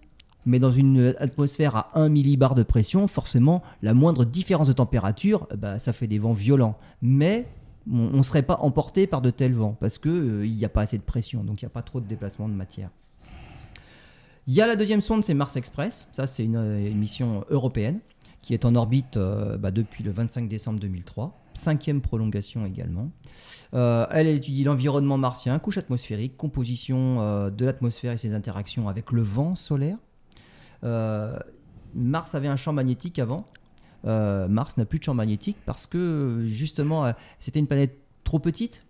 mais 0.45 0.59
dans 0.59 0.71
une 0.71 1.15
atmosphère 1.17 1.75
à 1.75 1.99
1 1.99 2.09
millibar 2.09 2.55
de 2.55 2.63
pression, 2.63 3.07
forcément, 3.07 3.63
la 3.81 3.93
moindre 3.93 4.25
différence 4.25 4.67
de 4.67 4.73
température, 4.73 5.47
bah, 5.57 5.79
ça 5.79 5.93
fait 5.93 6.07
des 6.07 6.19
vents 6.19 6.33
violents. 6.33 6.77
Mais 7.01 7.47
on 7.91 8.17
ne 8.17 8.23
serait 8.23 8.43
pas 8.43 8.57
emporté 8.61 9.07
par 9.07 9.21
de 9.21 9.29
tels 9.29 9.53
vents, 9.53 9.77
parce 9.79 9.97
qu'il 9.97 10.11
euh, 10.11 10.47
n'y 10.47 10.65
a 10.65 10.69
pas 10.69 10.81
assez 10.81 10.97
de 10.97 11.03
pression, 11.03 11.43
donc 11.43 11.61
il 11.61 11.65
n'y 11.65 11.67
a 11.67 11.71
pas 11.71 11.83
trop 11.83 11.99
de 12.01 12.07
déplacement 12.07 12.49
de 12.49 12.53
matière. 12.53 12.89
Il 14.47 14.53
y 14.53 14.61
a 14.61 14.67
la 14.67 14.75
deuxième 14.75 15.01
sonde, 15.01 15.23
c'est 15.23 15.33
Mars 15.33 15.55
Express. 15.55 16.07
Ça, 16.11 16.27
c'est 16.27 16.43
une, 16.43 16.55
une, 16.55 16.97
mission 16.97 17.43
européenne 17.49 17.99
qui 18.43 18.53
est 18.53 18.63
en 18.63 18.75
orbite 18.75 19.17
bah, 19.17 19.71
depuis 19.71 20.03
le 20.03 20.11
25 20.11 20.47
décembre 20.47 20.79
2003. 20.79 21.41
Cinquième 21.55 22.01
prolongation 22.01 22.65
également. 22.65 23.09
elle, 23.73 24.07
elle 24.11 24.27
étudie 24.27 24.63
l'environnement 24.63 25.17
martien, 25.17 25.57
couche 25.57 25.77
atmosphérique, 25.77 26.37
composition 26.37 27.49
de 27.49 27.65
l'atmosphère 27.65 28.11
et 28.11 28.17
ses 28.17 28.33
interactions 28.33 28.87
avec 28.87 29.11
le 29.11 29.23
vent 29.23 29.55
solaire. 29.55 29.97
Mars 30.83 32.35
avait 32.35 32.47
un 32.47 32.57
champ 32.57 32.73
magnétique 32.73 33.19
avant. 33.19 33.47
Mars 34.03 34.77
n'a 34.77 34.85
plus 34.85 34.99
de 34.99 35.03
champ 35.03 35.13
magnétique 35.13 35.57
parce 35.65 35.87
que 35.87 36.45
justement 36.49 37.13
c'était 37.39 37.59
une 37.59 37.67
planète 37.67 37.97
trop 38.23 38.39
petite 38.39 38.83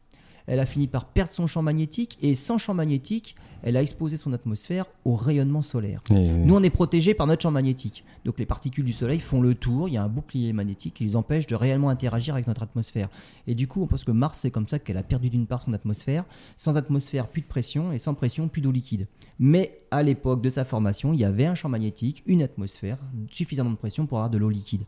elle 0.47 0.59
a 0.59 0.65
fini 0.65 0.87
par 0.87 1.05
perdre 1.05 1.31
son 1.31 1.47
champ 1.47 1.61
magnétique 1.61 2.17
et 2.21 2.35
sans 2.35 2.57
champ 2.57 2.73
magnétique, 2.73 3.35
elle 3.63 3.77
a 3.77 3.81
exposé 3.81 4.15
son 4.15 4.31
atmosphère 4.31 4.85
au 5.05 5.15
rayonnement 5.15 5.63
solaire. 5.63 6.03
Nous, 6.11 6.55
on 6.55 6.61
est 6.61 6.69
protégé 6.69 7.15
par 7.15 7.25
notre 7.25 7.41
champ 7.41 7.51
magnétique. 7.51 8.03
Donc 8.23 8.37
les 8.37 8.45
particules 8.45 8.85
du 8.85 8.93
Soleil 8.93 9.19
font 9.19 9.41
le 9.41 9.55
tour, 9.55 9.89
il 9.89 9.95
y 9.95 9.97
a 9.97 10.03
un 10.03 10.07
bouclier 10.07 10.53
magnétique 10.53 10.93
qui 10.95 11.03
les 11.03 11.15
empêche 11.15 11.47
de 11.47 11.55
réellement 11.55 11.89
interagir 11.89 12.35
avec 12.35 12.45
notre 12.45 12.61
atmosphère. 12.61 13.09
Et 13.47 13.55
du 13.55 13.67
coup, 13.67 13.81
on 13.81 13.87
pense 13.87 14.03
que 14.03 14.11
Mars, 14.11 14.39
c'est 14.39 14.51
comme 14.51 14.67
ça 14.67 14.77
qu'elle 14.77 14.97
a 14.97 15.03
perdu 15.03 15.29
d'une 15.29 15.47
part 15.47 15.63
son 15.63 15.73
atmosphère. 15.73 16.25
Sans 16.57 16.77
atmosphère, 16.77 17.27
plus 17.27 17.41
de 17.41 17.47
pression, 17.47 17.91
et 17.91 17.97
sans 17.97 18.13
pression, 18.13 18.47
plus 18.47 18.61
d'eau 18.61 18.71
liquide. 18.71 19.07
Mais 19.39 19.81
à 19.89 20.03
l'époque 20.03 20.41
de 20.41 20.49
sa 20.49 20.63
formation, 20.63 21.13
il 21.13 21.19
y 21.19 21.25
avait 21.25 21.45
un 21.45 21.55
champ 21.55 21.69
magnétique, 21.69 22.21
une 22.27 22.43
atmosphère, 22.43 22.99
suffisamment 23.31 23.71
de 23.71 23.77
pression 23.77 24.05
pour 24.05 24.19
avoir 24.19 24.29
de 24.29 24.37
l'eau 24.37 24.49
liquide. 24.49 24.83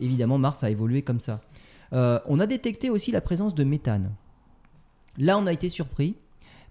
évidemment, 0.00 0.38
Mars 0.38 0.64
a 0.64 0.70
évolué 0.70 1.02
comme 1.02 1.20
ça. 1.20 1.40
Euh, 1.92 2.18
on 2.26 2.40
a 2.40 2.46
détecté 2.46 2.90
aussi 2.90 3.12
la 3.12 3.20
présence 3.20 3.54
de 3.54 3.62
méthane. 3.62 4.10
Là, 5.18 5.38
on 5.38 5.46
a 5.46 5.52
été 5.52 5.68
surpris 5.68 6.14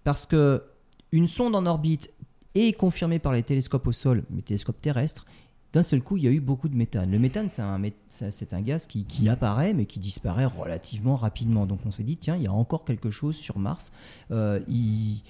parce 0.04 0.26
que 0.26 0.64
une 1.12 1.28
sonde 1.28 1.56
en 1.56 1.66
orbite 1.66 2.12
est 2.56 2.74
confirmée 2.74 3.20
par 3.20 3.34
les 3.34 3.44
télescopes 3.44 3.88
au 3.88 3.92
sol, 3.92 4.24
les 4.36 4.42
télescopes 4.42 4.82
terrestres. 4.82 5.26
D'un 5.74 5.84
seul 5.84 6.04
coup, 6.04 6.18
il 6.18 6.24
y 6.24 6.28
a 6.28 6.32
eu 6.32 6.40
beaucoup 6.40 6.70
de 6.70 6.76
méthane. 6.76 7.10
Le 7.10 7.18
méthane, 7.18 7.50
c'est 7.50 7.64
un, 7.64 7.82
un, 7.84 8.62
gaz 8.62 8.86
qui, 8.86 9.28
apparaît, 9.28 9.74
mais 9.74 9.88
qui 9.88 9.98
disparaît 10.00 10.46
relativement 10.46 11.16
rapidement. 11.16 11.66
Donc 11.66 11.80
on 11.86 11.92
s'est 11.92 12.04
dit, 12.04 12.18
tiens, 12.18 12.36
il 12.36 12.44
y 12.44 12.48
a 12.48 12.54
encore 12.54 12.86
quelque 12.86 13.10
chose 13.10 13.36
sur 13.36 13.58
Mars. 13.58 13.92
Euh, 14.30 14.60
il, 14.68 15.24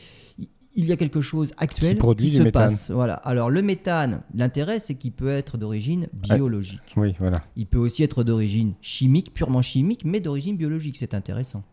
y 0.76 0.91
a 0.91 0.97
quelque 0.97 1.21
chose 1.21 1.54
actuel 1.58 1.97
qui, 2.17 2.30
se 2.30 2.43
passe. 2.43 2.91
Voilà. 2.91 3.13
Alors 3.13 3.49
le 3.49 3.62
méthane, 3.62 4.21
l'intérêt, 4.34 4.80
c'est 4.80 4.95
qu'il 4.95 5.13
peut 5.13 5.30
être 5.30 5.58
d'origine 5.58 6.10
biologique. 6.12 6.93
oui, 6.97 7.15
voilà. 7.19 7.41
Il 7.56 7.65
peut 7.65 7.80
aussi 7.80 8.04
être 8.04 8.26
d'origine 8.26 8.73
chimique, 8.82 9.34
purement 9.34 9.62
chimique, 9.62 10.04
mais 10.04 10.19
d'origine 10.19 10.58
biologique. 10.58 10.97
C'est 10.97 11.13
intéressant. 11.13 11.63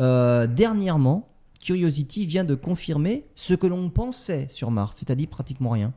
Euh, 0.00 0.46
dernièrement, 0.46 1.28
Curiosity 1.60 2.26
vient 2.26 2.44
de 2.44 2.54
confirmer 2.54 3.26
ce 3.34 3.54
que 3.54 3.66
l'on 3.66 3.90
pensait 3.90 4.46
sur 4.50 4.70
Mars, 4.70 4.96
c'est-à-dire 4.98 5.28
pratiquement 5.28 5.70
rien. 5.70 5.92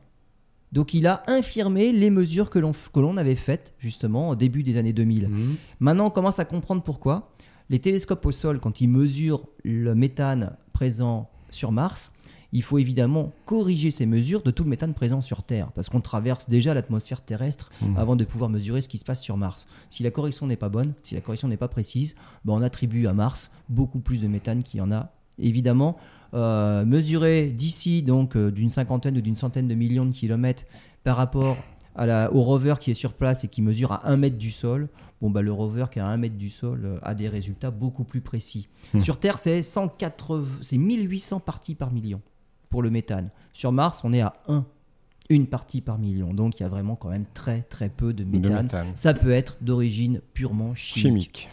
Donc 0.72 0.92
il 0.92 1.06
a 1.06 1.22
infirmé 1.26 1.92
les 1.92 2.10
mesures 2.10 2.50
que 2.50 2.58
l'on 2.58 3.16
avait 3.16 3.36
faites 3.36 3.74
justement 3.78 4.30
au 4.30 4.36
début 4.36 4.62
des 4.62 4.76
années 4.76 4.92
2000. 4.92 5.28
Mmh. 5.28 5.56
Maintenant 5.80 6.06
on 6.06 6.10
commence 6.10 6.38
à 6.38 6.44
comprendre 6.44 6.82
pourquoi. 6.82 7.30
Les 7.70 7.78
télescopes 7.78 8.26
au 8.26 8.32
sol, 8.32 8.60
quand 8.60 8.80
ils 8.80 8.88
mesurent 8.88 9.46
le 9.62 9.94
méthane 9.94 10.56
présent 10.72 11.30
sur 11.50 11.72
Mars, 11.72 12.12
il 12.54 12.62
faut 12.62 12.78
évidemment 12.78 13.32
corriger 13.46 13.90
ces 13.90 14.06
mesures 14.06 14.42
de 14.42 14.52
tout 14.52 14.62
le 14.62 14.70
méthane 14.70 14.94
présent 14.94 15.20
sur 15.20 15.42
Terre, 15.42 15.72
parce 15.72 15.88
qu'on 15.88 16.00
traverse 16.00 16.48
déjà 16.48 16.72
l'atmosphère 16.72 17.20
terrestre 17.20 17.70
mmh. 17.82 17.96
avant 17.96 18.14
de 18.14 18.24
pouvoir 18.24 18.48
mesurer 18.48 18.80
ce 18.80 18.88
qui 18.88 18.96
se 18.96 19.04
passe 19.04 19.20
sur 19.20 19.36
Mars. 19.36 19.66
Si 19.90 20.04
la 20.04 20.12
correction 20.12 20.46
n'est 20.46 20.56
pas 20.56 20.68
bonne, 20.68 20.94
si 21.02 21.16
la 21.16 21.20
correction 21.20 21.48
n'est 21.48 21.56
pas 21.56 21.66
précise, 21.66 22.14
ben 22.44 22.54
on 22.54 22.62
attribue 22.62 23.08
à 23.08 23.12
Mars 23.12 23.50
beaucoup 23.68 23.98
plus 23.98 24.20
de 24.20 24.28
méthane 24.28 24.62
qu'il 24.62 24.78
y 24.78 24.80
en 24.80 24.92
a. 24.92 25.10
Évidemment, 25.40 25.96
euh, 26.32 26.84
mesurer 26.84 27.48
d'ici 27.48 28.04
donc 28.04 28.36
euh, 28.36 28.52
d'une 28.52 28.68
cinquantaine 28.68 29.18
ou 29.18 29.20
d'une 29.20 29.34
centaine 29.34 29.66
de 29.66 29.74
millions 29.74 30.06
de 30.06 30.12
kilomètres 30.12 30.62
par 31.02 31.16
rapport 31.16 31.56
à 31.96 32.06
la, 32.06 32.32
au 32.32 32.42
rover 32.42 32.76
qui 32.78 32.92
est 32.92 32.94
sur 32.94 33.14
place 33.14 33.42
et 33.42 33.48
qui 33.48 33.62
mesure 33.62 33.90
à 33.90 34.08
1 34.08 34.16
mètre 34.16 34.38
du 34.38 34.52
sol, 34.52 34.88
bon 35.20 35.30
bah, 35.30 35.42
le 35.42 35.50
rover 35.50 35.86
qui 35.90 35.98
est 35.98 36.02
à 36.02 36.06
1 36.06 36.18
mètre 36.18 36.36
du 36.36 36.50
sol 36.50 36.82
euh, 36.84 36.98
a 37.02 37.16
des 37.16 37.28
résultats 37.28 37.72
beaucoup 37.72 38.04
plus 38.04 38.20
précis. 38.20 38.68
Mmh. 38.92 39.00
Sur 39.00 39.18
Terre, 39.18 39.38
c'est 39.40 39.60
1800 40.72 41.40
parties 41.40 41.74
par 41.74 41.92
million 41.92 42.20
pour 42.74 42.82
le 42.82 42.90
méthane. 42.90 43.30
Sur 43.52 43.70
Mars, 43.70 44.00
on 44.02 44.12
est 44.12 44.20
à 44.20 44.32
1, 44.48 44.64
une 45.28 45.46
partie 45.46 45.80
par 45.80 45.96
million. 45.96 46.34
Donc 46.34 46.58
il 46.58 46.64
y 46.64 46.66
a 46.66 46.68
vraiment 46.68 46.96
quand 46.96 47.08
même 47.08 47.24
très 47.32 47.62
très 47.62 47.88
peu 47.88 48.12
de 48.12 48.24
méthane. 48.24 48.68
Ça 48.96 49.14
peut 49.14 49.30
être 49.30 49.58
d'origine 49.60 50.20
purement 50.32 50.74
chimique. 50.74 51.48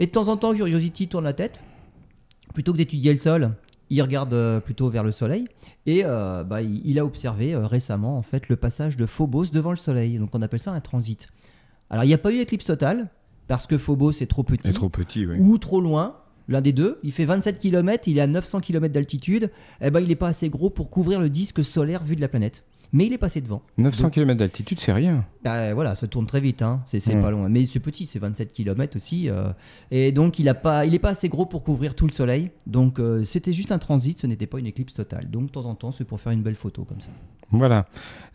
Et 0.00 0.06
de 0.06 0.10
temps 0.10 0.26
en 0.26 0.36
temps, 0.36 0.52
Curiosity 0.52 1.06
tourne 1.06 1.22
la 1.22 1.32
tête. 1.32 1.62
Plutôt 2.54 2.72
que 2.72 2.78
d'étudier 2.78 3.12
le 3.12 3.20
sol, 3.20 3.52
il 3.88 4.02
regarde 4.02 4.34
euh, 4.34 4.58
plutôt 4.58 4.90
vers 4.90 5.04
le 5.04 5.12
Soleil. 5.12 5.44
Et 5.86 6.02
euh, 6.04 6.42
bah, 6.42 6.60
il 6.60 6.98
a 6.98 7.04
observé 7.04 7.54
euh, 7.54 7.64
récemment 7.64 8.18
en 8.18 8.22
fait 8.22 8.48
le 8.48 8.56
passage 8.56 8.96
de 8.96 9.06
Phobos 9.06 9.50
devant 9.52 9.70
le 9.70 9.76
Soleil. 9.76 10.18
Donc 10.18 10.30
on 10.32 10.42
appelle 10.42 10.58
ça 10.58 10.72
un 10.72 10.80
transit. 10.80 11.28
Alors 11.88 12.02
il 12.02 12.08
n'y 12.08 12.14
a 12.14 12.18
pas 12.18 12.32
eu 12.32 12.38
éclipse 12.38 12.64
totale 12.64 13.10
parce 13.46 13.68
que 13.68 13.78
Phobos 13.78 14.10
est 14.10 14.28
trop 14.28 14.42
petit, 14.42 14.72
trop 14.72 14.88
petit 14.88 15.24
ou 15.24 15.56
trop 15.58 15.80
loin 15.80 16.16
l'un 16.48 16.60
des 16.60 16.72
deux. 16.72 16.98
Il 17.02 17.12
fait 17.12 17.24
27 17.24 17.58
km, 17.58 18.08
il 18.08 18.18
est 18.18 18.22
à 18.22 18.26
900 18.26 18.60
km 18.60 18.92
d'altitude. 18.92 19.50
Eh 19.80 19.90
ben, 19.90 20.00
il 20.00 20.08
n'est 20.08 20.16
pas 20.16 20.28
assez 20.28 20.48
gros 20.48 20.70
pour 20.70 20.90
couvrir 20.90 21.20
le 21.20 21.30
disque 21.30 21.64
solaire 21.64 22.02
vu 22.02 22.16
de 22.16 22.20
la 22.20 22.28
planète. 22.28 22.64
Mais 22.92 23.04
il 23.04 23.12
est 23.12 23.18
passé 23.18 23.42
devant. 23.42 23.60
900 23.76 24.10
km 24.10 24.38
d'altitude, 24.38 24.80
c'est 24.80 24.92
rien. 24.92 25.26
Bah, 25.44 25.74
voilà, 25.74 25.94
ça 25.94 26.06
tourne 26.06 26.26
très 26.26 26.40
vite, 26.40 26.62
hein. 26.62 26.80
c'est 26.86 27.20
pas 27.20 27.30
loin. 27.30 27.48
Mais 27.50 27.66
c'est 27.66 27.80
petit, 27.80 28.06
c'est 28.06 28.18
27 28.18 28.52
km 28.52 28.96
aussi. 28.96 29.28
Euh. 29.28 29.52
et 29.90 30.10
donc, 30.10 30.38
il 30.38 30.46
n'est 30.46 30.54
pas, 30.54 30.86
il 30.86 30.98
pas 30.98 31.10
assez 31.10 31.28
gros 31.28 31.44
pour 31.44 31.62
couvrir 31.62 31.94
tout 31.94 32.06
le 32.06 32.12
soleil. 32.12 32.50
Donc, 32.66 32.98
euh, 32.98 33.24
c'était 33.24 33.52
juste 33.52 33.72
un 33.72 33.78
transit, 33.78 34.18
ce 34.18 34.26
n'était 34.26 34.46
pas 34.46 34.58
une 34.58 34.66
éclipse 34.66 34.94
totale. 34.94 35.28
Donc, 35.28 35.46
de 35.46 35.50
temps 35.50 35.66
en 35.66 35.74
temps, 35.74 35.92
c'est 35.92 36.04
pour 36.04 36.18
faire 36.18 36.32
une 36.32 36.42
belle 36.42 36.56
photo 36.56 36.84
comme 36.84 37.00
ça. 37.00 37.10
Voilà. 37.50 37.86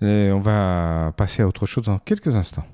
on 0.02 0.40
va 0.40 1.14
passer 1.18 1.42
à 1.42 1.48
autre 1.48 1.66
chose 1.66 1.86
dans 1.86 1.98
quelques 1.98 2.36
instants. 2.36 2.66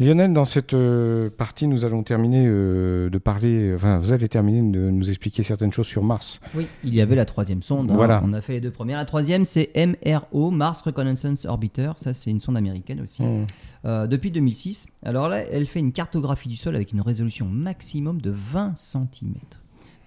Lionel, 0.00 0.32
dans 0.32 0.46
cette 0.46 0.72
euh, 0.72 1.28
partie, 1.28 1.66
nous 1.66 1.84
allons 1.84 2.02
terminer 2.02 2.46
euh, 2.46 3.10
de 3.10 3.18
parler, 3.18 3.74
enfin, 3.74 3.98
vous 3.98 4.12
allez 4.12 4.30
terminer 4.30 4.62
de 4.62 4.88
nous 4.88 5.10
expliquer 5.10 5.42
certaines 5.42 5.74
choses 5.74 5.88
sur 5.88 6.02
Mars. 6.02 6.40
Oui, 6.54 6.66
il 6.84 6.94
y 6.94 7.02
avait 7.02 7.16
la 7.16 7.26
troisième 7.26 7.62
sonde. 7.62 7.90
Hein. 7.90 7.96
Voilà. 7.96 8.22
On 8.24 8.32
a 8.32 8.40
fait 8.40 8.54
les 8.54 8.60
deux 8.62 8.70
premières. 8.70 8.96
La 8.96 9.04
troisième, 9.04 9.44
c'est 9.44 9.70
MRO, 9.76 10.50
Mars 10.50 10.80
Reconnaissance 10.80 11.44
Orbiter. 11.44 11.92
Ça, 11.98 12.14
c'est 12.14 12.30
une 12.30 12.40
sonde 12.40 12.56
américaine 12.56 13.02
aussi. 13.02 13.22
Mmh. 13.22 13.46
Euh, 13.84 14.06
depuis 14.06 14.30
2006. 14.30 14.88
Alors 15.02 15.28
là, 15.28 15.42
elle 15.42 15.66
fait 15.66 15.80
une 15.80 15.92
cartographie 15.92 16.48
du 16.48 16.56
sol 16.56 16.76
avec 16.76 16.92
une 16.92 17.02
résolution 17.02 17.44
maximum 17.44 18.22
de 18.22 18.30
20 18.30 18.76
cm. 18.76 19.34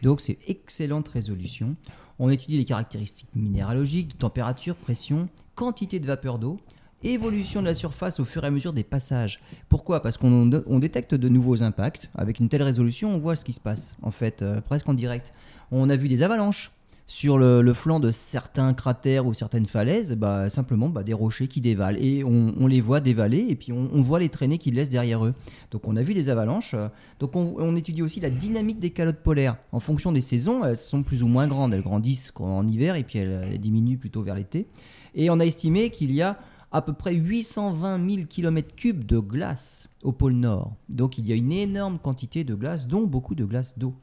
Donc, 0.01 0.21
c'est 0.21 0.39
excellente 0.47 1.07
résolution. 1.07 1.75
On 2.17 2.31
étudie 2.31 2.57
les 2.57 2.65
caractéristiques 2.65 3.29
minéralogiques, 3.35 4.13
de 4.13 4.17
température, 4.17 4.75
pression, 4.75 5.29
quantité 5.53 5.99
de 5.99 6.07
vapeur 6.07 6.39
d'eau 6.39 6.57
évolution 7.03 7.61
de 7.61 7.67
la 7.67 7.73
surface 7.73 8.19
au 8.19 8.25
fur 8.25 8.43
et 8.43 8.47
à 8.47 8.51
mesure 8.51 8.73
des 8.73 8.83
passages. 8.83 9.39
Pourquoi? 9.69 10.01
Parce 10.01 10.17
qu'on 10.17 10.79
détecte 10.79 11.15
de 11.15 11.29
nouveaux 11.29 11.63
impacts. 11.63 12.09
Avec 12.15 12.39
une 12.39 12.49
telle 12.49 12.63
résolution, 12.63 13.15
on 13.15 13.19
voit 13.19 13.35
ce 13.35 13.45
qui 13.45 13.53
se 13.53 13.61
passe, 13.61 13.95
en 14.01 14.11
fait, 14.11 14.41
euh, 14.41 14.61
presque 14.61 14.87
en 14.89 14.93
direct. 14.93 15.33
On 15.71 15.89
a 15.89 15.95
vu 15.95 16.07
des 16.07 16.23
avalanches 16.23 16.71
sur 17.05 17.37
le, 17.37 17.73
flanc 17.73 17.99
de 17.99 18.11
certains 18.11 18.73
cratères 18.73 19.25
ou 19.25 19.33
certaines 19.33 19.65
falaises, 19.65 20.13
bah, 20.13 20.49
simplement 20.49 20.89
bah, 20.89 21.03
des 21.03 21.13
rochers 21.13 21.47
qui 21.47 21.59
dévalent. 21.59 21.97
Et 21.99 22.23
on, 22.23 22.67
les 22.67 22.81
voit 22.81 23.01
dévaler 23.01 23.45
et 23.49 23.55
puis 23.55 23.73
on, 23.73 24.01
voit 24.01 24.19
les 24.19 24.29
traînées 24.29 24.57
qu'ils 24.57 24.75
laissent 24.75 24.89
derrière 24.89 25.25
eux. 25.25 25.33
Donc 25.71 25.87
on 25.87 25.95
a 25.95 26.01
vu 26.01 26.13
des 26.13 26.29
avalanches. 26.29 26.75
Donc 27.19 27.35
on, 27.35 27.75
étudie 27.75 28.01
aussi 28.01 28.19
la 28.19 28.29
dynamique 28.29 28.79
des 28.79 28.91
calottes 28.91 29.21
polaires. 29.21 29.57
En 29.71 29.79
fonction 29.79 30.11
des 30.11 30.21
saisons, 30.21 30.63
elles 30.63 30.77
sont 30.77 31.03
plus 31.03 31.23
ou 31.23 31.27
moins 31.27 31.47
grandes. 31.47 31.73
Elles 31.73 31.81
grandissent 31.81 32.31
en 32.37 32.67
hiver 32.67 32.95
et 32.95 33.03
puis 33.03 33.19
elles 33.19 33.59
diminuent 33.59 33.97
plutôt 33.97 34.21
vers 34.21 34.35
l'été. 34.35 34.67
Et 35.15 35.29
on 35.29 35.39
a 35.39 35.45
estimé 35.45 35.89
qu'il 35.89 36.11
y 36.11 36.21
a 36.21 36.39
à 36.73 36.81
peu 36.81 36.93
près 36.93 37.13
820 37.13 38.09
000 38.09 38.21
km3 38.23 39.05
de 39.05 39.19
glace 39.19 39.89
au 40.01 40.11
pôle 40.11 40.33
Nord. 40.33 40.73
Donc 40.89 41.19
il 41.19 41.27
y 41.27 41.31
a 41.31 41.35
une 41.35 41.51
énorme 41.51 41.99
quantité 41.99 42.43
de 42.43 42.55
glace, 42.55 42.87
dont 42.87 43.03
beaucoup 43.03 43.35
de 43.35 43.45
glace 43.45 43.77
d'eau. 43.77 43.93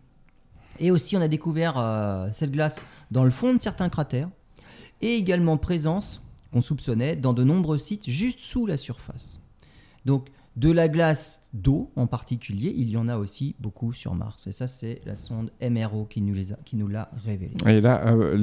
Et 0.78 0.92
aussi 0.92 1.16
on 1.16 1.20
a 1.20 1.28
découvert 1.28 1.74
euh, 1.76 2.28
cette 2.32 2.52
glace 2.52 2.82
dans 3.10 3.24
le 3.24 3.32
fond 3.32 3.52
de 3.52 3.60
certains 3.60 3.88
cratères, 3.88 4.30
et 5.02 5.16
également 5.16 5.56
présence 5.56 6.22
qu'on 6.52 6.62
soupçonnait 6.62 7.16
dans 7.16 7.32
de 7.32 7.42
nombreux 7.42 7.78
sites 7.78 8.08
juste 8.08 8.38
sous 8.38 8.66
la 8.66 8.76
surface. 8.76 9.40
Donc 10.04 10.28
de 10.56 10.70
la 10.70 10.88
glace 10.88 11.48
d'eau 11.54 11.90
en 11.96 12.06
particulier, 12.06 12.74
il 12.76 12.90
y 12.90 12.96
en 12.96 13.08
a 13.08 13.16
aussi 13.16 13.54
beaucoup 13.60 13.92
sur 13.92 14.14
Mars. 14.14 14.46
Et 14.46 14.52
ça, 14.52 14.66
c'est 14.66 15.00
la 15.06 15.14
sonde 15.14 15.50
MRO 15.62 16.04
qui 16.04 16.22
nous, 16.22 16.34
les 16.34 16.52
a, 16.52 16.56
qui 16.64 16.76
nous 16.76 16.88
l'a 16.88 17.10
révélé. 17.24 17.54
Et 17.66 17.80
là, 17.80 18.06
euh, 18.08 18.36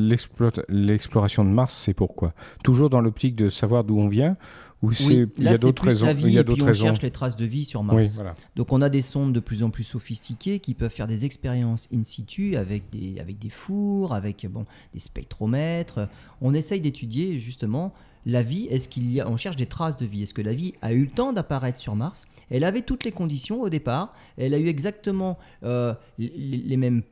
l'exploration 0.70 1.44
de 1.44 1.50
Mars, 1.50 1.76
c'est 1.76 1.94
pourquoi? 1.94 2.34
Toujours 2.64 2.90
dans 2.90 3.02
l'optique 3.02 3.36
de 3.36 3.50
savoir 3.50 3.84
d'où 3.84 4.00
on 4.00 4.08
vient 4.08 4.38
ou 4.84 4.92
il 4.92 5.28
y 5.40 5.48
a 5.48 5.58
d'autres 5.58 5.86
raisons 5.86 6.14
Il 6.20 6.30
y 6.30 6.38
a 6.38 6.44
d'autres 6.44 6.66
raisons. 6.66 6.86
On 6.86 6.88
cherche 6.90 7.02
les 7.02 7.12
traces 7.12 7.36
de 7.36 7.46
vie 7.46 7.66
sur 7.66 7.84
Mars. 7.84 8.22
Donc 8.56 8.72
on 8.72 8.82
a 8.82 8.90
des 8.90 9.02
sondes 9.02 9.34
de 9.34 9.40
plus 9.40 9.64
en 9.64 9.70
plus 9.70 9.84
sophistiquées 9.84 10.60
qui 10.60 10.74
peuvent 10.76 10.92
faire 10.92 11.08
des 11.08 11.26
expériences 11.26 11.88
in 11.94 12.04
situ 12.04 12.56
avec 12.56 12.90
des, 12.92 13.20
avec 13.20 13.40
des 13.40 13.50
fours, 13.50 14.14
avec 14.14 14.46
bon, 14.50 14.66
des 14.94 15.00
spectromètres. 15.00 16.08
On 16.42 16.54
essaye 16.54 16.80
d'étudier 16.80 17.40
justement 17.40 17.94
la 18.26 18.44
vie, 18.44 18.68
est-ce 18.70 18.90
qu'il 18.90 19.12
y 19.12 19.22
a, 19.22 19.30
on 19.30 19.38
cherche 19.38 19.56
des 19.56 19.66
traces 19.66 19.98
de 19.98 20.06
vie? 20.06 20.24
Est-ce 20.24 20.34
que 20.34 20.42
la 20.42 20.54
vie 20.54 20.74
a 20.82 20.94
eu 20.94 21.04
le 21.04 21.10
temps 21.10 21.34
d'apparaître 21.34 21.80
sur 21.80 21.96
Mars? 21.96 22.28
Elle 22.50 22.64
avait 22.64 22.82
toutes 22.82 23.04
les 23.04 23.12
conditions 23.12 23.62
au 23.62 23.70
départ. 23.70 24.14
Elle 24.38 24.54
a 24.54 24.58
eu 24.58 24.68
exactement 24.68 25.38
euh, 25.64 25.94
les, 26.18 26.78
mêmes 26.78 27.04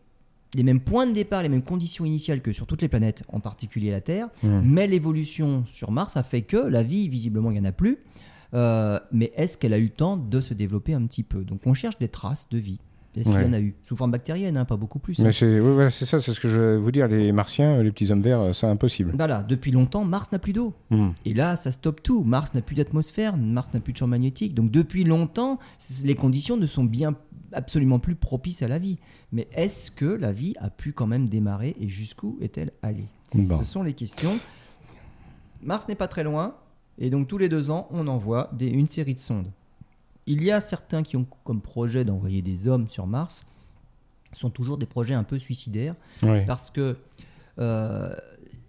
les 0.56 0.64
mêmes 0.64 0.80
points 0.80 1.08
de 1.08 1.14
départ, 1.14 1.44
les 1.44 1.50
mêmes 1.50 1.64
conditions 1.64 2.06
initiales 2.06 2.42
que 2.42 2.54
sur 2.54 2.66
toutes 2.66 2.82
les 2.82 2.88
planètes, 2.88 3.24
en 3.30 3.40
particulier 3.40 3.92
la 3.92 4.02
Terre. 4.02 4.30
Mmh. 4.44 4.62
Mais 4.64 4.88
l'évolution 4.88 5.66
sur 5.72 5.92
Mars 5.92 6.18
a 6.18 6.24
fait 6.24 6.42
que 6.42 6.58
la 6.58 6.84
vie, 6.84 7.08
visiblement, 7.08 7.52
il 7.52 7.56
n'y 7.56 7.60
en 7.62 7.66
a 7.66 7.72
plus. 7.72 8.00
mais 8.54 9.32
est-ce 9.36 9.58
qu'elle 9.58 9.74
a 9.74 9.78
eu 9.78 9.86
le 9.86 9.90
temps 9.90 10.18
de 10.18 10.42
se 10.42 10.54
développer 10.54 10.94
un 10.94 11.06
petit 11.06 11.24
peu? 11.24 11.44
Donc 11.44 11.62
on 11.66 11.74
cherche 11.74 11.98
des 11.98 12.10
traces 12.10 12.50
de 12.50 12.58
vie. 12.58 12.80
Est-ce 13.16 13.32
qu'il 13.32 13.42
y 13.42 13.46
en 13.46 13.54
a 13.54 13.60
eu 13.60 13.76
Sous 13.84 13.96
forme 13.96 14.12
bactérienne, 14.12 14.58
hein, 14.58 14.66
pas 14.66 14.78
beaucoup 14.78 15.00
plus. 15.00 15.20
Mais 15.20 15.32
c'est 15.32 16.06
ça, 16.06 16.20
c'est 16.20 16.34
ce 16.34 16.40
que 16.40 16.50
je 16.50 16.58
veux 16.58 16.78
vous 16.78 16.92
dire. 16.92 17.08
Les 17.08 17.32
martiens, 17.32 17.82
les 17.82 17.92
petits 17.92 18.12
hommes 18.12 18.22
verts, 18.22 18.54
c'est 18.54 18.68
impossible. 18.68 19.14
Voilà, 19.16 19.44
depuis 19.44 19.72
longtemps, 19.72 20.04
Mars 20.04 20.32
n'a 20.32 20.40
plus 20.40 20.54
d'eau. 20.54 20.74
Hmm. 20.90 21.10
Et 21.24 21.34
là, 21.34 21.56
ça 21.56 21.72
stoppe 21.72 22.04
tout. 22.04 22.24
Mars 22.24 22.54
n'a 22.54 22.62
plus 22.62 22.76
d'atmosphère, 22.76 23.38
Mars 23.38 23.70
n'a 23.74 23.80
plus 23.80 23.94
de 23.94 23.98
champ 23.98 24.08
magnétique. 24.08 24.54
Donc 24.54 24.72
depuis 24.72 25.04
longtemps, 25.04 25.60
les 26.04 26.16
conditions 26.16 26.58
ne 26.58 26.68
sont 26.68 26.84
bien 26.84 27.16
absolument 27.54 28.00
plus 28.00 28.16
propices 28.16 28.62
à 28.62 28.68
la 28.68 28.80
vie. 28.80 28.98
Mais 29.32 29.48
est-ce 29.54 29.92
que 29.92 30.06
la 30.06 30.32
vie 30.32 30.54
a 30.60 30.70
pu 30.70 30.92
quand 30.92 31.08
même 31.08 31.28
démarrer 31.28 31.76
et 31.80 31.88
jusqu'où 31.88 32.38
est-elle 32.42 32.72
allée? 32.82 33.08
Ce 33.32 33.64
sont 33.64 33.84
les 33.84 33.94
questions. 33.94 34.40
Mars 35.62 35.88
n'est 35.88 35.96
pas 35.96 36.08
très 36.08 36.24
loin. 36.24 36.56
Et 36.98 37.10
donc 37.10 37.28
tous 37.28 37.38
les 37.38 37.50
deux 37.50 37.72
ans, 37.72 37.88
on 37.92 38.08
envoie 38.08 38.50
des, 38.54 38.68
une 38.68 38.88
série 38.88 39.16
de 39.16 39.20
sondes. 39.20 39.52
Il 40.28 40.44
y 40.44 40.52
a 40.52 40.60
certains 40.60 41.04
qui 41.04 41.18
ont 41.18 41.28
comme 41.44 41.62
projet 41.62 42.04
d'envoyer 42.04 42.42
des 42.42 42.68
hommes 42.68 42.90
sur 42.90 43.06
Mars. 43.08 43.46
Ce 44.34 44.40
sont 44.40 44.50
toujours 44.50 44.78
des 44.78 44.86
projets 44.86 45.14
un 45.14 45.24
peu 45.24 45.40
suicidaires. 45.40 45.96
Parce 46.48 46.70
que 46.70 46.98
euh, 47.60 48.16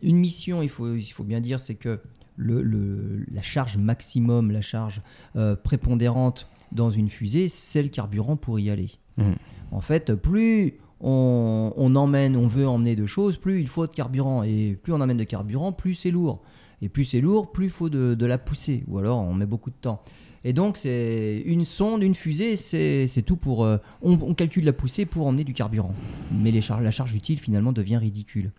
une 0.02 0.16
mission, 0.16 0.62
il 0.62 0.68
faut, 0.68 0.94
il 0.94 1.10
faut 1.10 1.24
bien 1.24 1.40
dire, 1.40 1.60
c'est 1.60 1.74
que 1.74 2.00
le, 2.36 3.24
la 3.32 3.42
charge 3.42 3.78
maximum, 3.78 4.50
la 4.50 4.60
charge 4.60 5.00
euh, 5.36 5.56
prépondérante 5.56 6.48
dans 6.72 6.90
une 6.90 7.08
fusée, 7.08 7.48
c'est 7.48 7.82
le 7.82 7.88
carburant 7.88 8.36
pour 8.36 8.60
y 8.60 8.70
aller. 8.70 8.90
Mmh. 9.16 9.32
En 9.70 9.80
fait, 9.80 10.14
plus 10.14 10.78
on, 11.00 11.94
emmène, 11.96 12.36
on 12.36 12.46
veut 12.46 12.66
emmener 12.66 12.96
de 12.96 13.06
choses, 13.06 13.38
plus 13.38 13.60
il 13.60 13.68
faut 13.68 13.86
de 13.86 13.94
carburant. 13.94 14.42
Et 14.42 14.78
plus 14.82 14.92
on 14.92 15.00
emmène 15.00 15.16
de 15.16 15.24
carburant, 15.24 15.72
plus 15.72 15.94
c'est 15.94 16.10
lourd. 16.10 16.42
Et 16.82 16.88
plus 16.88 17.04
c'est 17.04 17.20
lourd, 17.20 17.52
plus 17.52 17.66
il 17.66 17.70
faut 17.70 17.88
de, 17.88 18.14
de, 18.14 18.26
la 18.26 18.38
pousser. 18.38 18.84
Ou 18.88 18.98
alors 18.98 19.18
on 19.18 19.34
met 19.34 19.46
beaucoup 19.46 19.70
de 19.70 19.76
temps. 19.80 20.02
Et 20.48 20.52
donc, 20.52 20.76
c'est 20.76 21.42
une 21.44 21.64
sonde, 21.64 22.04
une 22.04 22.14
fusée, 22.14 22.54
c'est 22.54 23.22
tout 23.26 23.34
pour. 23.34 23.64
Euh, 23.64 23.78
on, 24.00 24.32
calcule 24.32 24.64
la 24.64 24.72
poussée 24.72 25.04
pour 25.04 25.26
emmener 25.26 25.42
du 25.42 25.54
carburant. 25.54 25.92
Mais 26.30 26.52
les 26.52 26.60
la 26.60 26.92
charge 26.92 27.16
utile, 27.16 27.40
finalement, 27.40 27.72
devient 27.72 27.96
ridicule. 27.96 28.52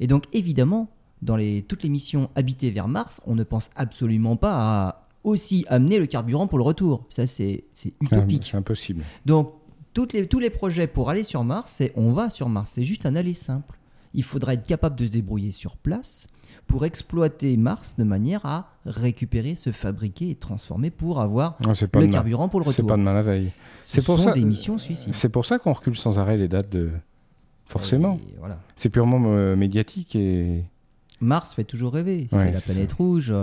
Et 0.00 0.08
donc, 0.08 0.24
évidemment, 0.32 0.90
dans 1.22 1.36
les, 1.36 1.62
toutes 1.62 1.84
les 1.84 1.90
missions 1.90 2.28
habitées 2.34 2.72
vers 2.72 2.88
Mars, 2.88 3.20
on 3.24 3.36
ne 3.36 3.44
pense 3.44 3.70
absolument 3.76 4.34
pas 4.34 4.54
à 4.56 5.08
aussi 5.22 5.64
amener 5.68 6.00
le 6.00 6.06
carburant 6.06 6.48
pour 6.48 6.58
le 6.58 6.64
retour. 6.64 7.06
Ça, 7.08 7.28
c'est 7.28 7.62
utopique. 8.00 8.48
c'est 8.50 8.56
impossible. 8.56 9.04
Donc, 9.24 9.52
toutes 9.94 10.14
les, 10.14 10.26
tous 10.26 10.40
les 10.40 10.50
projets 10.50 10.88
pour 10.88 11.08
aller 11.08 11.22
sur 11.22 11.44
Mars, 11.44 11.74
c'est 11.76 11.92
on 11.94 12.10
va 12.10 12.30
sur 12.30 12.48
Mars. 12.48 12.72
C'est 12.74 12.84
juste 12.84 13.06
un 13.06 13.14
aller 13.14 13.32
simple. 13.32 13.78
Il 14.12 14.24
faudra 14.24 14.54
être 14.54 14.66
capable 14.66 14.96
de 14.96 15.06
se 15.06 15.12
débrouiller 15.12 15.52
sur 15.52 15.76
place 15.76 16.28
pour 16.68 16.84
exploiter 16.84 17.56
Mars 17.56 17.96
de 17.96 18.04
manière 18.04 18.46
à 18.46 18.70
récupérer, 18.86 19.56
se 19.56 19.72
fabriquer 19.72 20.30
et 20.30 20.34
transformer 20.36 20.90
pour 20.90 21.20
avoir 21.20 21.58
ah, 21.66 21.72
le 21.94 22.06
carburant 22.06 22.48
pour 22.48 22.60
le 22.60 22.66
retour. 22.66 22.84
C'est 22.84 22.86
pas 22.86 22.96
demain 22.96 23.14
la 23.14 23.22
veille. 23.22 23.50
C'est 23.82 24.04
pour 24.04 24.20
ça 24.20 24.32
des 24.32 24.44
missions 24.44 24.78
suicides. 24.78 25.14
C'est 25.14 25.30
pour 25.30 25.46
ça 25.46 25.58
qu'on 25.58 25.72
recule 25.72 25.96
sans 25.96 26.18
arrêt 26.18 26.36
les 26.36 26.46
dates 26.46 26.70
de. 26.70 26.90
Forcément. 27.64 28.18
Voilà. 28.38 28.58
C'est 28.76 28.88
purement 28.88 29.20
euh, 29.26 29.56
médiatique 29.56 30.14
et. 30.14 30.64
Mars 31.20 31.54
fait 31.54 31.64
toujours 31.64 31.94
rêver. 31.94 32.28
C'est 32.30 32.52
la 32.52 32.60
planète 32.60 32.92
rouge, 32.92 33.34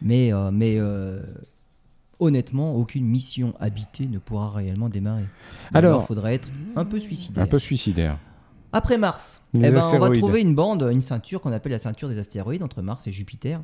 mais 0.00 0.32
euh, 0.32 0.50
mais 0.52 0.76
euh, 0.78 1.20
honnêtement, 2.20 2.74
aucune 2.76 3.06
mission 3.06 3.54
habitée 3.58 4.06
ne 4.06 4.18
pourra 4.18 4.50
réellement 4.50 4.88
démarrer. 4.88 5.24
Alors, 5.72 6.02
il 6.02 6.06
faudrait 6.06 6.34
être 6.34 6.48
un 6.76 6.84
peu 6.84 7.00
suicidaire. 7.00 7.44
Un 7.44 7.46
peu 7.46 7.58
suicidaire. 7.58 8.18
Après 8.74 8.98
Mars, 8.98 9.40
eh 9.54 9.58
ben, 9.58 9.80
on 9.92 9.98
va 10.00 10.10
trouver 10.10 10.40
une 10.40 10.56
bande, 10.56 10.88
une 10.90 11.00
ceinture 11.00 11.40
qu'on 11.40 11.52
appelle 11.52 11.70
la 11.70 11.78
ceinture 11.78 12.08
des 12.08 12.18
astéroïdes 12.18 12.64
entre 12.64 12.82
Mars 12.82 13.06
et 13.06 13.12
Jupiter. 13.12 13.62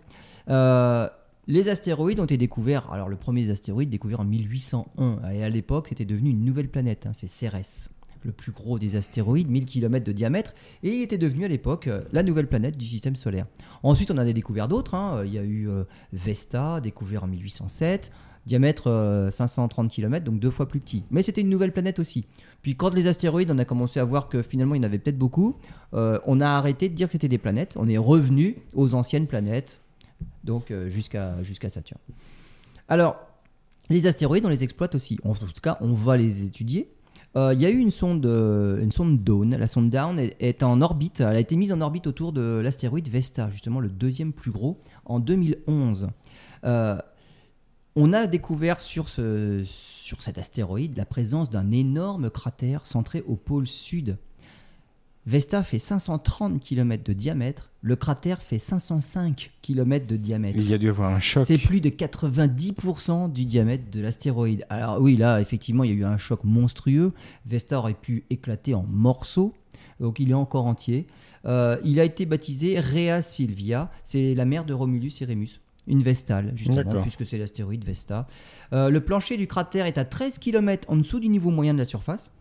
Euh, 0.49 1.09
les 1.49 1.69
astéroïdes 1.69 2.21
ont 2.21 2.25
été 2.25 2.37
découverts. 2.37 2.93
Alors, 2.93 3.09
le 3.09 3.17
premier 3.17 3.45
des 3.45 3.51
astéroïdes 3.51 3.91
découvert 3.91 4.21
en 4.21 4.25
1801. 4.25 5.19
Et 5.33 5.43
à 5.43 5.49
l'époque, 5.49 5.89
c'était 5.89 6.05
devenu 6.05 6.31
une 6.31 6.45
nouvelle 6.45 6.69
planète. 6.69 7.07
Hein, 7.07 7.13
c'est 7.13 7.27
Cérès, 7.27 7.91
le 8.23 8.31
plus 8.31 8.53
gros 8.53 8.79
des 8.79 8.95
astéroïdes, 8.95 9.51
1000 9.51 9.67
km 9.67 10.07
de 10.07 10.13
diamètre. 10.13 10.55
Et 10.85 10.95
il 10.95 11.03
était 11.03 11.19
devenu 11.19 11.45
à 11.45 11.49
l'époque 11.49 11.89
euh, 11.89 12.03
la 12.13 12.23
nouvelle 12.23 12.47
planète 12.47 12.77
du 12.77 12.87
système 12.87 13.17
solaire. 13.17 13.47
Ensuite, 13.83 14.13
on 14.13 14.15
en 14.15 14.19
a 14.19 14.33
découvert 14.33 14.69
d'autres. 14.69 14.95
Hein. 14.95 15.25
Il 15.27 15.35
y 15.35 15.39
a 15.39 15.43
eu 15.43 15.69
euh, 15.69 15.83
Vesta, 16.13 16.81
découvert 16.81 17.25
en 17.25 17.27
1807 17.27 18.13
diamètre 18.47 19.29
530 19.31 19.87
euh, 19.87 19.89
km, 19.89 20.25
donc 20.25 20.41
deux 20.41 20.51
fois 20.51 20.67
plus 20.67 20.81
petit. 20.81 21.05
Mais 21.11 21.23
c'était 21.23 21.41
une 21.41 21.49
nouvelle 21.49 21.73
planète 21.73 21.99
aussi. 21.99 22.27
Puis 22.63 22.77
quand 22.77 22.95
les 22.95 23.07
astéroïdes, 23.07 23.51
on 23.51 23.59
a 23.59 23.65
commencé 23.65 24.01
à 24.01 24.05
voir 24.05 24.29
que 24.29 24.43
finalement 24.43 24.75
il 24.75 24.79
y 24.79 24.81
en 24.81 24.85
avait 24.85 24.99
peut-être 24.99 25.19
beaucoup, 25.19 25.57
euh, 25.95 26.19
on 26.27 26.41
a 26.41 26.49
arrêté 26.49 26.89
de 26.89 26.95
dire 26.95 27.09
que 27.09 27.13
c'était 27.13 27.29
des 27.29 27.39
planètes, 27.39 27.75
on 27.77 27.89
est 27.89 27.99
revenu 27.99 28.59
aux 28.75 28.95
anciennes 28.95 29.27
planètes, 29.27 29.81
donc 30.45 30.71
euh, 30.71 30.89
jusqu'à 30.89 31.69
Saturne. 31.69 32.01
Alors, 32.89 33.17
les 33.89 34.07
astéroïdes, 34.07 34.45
on 34.45 34.51
les 34.51 34.63
exploite 34.63 34.95
aussi. 34.95 35.19
En 35.25 35.35
tout 35.35 35.47
cas, 35.63 35.79
on 35.81 35.95
va 35.95 36.17
les 36.17 36.45
étudier. 36.45 36.93
Il 37.37 37.61
y 37.61 37.67
a 37.67 37.71
eu 37.71 37.79
une 37.79 37.93
sonde, 37.93 38.27
une 38.27 38.91
sonde 38.91 39.23
Dawn. 39.23 39.57
La 39.57 39.69
sonde 39.69 39.89
Dawn 39.89 40.19
est, 40.19 40.63
en 40.65 40.81
orbite. 40.81 41.21
Elle 41.21 41.37
a 41.37 41.41
été 41.41 41.55
mise 41.55 41.73
en 41.73 41.81
orbite 41.81 42.09
autour 42.09 42.33
de 42.33 42.61
l'astéroïde 42.63 43.09
Vesta, 43.09 43.51
justement 43.51 43.79
le 43.79 43.89
deuxième 43.89 44.33
plus 44.33 44.51
gros, 44.51 44.81
en 45.05 45.21
2011 45.21 46.09
on 47.97 48.13
a 48.13 48.27
découvert 48.27 48.81
sur, 48.81 49.09
ce, 49.09 49.65
sur 50.11 50.25
cet 50.25 50.39
astéroïde 50.39 50.97
la 50.97 51.05
présence 51.05 51.51
d'un 51.51 51.71
énorme 51.71 52.31
cratère 52.31 52.85
centré 52.85 53.23
au 53.29 53.37
pôle 53.37 53.69
sud. 53.69 54.19
Vesta 55.25 55.63
fait 55.63 55.79
530 55.79 56.59
km 56.59 57.05
de 57.05 57.13
diamètre, 57.13 57.71
le 57.81 57.95
cratère 57.95 58.43
fait 58.43 58.59
505 58.59 59.53
km 59.63 60.09
de 60.09 60.17
diamètre. 60.17 60.59
Il 60.59 60.69
y 60.69 60.75
a 60.75 60.79
dû 60.79 60.89
avoir 60.89 61.13
un 61.13 61.21
choc. 61.21 61.45
C'est 61.47 61.59
plus 61.59 61.81
de 61.81 61.91
90% 61.91 63.31
du 63.31 63.45
diamètre 63.45 63.89
de 63.93 64.01
l'astéroïde. 64.01 64.67
Alors 64.69 65.01
oui, 65.01 65.17
là, 65.17 65.41
effectivement, 65.41 65.85
il 65.85 65.91
y 65.91 65.93
a 65.93 65.97
eu 65.97 66.05
un 66.05 66.19
choc 66.19 66.43
monstrueux. 66.43 67.13
Vesta 67.47 67.79
aurait 67.79 67.95
pu 67.95 68.25
éclater 68.31 68.75
en 68.75 68.83
morceaux, 68.83 69.55
donc 70.01 70.19
il 70.19 70.33
est 70.33 70.35
encore 70.35 70.67
entier. 70.67 71.07
Euh, 71.45 71.79
il 71.85 72.01
a 72.01 72.05
été 72.05 72.27
baptisé 72.27 72.81
Rhea 72.81 73.23
Silvia, 73.23 73.93
c'est 74.03 74.35
la 74.35 74.45
mère 74.45 74.65
de 74.65 74.75
Romulus 74.75 75.13
et 75.21 75.25
Rémus 75.25 75.61
une 75.91 76.03
Vestale, 76.03 76.53
justement, 76.55 77.03
puisque 77.03 77.27
c'est 77.27 77.37
l'astéroïde 77.37 77.85
Vesta. 77.85 78.27
Euh, 78.73 78.89
le 78.89 79.01
plancher 79.01 79.37
du 79.37 79.47
cratère 79.47 79.87
est 79.87 79.99
à 79.99 80.05
13 80.05 80.39
km 80.39 80.89
en 80.89 80.97
dessous 80.97 81.21
du 81.21 81.29
niveau 81.29 81.51
moyen 81.51 81.75
de 81.75 81.79
la 81.79 81.85
surface, 81.85 82.33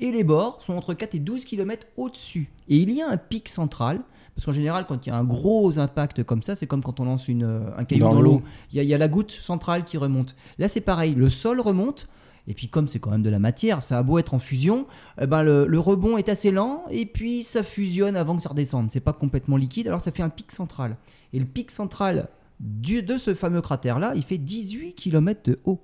et 0.00 0.10
les 0.10 0.24
bords 0.24 0.62
sont 0.62 0.74
entre 0.74 0.94
4 0.94 1.14
et 1.14 1.18
12 1.18 1.44
km 1.44 1.86
au-dessus. 1.96 2.50
Et 2.68 2.76
il 2.76 2.90
y 2.90 3.00
a 3.00 3.08
un 3.08 3.16
pic 3.16 3.48
central, 3.48 4.00
parce 4.34 4.46
qu'en 4.46 4.52
général, 4.52 4.86
quand 4.86 5.06
il 5.06 5.08
y 5.08 5.12
a 5.12 5.16
un 5.16 5.24
gros 5.24 5.78
impact 5.78 6.22
comme 6.24 6.42
ça, 6.42 6.54
c'est 6.54 6.66
comme 6.66 6.82
quand 6.82 7.00
on 7.00 7.04
lance 7.04 7.28
une, 7.28 7.44
euh, 7.44 7.76
un 7.76 7.84
caillou 7.84 8.04
dans, 8.04 8.20
l'eau. 8.20 8.42
Il, 8.72 8.82
y, 8.82 8.94
a 8.94 8.98
la 8.98 9.08
goutte 9.08 9.32
centrale 9.32 9.84
qui 9.84 9.96
remonte. 9.96 10.36
Là, 10.58 10.68
c'est 10.68 10.80
pareil, 10.80 11.14
le 11.14 11.30
sol 11.30 11.60
remonte. 11.60 12.08
Et 12.46 12.54
puis 12.54 12.68
comme 12.68 12.88
c'est 12.88 12.98
quand 12.98 13.10
même 13.10 13.22
de 13.22 13.28
la 13.28 13.38
matière, 13.38 13.82
ça 13.82 13.98
a 13.98 14.02
beau 14.02 14.18
être 14.18 14.32
en 14.32 14.38
fusion, 14.38 14.86
eh 15.20 15.26
ben 15.26 15.42
le, 15.42 15.66
le, 15.66 15.78
rebond 15.78 16.16
est 16.16 16.30
assez 16.30 16.50
lent 16.50 16.84
et 16.88 17.04
puis 17.04 17.42
ça 17.42 17.62
fusionne 17.62 18.16
avant 18.16 18.36
que 18.36 18.42
ça 18.42 18.48
redescende. 18.48 18.90
C'est 18.90 19.00
pas 19.00 19.12
complètement 19.12 19.58
liquide, 19.58 19.86
alors 19.86 20.00
ça 20.00 20.12
fait 20.12 20.22
un 20.22 20.30
pic 20.30 20.50
central. 20.50 20.96
Et 21.34 21.38
le 21.38 21.44
pic 21.44 21.70
central 21.70 22.30
de 22.60 23.18
ce 23.18 23.34
fameux 23.34 23.62
cratère-là, 23.62 24.12
il 24.14 24.22
fait 24.22 24.38
18 24.38 24.94
km 24.94 25.42
de 25.50 25.58
haut. 25.64 25.80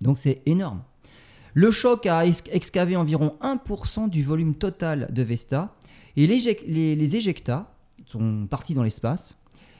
Donc 0.00 0.18
c'est 0.18 0.42
énorme. 0.46 0.82
Le 1.54 1.70
choc 1.70 2.06
a 2.06 2.26
excavé 2.26 2.96
environ 2.96 3.36
1% 3.42 4.08
du 4.08 4.22
volume 4.22 4.54
total 4.54 5.08
de 5.12 5.22
Vesta, 5.22 5.74
et 6.16 6.26
les, 6.26 7.16
éjectats 7.16 7.74
sont 8.06 8.46
partis 8.46 8.74
dans 8.74 8.82
l'espace 8.82 9.38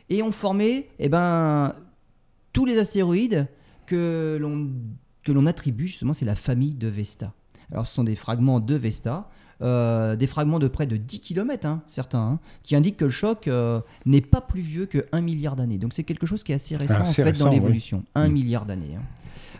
et 0.08 0.22
ont 0.22 0.32
formé 0.32 0.88
eh 0.98 1.08
ben, 1.08 1.74
tous 2.52 2.64
les 2.64 2.78
astéroïdes 2.78 3.48
que 3.86 4.38
l'on 4.40 5.46
attribue 5.46 5.86
justement, 5.86 6.14
c'est 6.14 6.24
la 6.24 6.34
famille 6.34 6.74
de 6.74 6.88
Vesta. 6.88 7.32
Alors 7.70 7.86
ce 7.86 7.94
sont 7.94 8.04
des 8.04 8.16
fragments 8.16 8.60
de 8.60 8.74
Vesta 8.74 9.28
euh, 9.62 10.16
des 10.16 10.26
fragments 10.26 10.58
de 10.58 10.68
près 10.68 10.86
de 10.86 10.96
10 10.96 11.20
km, 11.20 11.66
hein, 11.66 11.82
certains, 11.86 12.18
hein, 12.18 12.38
qui 12.62 12.74
indiquent 12.74 12.96
que 12.96 13.04
le 13.04 13.10
choc 13.10 13.46
euh, 13.46 13.80
n'est 14.06 14.20
pas 14.20 14.40
plus 14.40 14.60
vieux 14.60 14.86
que 14.86 15.06
1 15.12 15.20
milliard 15.20 15.54
d'années. 15.54 15.78
Donc 15.78 15.92
c'est 15.92 16.02
quelque 16.02 16.26
chose 16.26 16.42
qui 16.42 16.52
est 16.52 16.56
assez 16.56 16.76
récent 16.76 17.02
en 17.02 17.04
fait 17.04 17.38
dans 17.38 17.48
l'évolution. 17.48 18.02
1 18.14 18.28
mm. 18.28 18.32
milliard 18.32 18.66
d'années. 18.66 18.96
Hein. 18.96 19.02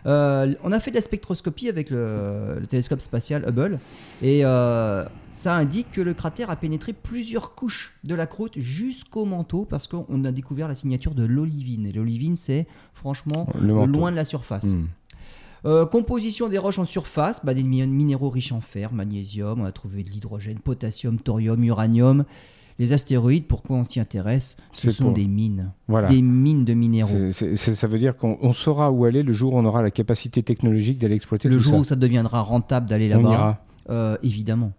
Euh, 0.05 0.53
on 0.63 0.73
a 0.73 0.81
fait 0.81 0.91
de 0.91 0.95
la 0.95 1.01
spectroscopie 1.01 1.69
avec 1.69 1.89
le, 1.89 2.61
télescope 2.67 2.99
spatial 2.99 3.45
Hubble 3.47 3.79
et 4.21 4.41
ça 4.41 5.55
indique 5.55 5.91
que 5.91 6.01
le 6.01 6.13
cratère 6.13 6.49
a 6.49 6.57
pénétré 6.57 6.91
plusieurs 6.91 7.55
couches 7.55 7.95
de 8.03 8.13
la 8.13 8.27
croûte 8.27 8.59
jusqu'au 8.59 9.23
manteau 9.23 9.63
parce 9.63 9.87
qu'on 9.87 10.25
a 10.25 10.31
découvert 10.33 10.67
la 10.67 10.75
signature 10.75 11.15
de 11.15 11.23
l'olivine. 11.23 11.85
Et 11.85 11.93
l'olivine, 11.93 12.35
c'est 12.35 12.67
franchement 12.93 13.47
loin 13.61 14.11
de 14.11 14.17
la 14.17 14.25
surface. 14.25 14.73
Mm. 14.73 14.87
Euh, 15.65 15.85
composition 15.85 16.49
des 16.49 16.57
roches 16.57 16.79
en 16.79 16.85
surface, 16.85 17.43
bah, 17.45 17.53
des 17.53 17.63
minéraux 17.63 18.29
riches 18.29 18.51
en 18.51 18.61
fer, 18.61 18.93
magnésium, 18.93 19.61
on 19.61 19.65
a 19.65 19.71
trouvé 19.71 20.03
de 20.03 20.09
l'hydrogène, 20.09 20.59
potassium, 20.59 21.19
thorium, 21.19 21.63
uranium. 21.63 22.25
Les 22.79 22.91
astéroïdes, 22.91 23.45
pourquoi 23.45 23.77
on 23.77 23.83
s'y 23.83 23.99
intéresse? 23.99 24.57
Ce 24.73 24.89
sont 24.89 25.11
des 25.11 25.27
mines. 25.27 25.71
Des 26.09 26.21
mines 26.21 26.65
de 26.65 26.73
minéraux. 26.73 27.31
ça 27.31 27.87
veut 27.87 27.99
dire 27.99 28.17
qu'on 28.17 28.51
saura 28.51 28.91
où 28.91 29.05
aller 29.05 29.23
le 29.23 29.31
jour 29.31 29.53
où 29.53 29.57
on 29.57 29.65
aura 29.65 29.81
la 29.83 29.91
capacité 29.91 30.41
technologique 30.41 30.97
d'aller 30.97 31.15
exploiter 31.15 31.49
le 31.49 31.57
tout 31.57 31.63
ça. 31.63 31.69
Le 31.69 31.71
jour 31.71 31.81
où 31.81 31.83
ça 31.83 31.95
deviendra 31.95 32.41
rentable 32.41 32.89
d'aller 32.89 33.07
là-bas, 33.07 33.63
euh, 33.89 34.17
évidemment. 34.23 34.73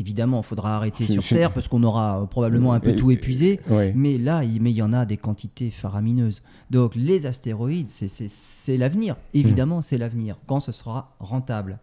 Évidemment, 0.00 0.40
il 0.40 0.44
faudra 0.44 0.76
arrêter 0.76 1.06
sur 1.06 1.24
Terre 1.24 1.52
parce 1.52 1.66
qu'on 1.66 1.82
aura 1.82 2.26
probablement 2.30 2.72
un 2.72 2.80
peu 2.80 2.94
tout 2.94 3.10
épuisé. 3.10 3.60
Mais 3.94 4.18
là, 4.18 4.44
il, 4.44 4.62
mais 4.62 4.70
il 4.70 4.76
y 4.76 4.82
en 4.82 4.92
a 4.92 5.04
des 5.04 5.16
quantités 5.16 5.70
faramineuses. 5.70 6.42
Donc 6.70 6.94
les 6.94 7.26
astéroïdes, 7.26 7.88
c'est 7.88 8.76
l'avenir. 8.76 9.16
Évidemment, 9.34 9.82
c'est 9.82 9.98
l'avenir. 9.98 10.36
Quand 10.46 10.60
ce 10.60 10.72
sera 10.72 11.16
rentable. 11.18 11.78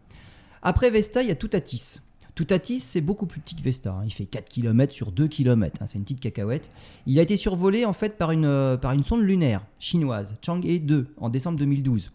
Après 0.62 0.90
Vesta, 0.90 1.22
il 1.22 1.30
y 1.30 1.32
a 1.32 1.36
Toutatis. 1.36 2.00
Toutatis, 2.34 2.82
c'est 2.82 3.02
beaucoup 3.02 3.28
plus 3.28 3.40
petit 3.40 3.56
que 3.56 3.62
Vesta. 3.62 3.94
Hein. 3.94 4.04
Il 4.06 4.12
fait 4.12 4.26
4 4.26 4.50
km 4.50 4.94
sur 4.94 5.12
2 5.12 5.28
km. 5.28 5.78
Hein. 5.80 5.86
C'est 5.88 5.98
une 5.98 6.04
petite 6.04 6.20
cacahuète. 6.20 6.70
Il 7.06 7.18
a 7.20 7.22
été 7.22 7.38
survolé 7.38 7.86
en 7.86 7.94
fait 7.94 8.18
par 8.18 8.32
une, 8.32 8.46
euh, 8.46 8.76
par 8.76 8.92
une 8.92 9.04
sonde 9.04 9.22
lunaire 9.22 9.62
chinoise, 9.80 10.36
Chang'e 10.42 10.80
2, 10.80 11.14
en 11.18 11.30
décembre 11.30 11.60
2012. 11.60 12.12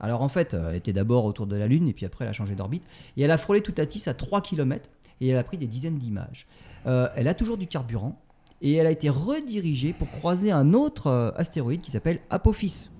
Alors 0.00 0.22
en 0.22 0.28
fait, 0.28 0.54
elle 0.54 0.76
était 0.76 0.92
d'abord 0.92 1.24
autour 1.24 1.46
de 1.46 1.56
la 1.56 1.68
Lune 1.68 1.88
et 1.88 1.92
puis 1.92 2.06
après 2.06 2.24
elle 2.24 2.30
a 2.30 2.32
changé 2.32 2.54
d'orbite. 2.54 2.82
Et 3.16 3.22
elle 3.22 3.30
a 3.30 3.38
frôlé 3.38 3.60
Toutatis 3.60 4.08
à 4.08 4.14
3 4.14 4.40
km 4.40 4.88
et 5.20 5.28
elle 5.28 5.38
a 5.38 5.44
pris 5.44 5.58
des 5.58 5.66
dizaines 5.66 5.98
d'images. 5.98 6.46
Euh, 6.86 7.08
elle 7.16 7.28
a 7.28 7.34
toujours 7.34 7.56
du 7.56 7.66
carburant 7.66 8.20
et 8.62 8.74
elle 8.74 8.86
a 8.86 8.90
été 8.90 9.08
redirigée 9.08 9.92
pour 9.92 10.10
croiser 10.10 10.50
un 10.50 10.74
autre 10.74 11.08
euh, 11.08 11.30
astéroïde 11.36 11.80
qui 11.80 11.90
s'appelle 11.90 12.20
Apophis, 12.30 12.90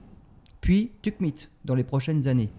puis 0.60 0.92
Tukmit 1.02 1.48
dans 1.64 1.74
les 1.74 1.84
prochaines 1.84 2.28
années. 2.28 2.50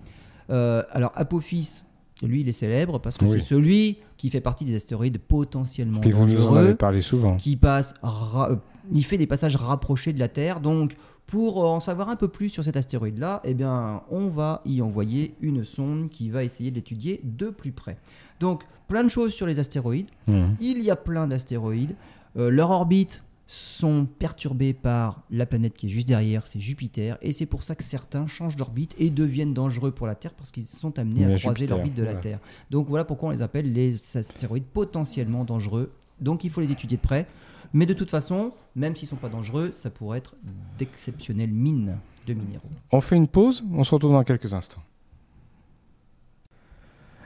alors 0.50 1.12
Apophis, 1.16 1.84
lui, 2.28 2.42
il 2.42 2.50
est 2.50 2.54
célèbre 2.54 3.00
parce 3.00 3.18
que 3.18 3.26
c'est 3.26 3.42
celui 3.42 3.98
qui 4.18 4.30
fait 4.30 4.42
partie 4.42 4.66
des 4.66 4.76
astéroïdes 4.76 5.18
potentiellement 5.18 6.02
Puis 6.02 6.12
vous 6.12 6.28
nous 6.28 6.46
en 6.46 6.56
avez 6.56 6.76
parlé 6.76 7.02
souvent. 7.02 7.38
Qui 7.38 7.58
passe, 7.58 7.96
euh, 8.04 8.56
il 8.94 9.04
fait 9.04 9.18
des 9.18 9.28
passages 9.28 9.56
rapprochés 9.56 10.14
de 10.14 10.20
la 10.20 10.28
Terre. 10.28 10.60
Donc, 10.60 10.96
pour 11.28 11.64
en 11.64 11.80
savoir 11.80 12.10
un 12.10 12.16
peu 12.16 12.28
plus 12.28 12.50
sur 12.50 12.64
cet 12.64 12.76
astéroïde-là, 12.76 13.42
eh 13.46 13.54
bien, 13.54 14.04
on 14.10 14.28
va 14.28 14.62
y 14.66 14.82
envoyer 14.82 15.36
une 15.42 15.64
sonde 15.64 16.10
qui 16.10 16.30
va 16.30 16.44
essayer 16.44 16.72
de 16.72 16.76
l'étudier 16.76 17.22
de 17.24 17.50
plus 17.50 17.72
près. 17.72 17.98
Donc, 18.40 18.64
plein 18.88 19.04
de 19.04 19.10
choses 19.10 19.34
sur 19.34 19.46
les 19.46 19.60
astéroïdes. 19.60 20.10
Mmh. 20.28 20.44
Il 20.60 20.84
y 20.84 20.92
a 20.92 20.98
plein 20.98 21.28
d'astéroïdes. 21.28 21.96
Euh, 22.38 22.50
leur 22.50 22.72
orbite 22.72 23.24
sont 23.52 24.06
perturbés 24.06 24.74
par 24.74 25.24
la 25.30 25.46
planète 25.46 25.74
qui 25.74 25.88
est 25.88 25.90
juste 25.90 26.08
derrière, 26.08 26.48
c'est 26.48 26.60
Jupiter, 26.60 27.18
et 27.22 27.34
c'est 27.34 27.46
pour 27.46 27.64
ça 27.64 27.76
que 27.76 27.84
certains 27.84 28.26
changent 28.26 28.56
d'orbite 28.56 28.96
et 28.98 29.10
deviennent 29.10 29.54
dangereux 29.54 29.92
pour 29.92 30.08
la 30.08 30.16
Terre 30.16 30.34
parce 30.34 30.52
qu'ils 30.52 30.66
sont 30.66 30.98
amenés 30.98 31.26
à 31.26 31.38
croiser 31.38 31.68
l'orbite 31.68 31.94
de 31.94 32.04
la 32.04 32.16
Terre. 32.16 32.40
Donc 32.70 32.88
voilà 32.88 33.04
pourquoi 33.04 33.30
on 33.30 33.32
les 33.34 33.42
appelle 33.42 33.74
les 33.74 34.18
astéroïdes 34.18 34.64
potentiellement 34.64 35.44
dangereux. 35.44 35.92
Donc 36.22 36.46
il 36.46 36.50
faut 36.50 36.62
les 36.62 36.72
étudier 36.72 36.96
de 36.96 37.02
près. 37.02 37.28
Mais 37.74 37.86
de 37.86 37.94
toute 37.94 38.10
façon, 38.10 38.52
même 38.76 38.96
s'ils 38.96 39.08
ne 39.08 39.12
sont 39.12 39.16
pas 39.16 39.30
dangereux, 39.30 39.72
ça 39.74 39.90
pourrait 39.90 40.18
être 40.18 40.36
d'exceptionnelles 40.78 41.52
mines 41.52 41.98
de 42.28 42.34
minéraux. 42.34 42.70
On 42.92 43.02
fait 43.02 43.16
une 43.16 43.28
pause, 43.28 43.64
on 43.74 43.84
se 43.84 43.94
retrouve 43.94 44.14
dans 44.14 44.24
quelques 44.24 44.54
instants. 44.54 44.82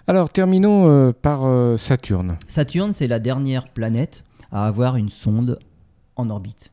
Alors 0.07 0.29
terminons 0.29 0.87
euh, 0.87 1.11
par 1.13 1.45
euh, 1.45 1.77
Saturne. 1.77 2.37
Saturne, 2.47 2.93
c'est 2.93 3.07
la 3.07 3.19
dernière 3.19 3.67
planète 3.69 4.23
à 4.51 4.67
avoir 4.67 4.97
une 4.97 5.09
sonde 5.09 5.57
en 6.15 6.29
orbite. 6.29 6.71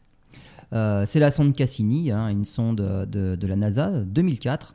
Euh, 0.74 1.04
c'est 1.06 1.18
la 1.18 1.30
sonde 1.30 1.54
Cassini, 1.54 2.10
hein, 2.10 2.28
une 2.28 2.44
sonde 2.44 2.76
de, 2.76 3.46
la 3.46 3.56
NASA, 3.56 3.90
2004. 3.90 4.74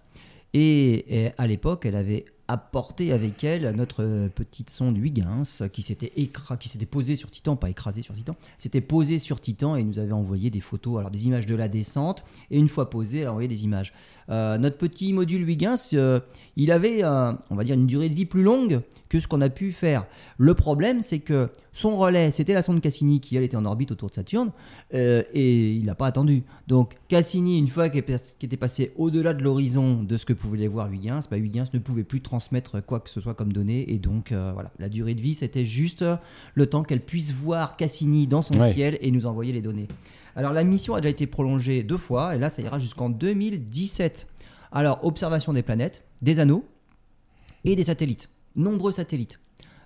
Et, 0.54 1.32
à 1.38 1.46
l'époque, 1.46 1.86
elle 1.86 1.96
avait 1.96 2.26
apporté 2.48 3.12
avec 3.12 3.44
elle 3.44 3.76
notre 3.76 4.30
petite 4.30 4.70
sonde 4.70 4.98
Huygens 4.98 5.64
qui 5.72 5.82
s'était 5.82 6.12
qui 6.60 6.70
s'était 6.70 6.86
posée 6.86 7.16
sur 7.16 7.30
Titan, 7.30 7.56
pas 7.56 7.70
écrasée 7.70 8.02
sur 8.02 8.16
Titan, 8.16 8.36
s'était 8.58 8.82
posée 8.82 9.20
sur 9.20 9.40
Titan 9.40 9.76
et 9.76 9.84
nous 9.84 10.00
avait 10.00 10.14
envoyé 10.14 10.50
des 10.50 10.62
photos, 10.62 11.00
alors 11.00 11.12
des 11.12 11.26
images 11.28 11.46
de 11.46 11.56
la 11.56 11.68
descente. 11.68 12.24
Et 12.52 12.58
une 12.58 12.70
fois 12.70 12.90
posée, 12.90 13.20
elle 13.20 13.28
a 13.28 13.32
envoyé 13.32 13.48
des 13.48 13.64
images. 13.64 13.94
Euh, 14.30 14.58
notre 14.58 14.78
petit 14.78 15.14
module 15.14 15.48
Huygens, 15.48 15.90
euh, 15.94 16.20
il 16.56 16.72
avait, 16.72 17.04
on 17.06 17.56
va 17.56 17.64
dire, 17.64 17.76
une 17.76 17.88
durée 17.88 18.10
de 18.10 18.16
vie 18.16 18.26
plus 18.26 18.44
longue 18.44 18.82
que 19.10 19.20
ce 19.20 19.28
qu'on 19.28 19.40
a 19.40 19.50
pu 19.50 19.72
faire. 19.72 20.06
Le 20.38 20.54
problème, 20.54 21.02
c'est 21.02 21.20
que 21.20 21.50
son 21.72 21.96
relais, 21.96 22.32
c'était 22.32 22.54
la 22.54 22.62
sonde 22.62 22.82
Cassini 22.82 23.22
qui, 23.22 23.38
elle, 23.38 23.44
était 23.44 23.56
en 23.56 23.64
orbite 23.64 23.92
autour 23.92 24.10
de 24.10 24.16
Saturne, 24.16 24.52
euh, 24.94 25.24
et 25.34 25.72
il 25.72 25.86
n'a 25.86 25.96
pas 25.96 26.08
attendu. 26.08 26.44
Donc 26.68 26.96
Cassini, 27.08 27.58
une 27.60 27.70
fois 27.70 27.90
qu'il 27.90 28.00
était 28.00 28.58
passé 28.58 28.92
au-delà 28.98 29.34
de 29.34 29.44
l'horizon 29.44 30.04
de 30.04 30.18
ce 30.18 30.26
que 30.26 30.34
pouvait 30.34 30.68
voir 30.68 30.92
Huygens, 30.92 31.30
bah, 31.30 31.38
Huygens 31.38 31.74
ne 31.74 31.80
pouvait 31.80 32.04
plus 32.04 32.22
transmettre 32.22 32.84
quoi 32.86 33.00
que 33.00 33.10
ce 33.10 33.22
soit 33.22 33.36
comme 33.36 33.54
données, 33.54 33.94
et 33.94 34.00
donc 34.00 34.34
voilà, 34.34 34.72
la 34.78 34.90
durée 34.90 35.14
de 35.14 35.22
vie, 35.22 35.36
c'était 35.36 35.66
juste 35.66 36.04
le 36.54 36.66
temps 36.66 36.84
qu'elle 36.84 37.02
puisse 37.02 37.32
voir 37.32 37.78
Cassini 37.78 38.28
dans 38.28 38.42
son 38.42 38.60
ciel 38.72 38.98
et 39.00 39.12
nous 39.12 39.26
envoyer 39.26 39.54
les 39.54 39.62
données. 39.62 39.88
Alors 40.38 40.54
la 40.54 40.64
mission 40.64 40.94
a 40.94 41.02
déjà 41.02 41.10
été 41.10 41.26
prolongée 41.26 41.82
deux 41.82 41.98
fois, 41.98 42.36
et 42.36 42.38
là 42.38 42.52
ça 42.52 42.62
ira 42.62 42.78
jusqu'en 42.78 43.10
2017. 43.10 44.28
Alors 44.72 45.04
observation 45.04 45.52
des 45.52 45.64
planètes, 45.64 46.04
des 46.22 46.40
anneaux 46.40 46.64
et 47.66 47.76
des 47.76 47.86
satellites. 47.86 48.30
Nombreux 48.56 48.92
satellites. 48.92 49.40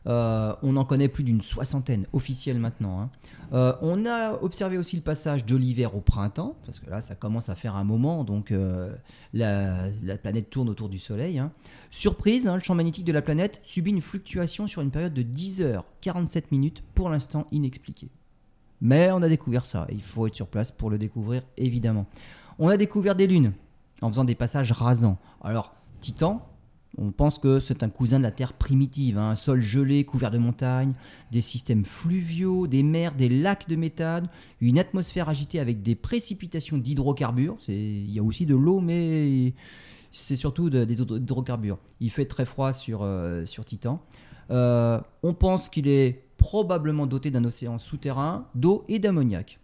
Euh, 0.07 0.53
on 0.61 0.75
en 0.75 0.83
connaît 0.83 1.07
plus 1.07 1.23
d'une 1.23 1.41
soixantaine 1.41 2.05
officiels 2.11 2.59
maintenant. 2.59 2.99
Hein. 2.99 3.09
Euh, 3.53 3.73
on 3.81 4.05
a 4.05 4.33
observé 4.41 4.77
aussi 4.77 4.97
le 4.97 5.01
passage 5.01 5.45
de 5.45 5.55
l'hiver 5.55 5.95
au 5.95 6.01
printemps, 6.01 6.57
parce 6.65 6.79
que 6.79 6.89
là 6.89 6.99
ça 6.99 7.15
commence 7.15 7.47
à 7.47 7.55
faire 7.55 7.77
un 7.77 7.85
moment, 7.85 8.25
donc 8.25 8.51
euh, 8.51 8.93
la, 9.33 9.87
planète 10.21 10.49
tourne 10.49 10.67
autour 10.67 10.89
du 10.89 10.97
Soleil. 10.97 11.39
Hein. 11.39 11.53
Surprise, 11.91 12.45
hein, 12.45 12.55
le 12.55 12.61
champ 12.61 12.75
magnétique 12.75 13.05
de 13.05 13.13
la 13.13 13.21
planète 13.21 13.61
subit 13.63 13.91
une 13.91 14.01
fluctuation 14.01 14.67
sur 14.67 14.81
une 14.81 14.91
période 14.91 15.13
de 15.13 15.21
10 15.21 15.61
heures 15.61 15.85
47 16.01 16.51
minutes, 16.51 16.83
pour 16.93 17.09
l'instant 17.09 17.47
inexpliquée. 17.53 18.09
Mais 18.81 19.11
on 19.11 19.21
a 19.21 19.29
découvert 19.29 19.65
ça. 19.65 19.87
Il 19.91 20.01
faut 20.01 20.27
être 20.27 20.35
sur 20.35 20.47
place 20.47 20.71
pour 20.71 20.89
le 20.89 20.97
découvrir, 20.97 21.43
évidemment. 21.57 22.07
On 22.59 22.67
a 22.67 22.77
découvert 22.77 23.15
des 23.15 23.27
lunes 23.27 23.53
en 24.01 24.09
faisant 24.09 24.23
des 24.23 24.35
passages 24.35 24.71
rasants. 24.71 25.19
Alors, 25.41 25.73
Titan, 25.99 26.47
on 26.97 27.11
pense 27.11 27.37
que 27.37 27.59
c'est 27.59 27.83
un 27.83 27.89
cousin 27.89 28.17
de 28.17 28.23
la 28.23 28.31
Terre 28.31 28.53
primitive, 28.53 29.17
hein. 29.17 29.29
un 29.29 29.35
sol 29.35 29.61
gelé 29.61 30.03
couvert 30.03 30.31
de 30.31 30.37
montagnes, 30.37 30.93
des 31.31 31.41
systèmes 31.41 31.85
fluviaux, 31.85 32.67
des 32.67 32.83
mers, 32.83 33.15
des 33.15 33.29
lacs 33.29 33.69
de 33.69 33.75
méthane, 33.75 34.27
une 34.59 34.77
atmosphère 34.77 35.29
agitée 35.29 35.59
avec 35.59 35.83
des 35.83 35.95
précipitations 35.95 36.77
d'hydrocarbures. 36.77 37.57
Il 37.67 38.11
y 38.11 38.19
a 38.19 38.23
aussi 38.23 38.45
de 38.45 38.55
l'eau, 38.55 38.81
mais 38.81 39.53
c'est 40.11 40.35
surtout 40.35 40.69
des 40.69 41.01
hydrocarbures. 41.01 41.77
Il 42.01 42.09
fait 42.09 42.25
très 42.25 42.45
froid 42.45 42.73
sur, 42.73 43.03
euh, 43.03 43.45
Titan. 43.65 44.01
Euh, 44.49 44.99
on 45.23 45.33
pense 45.33 45.69
qu'il 45.69 45.87
est 45.87 46.25
probablement 46.41 47.05
doté 47.05 47.31
d'un 47.31 47.45
océan 47.45 47.77
souterrain, 47.77 48.47
d'eau 48.55 48.83
et 48.89 48.99
d'ammoniac. 48.99 49.59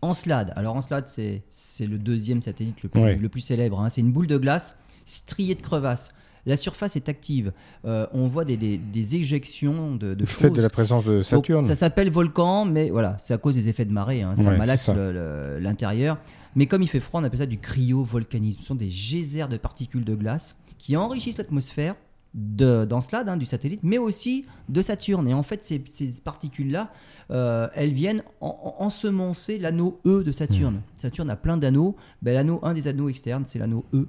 Encelade, 0.00 0.52
alors 0.56 0.76
Encelade 0.76 1.08
c'est, 1.08 1.42
c'est 1.50 1.86
le 1.86 1.98
deuxième 1.98 2.40
satellite 2.40 2.82
le 2.82 2.88
plus, 2.88 3.16
le 3.16 3.28
plus 3.28 3.40
célèbre, 3.40 3.80
hein. 3.80 3.90
c'est 3.90 4.00
une 4.00 4.12
boule 4.12 4.26
de 4.26 4.38
glace 4.38 4.76
striée 5.04 5.54
de 5.54 5.60
crevasses. 5.60 6.12
La 6.44 6.56
surface 6.56 6.96
est 6.96 7.08
active. 7.08 7.52
Euh, 7.84 8.06
on 8.12 8.26
voit 8.26 8.44
des, 8.44 8.56
des, 8.56 9.16
éjections 9.16 9.94
de, 9.94 10.14
de 10.14 10.26
choses. 10.26 10.52
de 10.52 10.60
la 10.62 10.70
présence 10.70 11.04
de 11.04 11.22
Saturne. 11.22 11.64
ça 11.64 11.76
s'appelle 11.76 12.10
volcan, 12.10 12.64
mais 12.64 12.90
voilà, 12.90 13.16
c'est 13.20 13.32
à 13.32 13.38
cause 13.38 13.54
des 13.54 13.68
effets 13.68 13.84
de 13.84 13.92
marée. 13.92 14.22
Hein. 14.22 14.34
ça 14.36 14.50
malaxe 14.50 14.88
l'intérieur. 14.88 16.18
Mais 16.56 16.66
comme 16.66 16.82
il 16.82 16.88
fait 16.88 17.00
froid, 17.00 17.20
on 17.20 17.24
appelle 17.24 17.38
ça 17.38 17.46
du 17.46 17.58
cryovolcanisme. 17.58 18.60
Ce 18.60 18.66
sont 18.66 18.74
des 18.74 18.88
geysers 18.88 19.48
de 19.48 19.56
particules 19.56 20.04
de 20.04 20.16
glace 20.16 20.56
qui 20.78 20.96
enrichissent 20.96 21.38
l'atmosphère 21.38 21.94
d'Encelade, 22.34 23.28
hein, 23.28 23.36
du 23.36 23.44
satellite, 23.44 23.80
mais 23.82 23.98
aussi 23.98 24.46
de 24.68 24.80
Saturne. 24.80 25.28
Et 25.28 25.34
en 25.34 25.42
fait, 25.42 25.64
ces, 25.64 25.82
particules-là, 26.24 26.90
euh, 27.30 27.68
elles 27.74 27.92
viennent 27.92 28.22
ensemencer 28.40 29.58
l'anneau 29.58 30.00
E 30.06 30.22
de 30.24 30.32
Saturne. 30.32 30.76
Mmh. 30.76 30.98
Saturne 30.98 31.30
a 31.30 31.36
plein 31.36 31.56
d'anneaux. 31.56 31.96
Ben, 32.22 32.34
l'anneau, 32.34 32.60
un 32.62 32.74
des 32.74 32.88
anneaux 32.88 33.08
externes, 33.08 33.44
c'est 33.44 33.58
l'anneau 33.58 33.84
E. 33.92 34.08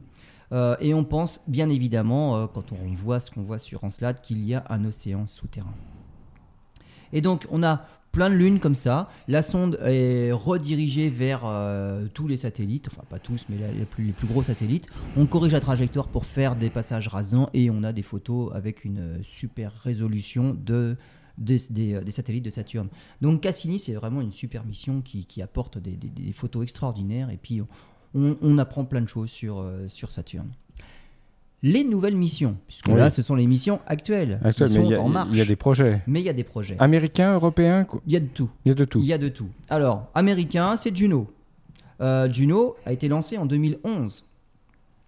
Euh, 0.54 0.76
et 0.80 0.94
on 0.94 1.04
pense 1.04 1.42
bien 1.48 1.70
évidemment, 1.70 2.38
euh, 2.38 2.48
quand 2.48 2.72
on 2.72 2.94
voit 2.94 3.20
ce 3.20 3.32
qu'on 3.32 3.42
voit 3.42 3.60
sur 3.60 3.84
Encelade, 3.84 4.22
qu'il 4.22 4.46
y 4.46 4.54
a 4.54 4.64
un 4.70 4.86
océan 4.86 5.28
souterrain. 5.28 5.74
Et 7.12 7.22
donc, 7.22 7.48
on 7.52 7.64
a 7.64 7.86
plein 8.14 8.30
de 8.30 8.36
lunes 8.36 8.60
comme 8.60 8.76
ça. 8.76 9.10
La 9.28 9.42
sonde 9.42 9.78
est 9.84 10.32
redirigée 10.32 11.10
vers 11.10 11.42
euh, 11.46 12.06
tous 12.14 12.28
les 12.28 12.38
satellites, 12.38 12.88
enfin 12.90 13.04
pas 13.10 13.20
tous, 13.20 13.48
mais 13.50 13.58
les 13.58 13.86
plus, 13.86 14.14
gros 14.28 14.44
satellites. 14.44 14.88
On 15.18 15.26
corrige 15.26 15.52
la 15.52 15.60
trajectoire 15.60 16.08
pour 16.08 16.26
faire 16.26 16.56
des 16.56 16.70
passages 16.70 17.10
rasants 17.10 17.50
et 17.54 17.70
on 17.70 17.84
a 17.84 17.92
des 17.92 18.04
photos 18.04 18.54
avec 18.54 18.86
une 18.86 19.20
super 19.24 19.74
résolution 19.74 20.56
de, 20.58 20.96
des, 21.40 21.58
des, 21.70 22.12
satellites 22.12 22.46
de 22.46 22.52
Saturne. 22.52 22.88
Donc 23.22 23.42
Cassini, 23.42 23.80
c'est 23.80 23.94
vraiment 23.94 24.22
une 24.22 24.32
super 24.32 24.64
mission 24.64 25.02
qui, 25.02 25.26
qui 25.26 25.42
apporte 25.42 25.80
des, 25.80 25.98
photos 26.34 26.64
extraordinaires 26.64 27.32
et 27.32 27.38
puis 27.38 27.62
on, 28.14 28.38
on, 28.40 28.58
apprend 28.60 28.86
plein 28.86 29.02
de 29.02 29.10
choses 29.10 29.32
sur, 29.32 29.58
euh, 29.58 29.88
sur 29.88 30.12
Saturne 30.12 30.52
les 31.64 31.86
nouvelles 31.86 32.18
missions, 32.18 32.58
puisque 32.68 32.90
là, 32.90 33.10
ce 33.10 33.22
sont 33.22 33.36
les 33.36 33.48
missions 33.48 33.80
actuelles, 33.88 34.40
qui 34.56 34.68
sont 34.68 34.94
en 34.96 35.08
marche. 35.08 35.30
Il 35.32 35.38
y 35.38 35.42
a 35.42 35.46
des 35.46 35.56
projets. 35.56 36.02
Mais 36.08 36.20
il 36.20 36.26
y 36.26 36.30
a 36.30 36.34
des 36.34 36.44
projets. 36.44 36.76
Américains, 36.78 37.34
européens 37.34 37.88
Il 38.06 38.12
y 38.12 38.18
a 38.18 38.20
de 38.20 38.28
tout. 38.28 38.50
Il 38.66 38.70
y 38.70 38.72
a 38.72 38.76
de 38.76 38.86
tout. 38.86 39.00
Il 39.00 39.06
y 39.06 39.14
a 39.14 39.18
de 39.18 39.30
tout. 39.30 39.48
Alors, 39.70 40.10
américain, 40.14 40.76
c'est 40.76 40.96
Juno. 40.96 41.34
Euh, 42.02 42.32
Juno 42.32 42.76
a 42.86 42.92
été 42.92 43.08
lancé 43.08 43.38
en 43.38 43.46
2011. 43.46 44.26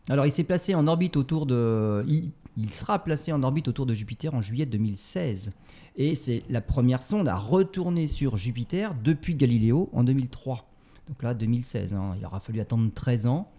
Alors, 0.08 0.26
il 0.26 0.32
s'est 0.32 0.46
placé 0.46 0.74
en 0.74 0.88
orbite 0.88 1.18
autour 1.18 1.46
de... 1.46 2.06
Il, 2.08 2.30
il 2.56 2.72
sera 2.72 3.04
placé 3.04 3.34
en 3.34 3.44
orbite 3.44 3.68
autour 3.68 3.86
de 3.86 3.94
Jupiter 3.94 4.34
en 4.34 4.42
juillet 4.42 4.66
2016. 4.66 5.54
Et 5.98 6.16
c'est 6.16 6.44
la 6.50 6.62
première 6.62 7.04
sonde 7.04 7.28
à 7.28 7.36
retourner 7.36 8.08
sur 8.08 8.38
Jupiter 8.38 8.96
depuis 9.04 9.36
Galiléo 9.36 9.90
en 9.92 10.06
2003. 10.06 10.66
Donc 11.10 11.22
là, 11.22 11.34
2016. 11.34 11.94
Hein. 11.94 12.16
il 12.18 12.26
aura 12.26 12.40
fallu 12.40 12.62
attendre 12.62 12.90
13 12.94 13.28
ans. 13.28 13.52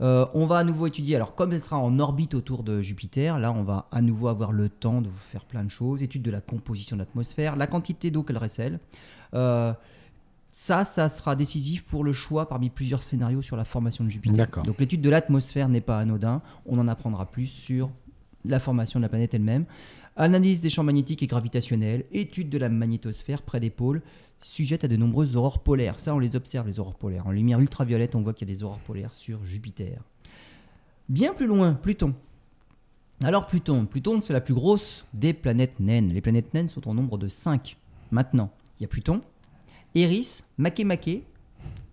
Euh, 0.00 0.26
on 0.34 0.46
va 0.46 0.58
à 0.58 0.64
nouveau 0.64 0.86
étudier, 0.86 1.16
alors 1.16 1.34
comme 1.34 1.52
elle 1.52 1.62
sera 1.62 1.78
en 1.78 1.98
orbite 1.98 2.34
autour 2.34 2.62
de 2.62 2.80
Jupiter, 2.80 3.38
là 3.38 3.52
on 3.52 3.64
va 3.64 3.88
à 3.90 4.00
nouveau 4.00 4.28
avoir 4.28 4.52
le 4.52 4.68
temps 4.68 5.02
de 5.02 5.08
vous 5.08 5.16
faire 5.16 5.44
plein 5.44 5.64
de 5.64 5.70
choses, 5.70 6.02
étude 6.02 6.22
de 6.22 6.30
la 6.30 6.40
composition 6.40 6.96
de 6.96 7.02
l'atmosphère, 7.02 7.56
la 7.56 7.66
quantité 7.66 8.10
d'eau 8.10 8.22
qu'elle 8.22 8.38
recèle. 8.38 8.78
Euh, 9.34 9.72
ça, 10.52 10.84
ça 10.84 11.08
sera 11.08 11.36
décisif 11.36 11.84
pour 11.84 12.04
le 12.04 12.12
choix 12.12 12.48
parmi 12.48 12.70
plusieurs 12.70 13.02
scénarios 13.02 13.42
sur 13.42 13.56
la 13.56 13.64
formation 13.64 14.04
de 14.04 14.08
Jupiter. 14.08 14.48
Donc 14.64 14.78
l'étude 14.78 15.00
de 15.00 15.10
l'atmosphère 15.10 15.68
n'est 15.68 15.80
pas 15.80 15.98
anodin, 15.98 16.42
on 16.66 16.78
en 16.78 16.88
apprendra 16.88 17.26
plus 17.26 17.46
sur 17.46 17.90
la 18.44 18.60
formation 18.60 19.00
de 19.00 19.02
la 19.02 19.08
planète 19.08 19.34
elle-même. 19.34 19.64
Analyse 20.16 20.60
des 20.60 20.70
champs 20.70 20.82
magnétiques 20.82 21.22
et 21.22 21.28
gravitationnels, 21.28 22.04
étude 22.10 22.50
de 22.50 22.58
la 22.58 22.68
magnétosphère 22.68 23.42
près 23.42 23.60
des 23.60 23.70
pôles, 23.70 24.02
sujette 24.42 24.84
à 24.84 24.88
de 24.88 24.96
nombreuses 24.96 25.36
aurores 25.36 25.60
polaires. 25.60 25.98
Ça, 25.98 26.14
on 26.14 26.18
les 26.18 26.36
observe, 26.36 26.66
les 26.66 26.80
aurores 26.80 26.94
polaires. 26.94 27.26
En 27.26 27.30
lumière 27.30 27.60
ultraviolette, 27.60 28.14
on 28.14 28.22
voit 28.22 28.34
qu'il 28.34 28.48
y 28.48 28.52
a 28.52 28.54
des 28.54 28.62
aurores 28.62 28.80
polaires 28.80 29.14
sur 29.14 29.44
Jupiter. 29.44 30.02
Bien 31.08 31.32
plus 31.32 31.46
loin, 31.46 31.72
Pluton. 31.72 32.14
Alors 33.24 33.46
Pluton, 33.46 33.86
Pluton 33.86 34.20
c'est 34.22 34.32
la 34.32 34.40
plus 34.40 34.54
grosse 34.54 35.04
des 35.12 35.32
planètes 35.32 35.80
naines. 35.80 36.12
Les 36.12 36.20
planètes 36.20 36.54
naines 36.54 36.68
sont 36.68 36.86
au 36.86 36.94
nombre 36.94 37.18
de 37.18 37.26
5 37.26 37.76
maintenant. 38.12 38.50
Il 38.78 38.82
y 38.82 38.84
a 38.84 38.88
Pluton, 38.88 39.22
Eris, 39.94 40.44
Makemake, 40.56 41.22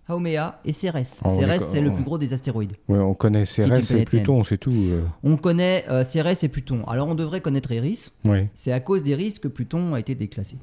Haumea 0.08 0.60
et 0.64 0.72
Cérès. 0.72 1.22
Oh, 1.26 1.30
Cérès, 1.30 1.64
c'est 1.72 1.82
le 1.82 1.92
plus 1.92 2.04
gros 2.04 2.20
des 2.20 2.34
astéroïdes. 2.34 2.74
on 2.90 3.16
connaît 3.16 3.46
Cérès 3.46 3.90
et 3.92 4.06
Pluton, 4.06 4.44
c'est 4.44 4.60
tout. 4.60 4.72
Euh. 4.72 5.02
On 5.24 5.36
connaît 5.36 5.86
euh, 5.90 6.04
Cérès 6.04 6.44
et 6.44 6.48
Pluton. 6.48 6.84
Alors 6.86 7.08
on 7.08 7.16
devrait 7.16 7.42
connaître 7.42 7.72
Eris. 7.72 8.12
C'est 8.54 8.72
à 8.72 8.80
cause 8.80 9.02
d'Eris 9.02 9.40
que 9.42 9.48
Pluton 9.48 9.96
a 9.96 10.00
été 10.00 10.14
déclassé. 10.14 10.58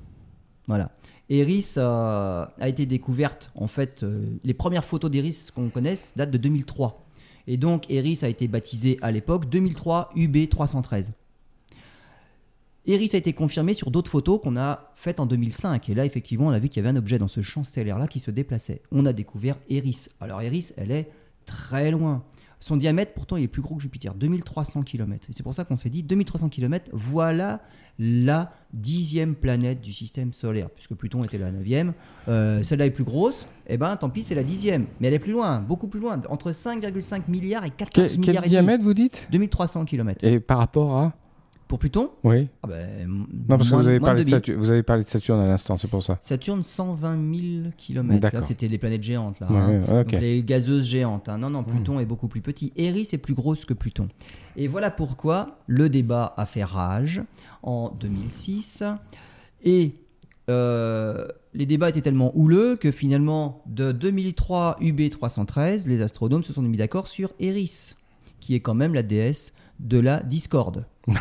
Voilà. 0.68 0.92
Eris 1.32 1.74
euh, 1.78 2.44
a 2.60 2.68
été 2.68 2.84
découverte, 2.84 3.50
en 3.54 3.66
fait, 3.66 4.02
euh, 4.02 4.26
les 4.44 4.52
premières 4.52 4.84
photos 4.84 5.10
d'Eris 5.10 5.48
qu'on 5.54 5.70
connaisse 5.70 6.12
datent 6.14 6.30
de 6.30 6.36
2003. 6.36 7.06
Et 7.46 7.56
donc 7.56 7.90
Eris 7.90 8.18
a 8.22 8.28
été 8.28 8.48
baptisé 8.48 8.98
à 9.00 9.10
l'époque 9.10 9.48
2003 9.48 10.10
UB 10.14 10.48
313. 10.48 11.14
Eris 12.86 13.10
a 13.14 13.16
été 13.16 13.32
confirmé 13.32 13.72
sur 13.72 13.90
d'autres 13.90 14.10
photos 14.10 14.40
qu'on 14.42 14.58
a 14.58 14.92
faites 14.94 15.20
en 15.20 15.26
2005. 15.26 15.88
Et 15.88 15.94
là, 15.94 16.04
effectivement, 16.04 16.48
on 16.48 16.50
a 16.50 16.58
vu 16.58 16.68
qu'il 16.68 16.82
y 16.82 16.86
avait 16.86 16.94
un 16.94 16.98
objet 16.98 17.18
dans 17.18 17.28
ce 17.28 17.40
champ 17.40 17.64
stellaire-là 17.64 18.08
qui 18.08 18.20
se 18.20 18.30
déplaçait. 18.30 18.82
On 18.90 19.06
a 19.06 19.14
découvert 19.14 19.56
Eris. 19.70 20.08
Alors 20.20 20.42
Eris, 20.42 20.72
elle 20.76 20.90
est 20.90 21.10
très 21.46 21.90
loin. 21.90 22.22
Son 22.62 22.76
diamètre, 22.76 23.12
pourtant, 23.12 23.36
il 23.36 23.42
est 23.42 23.48
plus 23.48 23.60
gros 23.60 23.74
que 23.74 23.82
Jupiter, 23.82 24.14
2300 24.14 24.82
km. 24.82 25.26
Et 25.28 25.32
c'est 25.32 25.42
pour 25.42 25.52
ça 25.52 25.64
qu'on 25.64 25.76
s'est 25.76 25.90
dit, 25.90 26.04
2300 26.04 26.48
km, 26.48 26.90
voilà 26.92 27.60
la 27.98 28.52
dixième 28.72 29.34
planète 29.34 29.80
du 29.80 29.92
système 29.92 30.32
solaire, 30.32 30.70
puisque 30.70 30.94
Pluton 30.94 31.24
était 31.24 31.38
la 31.38 31.50
neuvième. 31.50 31.92
Euh, 32.28 32.62
celle-là 32.62 32.86
est 32.86 32.92
plus 32.92 33.02
grosse, 33.02 33.48
et 33.66 33.74
eh 33.74 33.78
ben 33.78 33.96
tant 33.96 34.10
pis, 34.10 34.22
c'est 34.22 34.36
la 34.36 34.44
dixième. 34.44 34.86
Mais 35.00 35.08
elle 35.08 35.14
est 35.14 35.18
plus 35.18 35.32
loin, 35.32 35.58
beaucoup 35.58 35.88
plus 35.88 35.98
loin, 35.98 36.22
entre 36.28 36.52
5,5 36.52 37.22
milliards 37.26 37.64
et 37.64 37.70
14 37.70 38.16
milliards. 38.18 38.42
Quel 38.42 38.50
diamètre, 38.50 38.84
vous 38.84 38.94
dites? 38.94 39.26
2300 39.32 39.84
km. 39.84 40.24
Et 40.24 40.38
par 40.38 40.58
rapport 40.58 40.96
à? 40.96 41.12
Pour 41.72 41.78
Pluton 41.78 42.10
Oui. 42.22 42.48
Ah 42.62 42.68
ben, 42.68 43.08
non, 43.08 43.56
parce 43.56 43.70
que 43.70 43.76
vous 43.76 43.88
avez, 43.88 43.98
parlé 43.98 44.24
de 44.24 44.28
Saturne, 44.28 44.58
vous 44.58 44.70
avez 44.70 44.82
parlé 44.82 45.04
de 45.04 45.08
Saturne 45.08 45.40
à 45.40 45.46
l'instant, 45.46 45.78
c'est 45.78 45.88
pour 45.88 46.02
ça. 46.02 46.18
Saturne, 46.20 46.62
120 46.62 47.14
000 47.14 47.70
km. 47.78 48.28
Là, 48.30 48.42
c'était 48.42 48.68
les 48.68 48.76
planètes 48.76 49.02
géantes. 49.02 49.40
Là, 49.40 49.46
hein. 49.50 50.04
les 50.20 50.42
gazeuses 50.42 50.86
géantes. 50.86 51.30
Hein. 51.30 51.38
Non, 51.38 51.48
non, 51.48 51.64
Pluton 51.64 51.96
hmm. 51.96 52.00
est 52.00 52.04
beaucoup 52.04 52.28
plus 52.28 52.42
petit. 52.42 52.74
Eris 52.76 53.08
est 53.14 53.18
plus 53.18 53.32
grosse 53.32 53.64
que 53.64 53.72
Pluton. 53.72 54.08
Et 54.54 54.68
voilà 54.68 54.90
pourquoi 54.90 55.60
le 55.66 55.88
débat 55.88 56.34
a 56.36 56.44
fait 56.44 56.62
rage 56.62 57.22
en 57.62 57.88
2006. 57.98 58.84
Et 59.64 59.94
euh, 60.50 61.26
les 61.54 61.64
débats 61.64 61.88
étaient 61.88 62.02
tellement 62.02 62.36
houleux 62.36 62.76
que 62.76 62.90
finalement, 62.90 63.62
de 63.64 63.92
2003 63.92 64.76
UB 64.82 65.08
313, 65.08 65.86
les 65.86 66.02
astronomes 66.02 66.42
se 66.42 66.52
sont 66.52 66.60
mis 66.60 66.76
d'accord 66.76 67.08
sur 67.08 67.32
Eris, 67.40 67.94
qui 68.40 68.54
est 68.54 68.60
quand 68.60 68.74
même 68.74 68.92
la 68.92 69.02
déesse 69.02 69.54
de 69.82 69.98
la 69.98 70.22
discorde. 70.22 70.86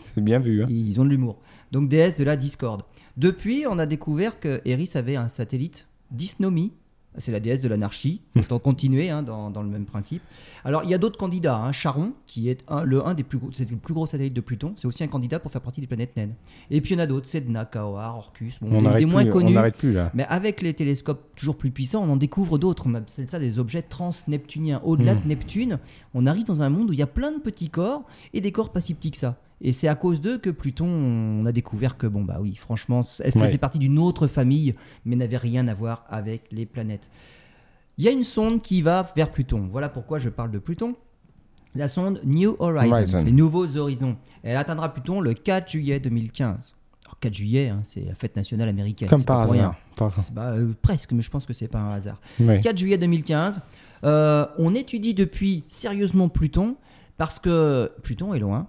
c'est 0.00 0.20
bien 0.20 0.38
vu. 0.38 0.62
Hein. 0.62 0.66
Ils 0.68 1.00
ont 1.00 1.04
de 1.04 1.10
l'humour. 1.10 1.38
Donc 1.70 1.88
déesse 1.88 2.16
de 2.16 2.24
la 2.24 2.36
discorde. 2.36 2.82
Depuis, 3.16 3.66
on 3.66 3.78
a 3.78 3.86
découvert 3.86 4.40
que 4.40 4.60
Eris 4.64 4.90
avait 4.94 5.16
un 5.16 5.28
satellite, 5.28 5.86
Dysnomie, 6.10 6.72
c'est 7.18 7.32
la 7.32 7.40
déesse 7.40 7.60
de 7.60 7.68
l'anarchie. 7.68 8.20
Autant 8.36 8.58
continuer 8.58 9.10
hein, 9.10 9.22
dans, 9.22 9.62
le 9.62 9.68
même 9.68 9.86
principe. 9.86 10.22
Alors, 10.64 10.84
il 10.84 10.90
y 10.90 10.94
a 10.94 10.98
d'autres 10.98 11.18
candidats. 11.18 11.56
Hein. 11.56 11.72
Charon, 11.72 12.12
qui 12.26 12.48
est 12.48 12.64
le, 12.84 13.06
un 13.06 13.14
des 13.14 13.22
plus 13.22 13.38
gros, 13.38 13.50
c'est 13.52 13.68
le 13.70 13.76
plus 13.76 13.94
gros 13.94 14.06
satellite 14.06 14.34
de 14.34 14.40
Pluton, 14.40 14.72
c'est 14.76 14.86
aussi 14.86 15.04
un 15.04 15.08
candidat 15.08 15.38
pour 15.38 15.50
faire 15.50 15.60
partie 15.60 15.80
des 15.80 15.86
planètes 15.86 16.16
naines. 16.16 16.34
Et 16.70 16.80
puis, 16.80 16.94
il 16.94 16.98
y 16.98 17.00
en 17.00 17.04
a 17.04 17.06
d'autres 17.06 17.28
Sedna, 17.28 17.64
Kaoar, 17.64 18.16
Orcus, 18.16 18.58
bon, 18.60 18.84
on 18.84 18.96
des, 18.96 19.06
moins 19.06 19.24
connus. 19.24 19.52
On 19.52 19.54
n'arrête 19.54 19.76
plus 19.76 19.92
là. 19.92 20.10
Mais 20.14 20.24
avec 20.24 20.62
les 20.62 20.74
télescopes 20.74 21.34
toujours 21.36 21.56
plus 21.56 21.70
puissants, 21.70 22.02
on 22.02 22.12
en 22.12 22.16
découvre 22.16 22.58
d'autres. 22.58 22.86
C'est 23.06 23.30
ça 23.30 23.38
des 23.38 23.58
objets 23.58 23.82
trans-neptuniens. 23.82 24.80
Au-delà 24.84 25.14
hmm. 25.14 25.20
de 25.22 25.28
Neptune, 25.28 25.78
on 26.14 26.26
arrive 26.26 26.44
dans 26.44 26.62
un 26.62 26.68
monde 26.68 26.90
où 26.90 26.92
il 26.92 26.98
y 26.98 27.02
a 27.02 27.06
plein 27.06 27.32
de 27.32 27.38
petits 27.38 27.70
corps 27.70 28.04
et 28.32 28.40
des 28.40 28.52
corps 28.52 28.70
pas 28.70 28.80
si 28.80 28.94
petits 28.94 29.10
que 29.10 29.18
ça. 29.18 29.36
Et 29.60 29.72
c'est 29.72 29.88
à 29.88 29.94
cause 29.94 30.20
d'eux 30.20 30.38
que 30.38 30.50
Pluton, 30.50 30.86
on 30.86 31.46
a 31.46 31.52
découvert 31.52 31.96
que, 31.96 32.06
bon, 32.06 32.22
bah 32.22 32.38
oui, 32.40 32.56
franchement, 32.56 33.00
elle 33.20 33.32
faisait 33.32 33.58
partie 33.58 33.78
d'une 33.78 33.98
autre 33.98 34.26
famille, 34.26 34.74
mais 35.04 35.16
n'avait 35.16 35.38
rien 35.38 35.66
à 35.68 35.74
voir 35.74 36.04
avec 36.08 36.52
les 36.52 36.66
planètes. 36.66 37.10
Il 37.98 38.04
y 38.04 38.08
a 38.08 38.10
une 38.10 38.24
sonde 38.24 38.60
qui 38.60 38.82
va 38.82 39.10
vers 39.16 39.32
Pluton. 39.32 39.68
Voilà 39.72 39.88
pourquoi 39.88 40.18
je 40.18 40.28
parle 40.28 40.50
de 40.50 40.58
Pluton. 40.58 40.94
La 41.74 41.88
sonde 41.88 42.20
New 42.24 42.56
Horizons, 42.58 43.24
les 43.24 43.32
nouveaux 43.32 43.76
horizons. 43.76 44.16
Elle 44.42 44.56
atteindra 44.56 44.92
Pluton 44.92 45.20
le 45.20 45.34
4 45.34 45.70
juillet 45.70 46.00
2015. 46.00 46.74
Alors 47.04 47.18
4 47.20 47.34
juillet, 47.34 47.68
hein, 47.68 47.80
c'est 47.84 48.00
la 48.00 48.14
fête 48.14 48.36
nationale 48.36 48.68
américaine. 48.68 49.08
Comme 49.08 49.24
par 49.24 49.42
hasard. 49.42 49.76
Bah, 50.32 50.52
euh, 50.52 50.72
presque, 50.82 51.12
mais 51.12 51.22
je 51.22 51.30
pense 51.30 51.46
que 51.46 51.54
c'est 51.54 51.68
pas 51.68 51.78
un 51.78 51.92
hasard. 51.92 52.20
4 52.38 52.76
juillet 52.76 52.98
2015. 52.98 53.60
Euh, 54.04 54.46
on 54.58 54.74
étudie 54.74 55.14
depuis 55.14 55.64
sérieusement 55.68 56.28
Pluton 56.28 56.76
parce 57.16 57.38
que 57.38 57.90
Pluton 58.02 58.34
est 58.34 58.38
loin, 58.38 58.66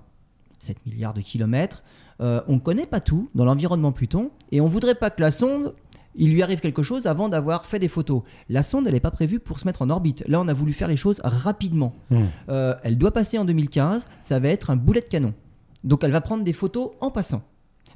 7 0.68 0.86
milliards 0.86 1.13
de 1.13 1.22
kilomètres. 1.22 1.84
Euh, 2.22 2.41
on 2.47 2.53
ne 2.53 2.59
connaît 2.59 2.86
pas 2.86 2.99
tout 2.99 3.30
dans 3.36 3.45
l'environnement 3.45 3.91
Pluton 3.91 4.32
et 4.51 4.61
on 4.61 4.68
voudrait 4.68 4.95
pas 4.95 5.09
que 5.09 5.22
la 5.22 5.32
sonde 5.32 5.74
il 6.18 6.34
lui 6.34 6.41
arrive 6.41 6.59
quelque 6.59 6.82
chose 6.82 7.05
avant 7.05 7.30
d'avoir 7.30 7.65
fait 7.65 7.80
des 7.80 7.88
photos. 7.88 8.24
La 8.49 8.63
sonde, 8.63 8.88
elle 8.88 8.93
n'est 8.93 8.99
pas 8.99 9.11
prévue 9.11 9.39
pour 9.39 9.59
se 9.59 9.65
mettre 9.65 9.84
en 9.84 9.89
orbite. 9.89 10.24
Là, 10.28 10.41
on 10.41 10.47
a 10.47 10.53
voulu 10.53 10.74
faire 10.74 10.88
les 10.88 10.97
choses 10.97 11.22
rapidement. 11.24 11.93
Hmm. 12.09 12.26
Euh, 12.49 12.74
elle 12.84 12.97
doit 12.97 13.11
passer 13.11 13.38
en 13.38 13.45
2015. 13.45 14.07
Ça 14.20 14.39
va 14.39 14.49
être 14.49 14.72
un 14.72 14.76
boulet 14.76 15.01
de 15.01 15.05
canon. 15.05 15.36
Donc, 15.84 16.03
elle 16.03 16.11
va 16.11 16.22
prendre 16.22 16.43
des 16.43 16.53
photos 16.53 16.89
en 17.01 17.11
passant. 17.11 17.43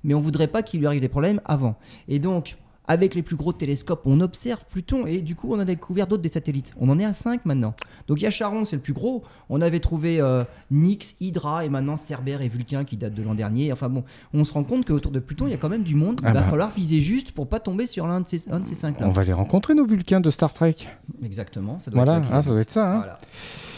Mais 0.03 0.13
on 0.13 0.19
voudrait 0.19 0.47
pas 0.47 0.61
qu'il 0.61 0.80
lui 0.80 0.88
arrive 0.88 1.01
des 1.01 1.09
problèmes 1.09 1.41
avant. 1.45 1.78
Et 2.07 2.19
donc, 2.19 2.57
avec 2.88 3.16
les 3.16 3.22
plus 3.22 3.36
gros 3.36 3.54
télescopes, 3.54 4.02
on 4.06 4.20
observe 4.22 4.66
Pluton 4.68 5.06
et 5.06 5.22
du 5.22 5.36
coup, 5.36 5.54
on 5.54 5.60
a 5.60 5.66
découvert 5.66 6.08
d'autres 6.08 6.24
des 6.24 6.30
satellites. 6.30 6.74
On 6.80 6.90
en 6.90 7.00
est 7.00 7.06
à 7.06 7.14
5 7.14 7.46
maintenant. 7.46 7.74
Donc 8.08 8.20
il 8.20 8.24
y 8.24 8.28
a 8.28 8.32
Charon, 8.32 8.66
c'est 8.66 8.76
le 8.76 8.82
plus 8.82 8.94
gros. 8.94 9.24
On 9.50 9.62
avait 9.62 9.80
trouvé 9.80 10.20
euh, 10.20 10.44
Nix, 10.72 11.16
Hydra 11.20 11.66
et 11.66 11.70
maintenant 11.70 11.98
Cerbère 11.98 12.42
et 12.42 12.50
Vulcain 12.50 12.84
qui 12.84 12.98
datent 12.98 13.14
de 13.14 13.24
l'an 13.24 13.36
dernier. 13.36 13.72
Enfin 13.72 13.90
bon, 13.90 14.04
on 14.34 14.44
se 14.44 14.54
rend 14.54 14.64
compte 14.64 14.86
qu'autour 14.86 15.12
de 15.12 15.20
Pluton, 15.20 15.48
il 15.48 15.52
y 15.52 15.54
a 15.54 15.58
quand 15.58 15.70
même 15.70 15.84
du 15.84 15.96
monde. 15.96 16.20
il 16.22 16.28
ah 16.28 16.34
va 16.34 16.42
bah. 16.42 16.48
falloir 16.48 16.72
viser 16.72 17.02
juste 17.02 17.32
pour 17.32 17.48
pas 17.48 17.60
tomber 17.60 17.88
sur 17.88 18.08
l'un 18.08 18.22
de 18.22 18.28
ces, 18.28 18.50
un 18.50 18.60
de 18.60 18.66
ces 18.66 18.76
5 18.76 19.00
là. 19.00 19.08
On 19.08 19.12
va 19.12 19.24
les 19.24 19.34
rencontrer, 19.34 19.74
nos 19.74 19.86
Vulcains 19.86 20.22
de 20.22 20.30
Star 20.30 20.54
Trek. 20.54 20.76
Exactement. 21.24 21.80
Ça 21.80 21.92
doit 21.92 22.04
voilà, 22.04 22.20
être 22.20 22.30
ah, 22.32 22.42
ça 22.42 22.50
doit 22.50 22.62
être 22.62 22.72
ça. 22.72 22.92
Hein. 22.92 22.98
Voilà. 22.98 23.20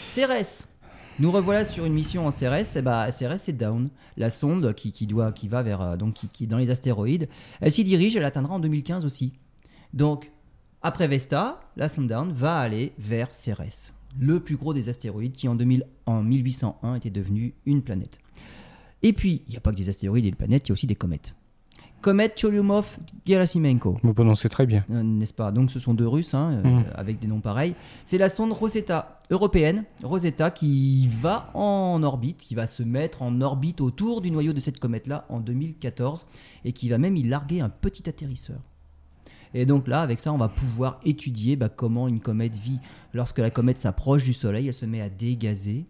Cérès. 0.08 0.73
Nous 1.20 1.30
revoilà 1.30 1.64
sur 1.64 1.84
une 1.84 1.92
mission 1.92 2.26
en 2.26 2.30
CRS. 2.30 2.76
Et 2.76 2.82
bah, 2.82 3.08
CRS 3.12 3.48
est 3.48 3.56
Down, 3.56 3.88
la 4.16 4.30
sonde 4.30 4.74
qui, 4.74 5.06
doit, 5.06 5.30
qui 5.30 5.46
va 5.46 5.62
vers, 5.62 5.80
euh, 5.80 5.96
donc 5.96 6.14
qui, 6.32 6.46
dans 6.48 6.58
les 6.58 6.70
astéroïdes. 6.70 7.28
Elle 7.60 7.70
s'y 7.70 7.84
dirige, 7.84 8.16
elle 8.16 8.24
atteindra 8.24 8.54
en 8.54 8.58
2015 8.58 9.04
aussi. 9.04 9.32
Donc, 9.92 10.32
après 10.82 11.06
Vesta, 11.06 11.60
la 11.76 11.88
sonde 11.88 12.08
Down 12.08 12.32
va 12.32 12.58
aller 12.58 12.92
vers 12.98 13.32
Cérès, 13.32 13.92
le 14.18 14.40
plus 14.40 14.56
gros 14.56 14.74
des 14.74 14.88
astéroïdes 14.88 15.32
qui 15.32 15.46
en, 15.46 15.54
2000, 15.54 15.86
en 16.06 16.22
1801 16.22 16.96
était 16.96 17.10
devenu 17.10 17.54
une 17.64 17.82
planète. 17.82 18.18
Et 19.02 19.12
puis, 19.12 19.42
il 19.46 19.52
n'y 19.52 19.56
a 19.56 19.60
pas 19.60 19.70
que 19.70 19.76
des 19.76 19.88
astéroïdes 19.88 20.24
et 20.24 20.30
des 20.30 20.36
planètes, 20.36 20.66
il 20.66 20.70
y 20.70 20.72
a 20.72 20.74
aussi 20.74 20.88
des 20.88 20.96
comètes. 20.96 21.34
Comète 22.04 22.38
Churyumov-Gerasimenko. 22.38 23.96
Vous 24.02 24.12
prononcez 24.12 24.50
très 24.50 24.66
bien. 24.66 24.84
Euh, 24.90 25.02
n'est-ce 25.02 25.32
pas? 25.32 25.50
Donc 25.50 25.70
ce 25.70 25.80
sont 25.80 25.94
deux 25.94 26.06
Russes, 26.06 26.34
hein, 26.34 26.60
euh, 26.62 26.68
mmh. 26.68 26.84
avec 26.94 27.18
des 27.18 27.26
noms 27.26 27.40
pareils. 27.40 27.74
C'est 28.04 28.18
la 28.18 28.28
sonde 28.28 28.52
Rosetta 28.52 29.22
européenne, 29.30 29.84
Rosetta, 30.02 30.50
qui 30.50 31.08
va 31.08 31.50
en 31.54 32.02
orbite, 32.02 32.42
qui 32.42 32.54
va 32.54 32.66
se 32.66 32.82
mettre 32.82 33.22
en 33.22 33.40
orbite 33.40 33.80
autour 33.80 34.20
du 34.20 34.30
noyau 34.30 34.52
de 34.52 34.60
cette 34.60 34.80
comète-là 34.80 35.24
en 35.30 35.40
2014, 35.40 36.26
et 36.66 36.72
qui 36.72 36.90
va 36.90 36.98
même 36.98 37.16
y 37.16 37.22
larguer 37.22 37.62
un 37.62 37.70
petit 37.70 38.06
atterrisseur. 38.06 38.58
Et 39.54 39.64
donc 39.64 39.88
là, 39.88 40.02
avec 40.02 40.18
ça, 40.18 40.30
on 40.30 40.36
va 40.36 40.48
pouvoir 40.48 41.00
étudier 41.06 41.56
bah, 41.56 41.70
comment 41.70 42.06
une 42.06 42.20
comète 42.20 42.54
vit. 42.54 42.80
Lorsque 43.14 43.38
la 43.38 43.48
comète 43.48 43.78
s'approche 43.78 44.24
du 44.24 44.34
Soleil, 44.34 44.68
elle 44.68 44.74
se 44.74 44.84
met 44.84 45.00
à 45.00 45.08
dégazer. 45.08 45.86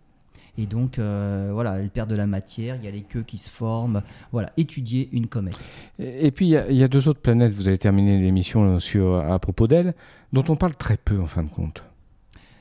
Et 0.57 0.67
donc, 0.67 0.99
euh, 0.99 1.51
voilà, 1.53 1.81
elle 1.81 1.91
perd 1.91 2.09
de 2.09 2.15
la 2.15 2.27
matière, 2.27 2.77
il 2.77 2.85
y 2.85 2.89
a 2.89 2.91
les 2.91 3.03
queues 3.03 3.23
qui 3.23 3.39
se 3.39 3.51
forment. 3.51 4.03
Voilà, 4.33 4.53
étudier 4.57 5.09
une 5.13 5.27
comète. 5.27 5.59
Et, 5.99 6.31
puis, 6.31 6.47
il 6.47 6.77
y, 6.77 6.83
a 6.83 6.89
deux 6.89 7.09
autres 7.09 7.21
planètes, 7.21 7.53
vous 7.53 7.69
avez 7.69 7.79
terminé 7.79 8.19
l'émission 8.19 8.79
sur, 8.79 9.17
à 9.17 9.39
propos 9.39 9.67
d'elles, 9.67 9.95
dont 10.33 10.45
on 10.49 10.57
parle 10.57 10.77
très 10.77 10.97
peu 10.97 11.21
en 11.21 11.27
fin 11.27 11.43
de 11.43 11.51
compte. 11.51 11.85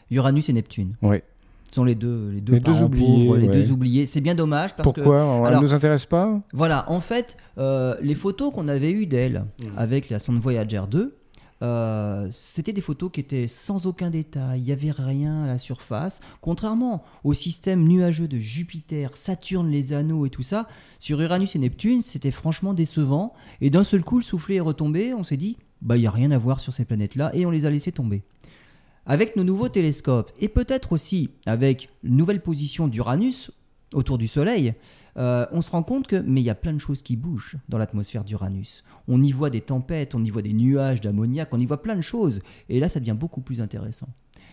Uranus 0.09 0.49
et 0.49 0.53
Neptune. 0.53 0.95
Oui. 1.01 1.17
Ce 1.69 1.75
sont 1.75 1.83
les 1.83 1.95
deux, 1.95 2.29
les 2.29 2.59
deux, 2.59 2.83
oubliés, 2.83 3.35
les 3.37 3.47
deux 3.47 3.71
oubliés. 3.71 4.05
C'est 4.05 4.21
bien 4.21 4.35
dommage 4.35 4.75
parce 4.75 4.83
Pourquoi 4.83 5.03
que. 5.03 5.09
Pourquoi 5.09 5.55
ne 5.55 5.59
nous 5.59 5.73
intéresse 5.73 6.05
pas 6.05 6.39
Voilà, 6.53 6.85
en 6.87 6.99
fait, 6.99 7.35
euh, 7.57 7.95
les 7.99 8.13
photos 8.13 8.53
qu'on 8.53 8.67
avait 8.67 8.91
eues 8.91 9.07
d'elles 9.07 9.39
mmh. 9.59 9.77
avec 9.77 10.11
la 10.11 10.19
sonde 10.19 10.37
Voyager 10.37 10.83
2, 10.87 11.15
euh, 11.61 12.27
c'était 12.31 12.73
des 12.73 12.81
photos 12.81 13.11
qui 13.11 13.19
étaient 13.19 13.47
sans 13.47 13.85
aucun 13.85 14.09
détail, 14.09 14.59
il 14.59 14.65
n'y 14.65 14.71
avait 14.71 14.91
rien 14.91 15.43
à 15.43 15.47
la 15.47 15.57
surface. 15.57 16.19
Contrairement 16.41 17.03
au 17.23 17.33
système 17.33 17.87
nuageux 17.87 18.27
de 18.27 18.39
Jupiter, 18.39 19.15
Saturne, 19.15 19.69
les 19.69 19.93
anneaux 19.93 20.25
et 20.25 20.29
tout 20.29 20.43
ça, 20.43 20.67
sur 20.99 21.21
Uranus 21.21 21.55
et 21.55 21.59
Neptune, 21.59 22.01
c'était 22.01 22.31
franchement 22.31 22.73
décevant. 22.73 23.33
Et 23.61 23.69
d'un 23.69 23.83
seul 23.83 24.03
coup, 24.03 24.17
le 24.17 24.23
soufflet 24.23 24.55
est 24.55 24.61
retombé, 24.61 25.13
on 25.13 25.23
s'est 25.23 25.37
dit, 25.37 25.57
bah 25.81 25.97
il 25.97 26.01
n'y 26.01 26.07
a 26.07 26.11
rien 26.11 26.31
à 26.31 26.37
voir 26.37 26.59
sur 26.59 26.73
ces 26.73 26.85
planètes-là, 26.85 27.31
et 27.33 27.45
on 27.45 27.51
les 27.51 27.65
a 27.65 27.69
laissés 27.69 27.91
tomber. 27.91 28.23
Avec 29.05 29.35
nos 29.35 29.43
nouveaux 29.43 29.69
télescopes, 29.69 30.31
et 30.39 30.47
peut-être 30.47 30.93
aussi 30.93 31.29
avec 31.45 31.89
une 32.03 32.15
nouvelle 32.15 32.41
position 32.41 32.87
d'Uranus 32.87 33.51
autour 33.93 34.17
du 34.17 34.27
Soleil, 34.27 34.73
euh, 35.17 35.45
on 35.51 35.61
se 35.61 35.71
rend 35.71 35.83
compte 35.83 36.07
que, 36.07 36.15
mais 36.15 36.41
il 36.41 36.45
y 36.45 36.49
a 36.49 36.55
plein 36.55 36.73
de 36.73 36.79
choses 36.79 37.01
qui 37.01 37.15
bougent 37.15 37.57
dans 37.69 37.77
l'atmosphère 37.77 38.23
d'Uranus. 38.23 38.83
On 39.07 39.21
y 39.21 39.31
voit 39.31 39.49
des 39.49 39.61
tempêtes, 39.61 40.15
on 40.15 40.23
y 40.23 40.29
voit 40.29 40.41
des 40.41 40.53
nuages 40.53 41.01
d'ammoniac, 41.01 41.49
on 41.51 41.59
y 41.59 41.65
voit 41.65 41.81
plein 41.81 41.95
de 41.95 42.01
choses. 42.01 42.41
Et 42.69 42.79
là, 42.79 42.89
ça 42.89 42.99
devient 42.99 43.15
beaucoup 43.17 43.41
plus 43.41 43.61
intéressant. 43.61 44.09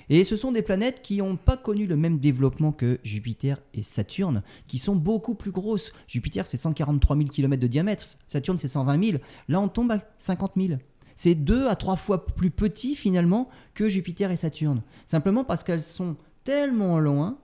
Et 0.08 0.24
ce 0.24 0.36
sont 0.36 0.50
des 0.50 0.62
planètes 0.62 1.02
qui 1.02 1.18
n'ont 1.18 1.36
pas 1.36 1.56
connu 1.56 1.86
le 1.86 1.96
même 1.96 2.18
développement 2.18 2.72
que 2.72 2.98
Jupiter 3.04 3.58
et 3.74 3.84
Saturne, 3.84 4.42
qui 4.66 4.78
sont 4.78 4.96
beaucoup 4.96 5.36
plus 5.36 5.52
grosses. 5.52 5.92
Jupiter, 6.08 6.48
c'est 6.48 6.56
143 6.56 7.16
000 7.16 7.28
km 7.28 7.62
de 7.62 7.68
diamètre, 7.68 8.04
Saturne, 8.26 8.58
c'est 8.58 8.68
120 8.68 9.04
000. 9.04 9.18
Là, 9.48 9.60
on 9.60 9.68
tombe 9.68 9.92
à 9.92 10.00
50 10.18 10.52
000. 10.56 10.80
C'est 11.14 11.36
deux 11.36 11.68
à 11.68 11.76
trois 11.76 11.96
fois 11.96 12.26
plus 12.26 12.50
petit 12.50 12.96
finalement 12.96 13.50
que 13.74 13.88
Jupiter 13.88 14.32
et 14.32 14.36
Saturne. 14.36 14.82
Simplement 15.06 15.44
parce 15.44 15.62
qu'elles 15.62 15.80
sont 15.80 16.16
tellement 16.42 16.98
loin 16.98 17.38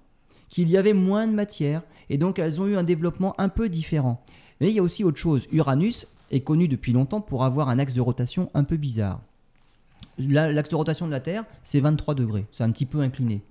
qu'il 0.49 0.71
y 0.71 0.77
avait 0.77 0.93
moins 0.93 1.27
de 1.27 1.33
matière 1.33 1.83
et 2.11 2.19
donc 2.19 2.39
elles 2.39 2.61
ont 2.61 2.67
eu 2.67 2.77
un 2.77 2.85
développement 2.85 3.35
un 3.39 3.49
peu 3.49 3.69
différent. 3.69 4.23
Mais 4.61 4.71
il 4.71 4.75
y 4.75 4.79
a 4.79 4.83
aussi 4.83 5.05
autre 5.05 5.19
chose. 5.19 5.47
Uranus 5.53 6.07
est 6.31 6.41
connu 6.41 6.69
depuis 6.69 6.93
longtemps 6.93 7.21
pour 7.21 7.45
avoir 7.45 7.69
un 7.69 7.79
axe 7.79 7.95
de 7.95 8.01
rotation 8.01 8.51
un 8.55 8.65
peu 8.65 8.77
bizarre. 8.77 9.21
L'axe 10.19 10.71
de 10.71 10.77
rotation 10.77 11.07
de 11.07 11.11
la 11.11 11.21
Terre, 11.21 11.45
c'est 11.63 11.81
23 11.81 12.15
degrés, 12.15 12.47
c'est 12.51 12.65
un 12.65 12.71
petit 12.71 12.87
peu 12.87 13.01
incliné. 13.01 13.43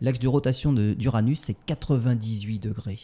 L'axe 0.00 0.18
de 0.18 0.28
rotation 0.28 0.72
d'Uranus, 0.72 1.40
c'est 1.40 1.56
98 1.66 2.58
degrés. 2.58 2.98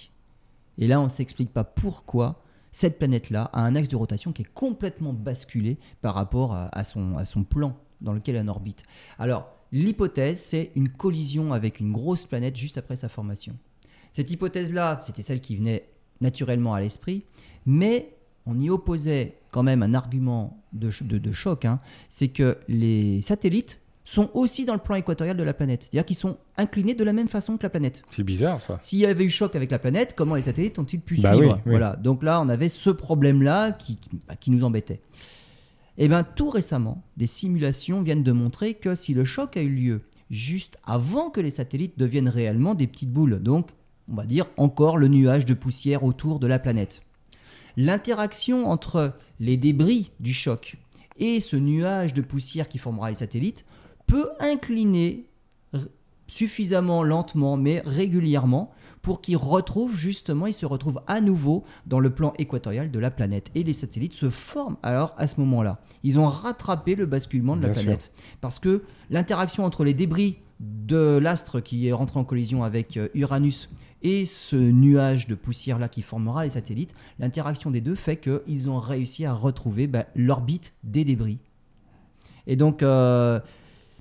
Et 0.78 0.86
là, 0.86 1.00
on 1.00 1.04
ne 1.04 1.08
s'explique 1.10 1.52
pas 1.52 1.64
pourquoi 1.64 2.42
cette 2.70 2.98
planète-là 2.98 3.50
a 3.52 3.62
un 3.62 3.74
axe 3.74 3.88
de 3.88 3.96
rotation 3.96 4.32
qui 4.32 4.42
est 4.42 4.52
complètement 4.54 5.12
basculé 5.12 5.78
par 6.00 6.14
rapport 6.14 6.54
à, 6.54 6.84
son, 6.84 7.18
à 7.18 7.26
son 7.26 7.44
plan 7.44 7.76
dans 8.00 8.14
lequel 8.14 8.36
elle 8.36 8.48
orbite. 8.48 8.84
Alors, 9.18 9.52
l'hypothèse, 9.72 10.40
c'est 10.40 10.70
une 10.76 10.88
collision 10.88 11.52
avec 11.52 11.80
une 11.80 11.92
grosse 11.92 12.24
planète 12.26 12.56
juste 12.56 12.78
après 12.78 12.96
sa 12.96 13.08
formation. 13.08 13.56
Cette 14.10 14.30
hypothèse-là, 14.30 15.00
c'était 15.02 15.22
celle 15.22 15.40
qui 15.40 15.56
venait 15.56 15.88
naturellement 16.20 16.74
à 16.74 16.80
l'esprit, 16.80 17.24
mais 17.66 18.14
on 18.46 18.58
y 18.58 18.70
opposait 18.70 19.38
quand 19.50 19.62
même 19.62 19.82
un 19.82 19.94
argument 19.94 20.62
de, 20.72 20.90
choc, 21.32 21.64
hein. 21.64 21.80
c'est 22.08 22.28
que 22.28 22.58
les 22.68 23.22
satellites 23.22 23.80
sont 24.04 24.30
aussi 24.34 24.64
dans 24.64 24.74
le 24.74 24.80
plan 24.80 24.96
équatorial 24.96 25.36
de 25.36 25.42
la 25.42 25.54
planète. 25.54 25.84
C'est-à-dire 25.84 26.04
qu'ils 26.04 26.16
sont 26.16 26.36
inclinés 26.56 26.94
de 26.94 27.04
la 27.04 27.12
même 27.12 27.28
façon 27.28 27.56
que 27.56 27.62
la 27.62 27.70
planète. 27.70 28.02
C'est 28.10 28.24
bizarre 28.24 28.60
ça. 28.60 28.76
S'il 28.80 28.98
y 28.98 29.06
avait 29.06 29.24
eu 29.24 29.30
choc 29.30 29.54
avec 29.54 29.70
la 29.70 29.78
planète, 29.78 30.14
comment 30.16 30.34
les 30.34 30.42
satellites 30.42 30.78
ont-ils 30.78 31.00
pu 31.00 31.20
bah 31.20 31.34
suivre 31.34 31.60
Voilà. 31.66 31.96
Donc 31.96 32.22
là, 32.22 32.40
on 32.40 32.48
avait 32.48 32.68
ce 32.68 32.90
problème-là 32.90 33.72
qui, 33.72 33.98
bah, 34.26 34.34
qui, 34.34 34.50
nous 34.50 34.64
embêtait. 34.64 35.00
Eh 35.98 36.08
bien 36.08 36.24
tout 36.24 36.50
récemment, 36.50 37.02
des 37.16 37.26
simulations 37.26 38.02
viennent 38.02 38.22
de 38.22 38.32
montrer 38.32 38.74
que 38.74 38.94
si 38.94 39.14
le 39.14 39.24
choc 39.24 39.56
a 39.56 39.62
eu 39.62 39.68
lieu 39.68 40.00
juste 40.30 40.78
avant 40.84 41.28
que 41.28 41.40
les 41.40 41.50
satellites 41.50 41.98
deviennent 41.98 42.28
réellement 42.28 42.74
des 42.74 42.86
petites 42.86 43.12
boules, 43.12 43.42
donc 43.42 43.68
on 44.08 44.14
va 44.14 44.24
dire 44.24 44.46
encore 44.56 44.96
le 44.96 45.08
nuage 45.08 45.44
de 45.44 45.54
poussière 45.54 46.04
autour 46.04 46.38
de 46.40 46.46
la 46.46 46.58
planète. 46.58 47.02
L'interaction 47.76 48.70
entre 48.70 49.14
les 49.40 49.56
débris 49.56 50.10
du 50.20 50.32
choc 50.32 50.76
et 51.18 51.40
ce 51.40 51.56
nuage 51.56 52.14
de 52.14 52.22
poussière 52.22 52.68
qui 52.68 52.78
formera 52.78 53.10
les 53.10 53.16
satellites 53.16 53.64
peut 54.06 54.30
incliner 54.40 55.26
suffisamment 56.26 57.02
lentement 57.02 57.56
mais 57.56 57.82
régulièrement 57.84 58.72
pour 59.02 59.20
qu'ils 59.20 59.36
retrouvent 59.36 59.96
justement, 59.96 60.46
ils 60.46 60.54
se 60.54 60.64
retrouvent 60.64 61.02
à 61.06 61.20
nouveau 61.20 61.64
dans 61.86 61.98
le 61.98 62.10
plan 62.10 62.32
équatorial 62.38 62.90
de 62.90 62.98
la 62.98 63.10
planète. 63.10 63.50
Et 63.54 63.64
les 63.64 63.72
satellites 63.72 64.14
se 64.14 64.30
forment 64.30 64.76
alors 64.82 65.14
à 65.18 65.26
ce 65.26 65.40
moment-là. 65.40 65.80
Ils 66.04 66.18
ont 66.18 66.26
rattrapé 66.26 66.94
le 66.94 67.06
basculement 67.06 67.56
de 67.56 67.66
la 67.66 67.72
planète. 67.72 68.12
Parce 68.40 68.58
que 68.58 68.84
l'interaction 69.10 69.64
entre 69.64 69.84
les 69.84 69.94
débris 69.94 70.38
de 70.60 71.18
l'astre 71.20 71.60
qui 71.60 71.88
est 71.88 71.92
rentré 71.92 72.20
en 72.20 72.24
collision 72.24 72.62
avec 72.62 72.96
euh, 72.96 73.08
Uranus 73.14 73.68
et 74.02 74.26
ce 74.26 74.56
nuage 74.56 75.26
de 75.26 75.34
poussière-là 75.34 75.88
qui 75.88 76.02
formera 76.02 76.44
les 76.44 76.50
satellites, 76.50 76.94
l'interaction 77.18 77.70
des 77.70 77.80
deux 77.80 77.94
fait 77.94 78.16
qu'ils 78.16 78.68
ont 78.68 78.78
réussi 78.78 79.24
à 79.24 79.32
retrouver 79.32 79.86
bah, 79.86 80.06
l'orbite 80.14 80.72
des 80.84 81.04
débris. 81.04 81.38
Et 82.46 82.56
donc, 82.56 82.82
euh, 82.82 83.40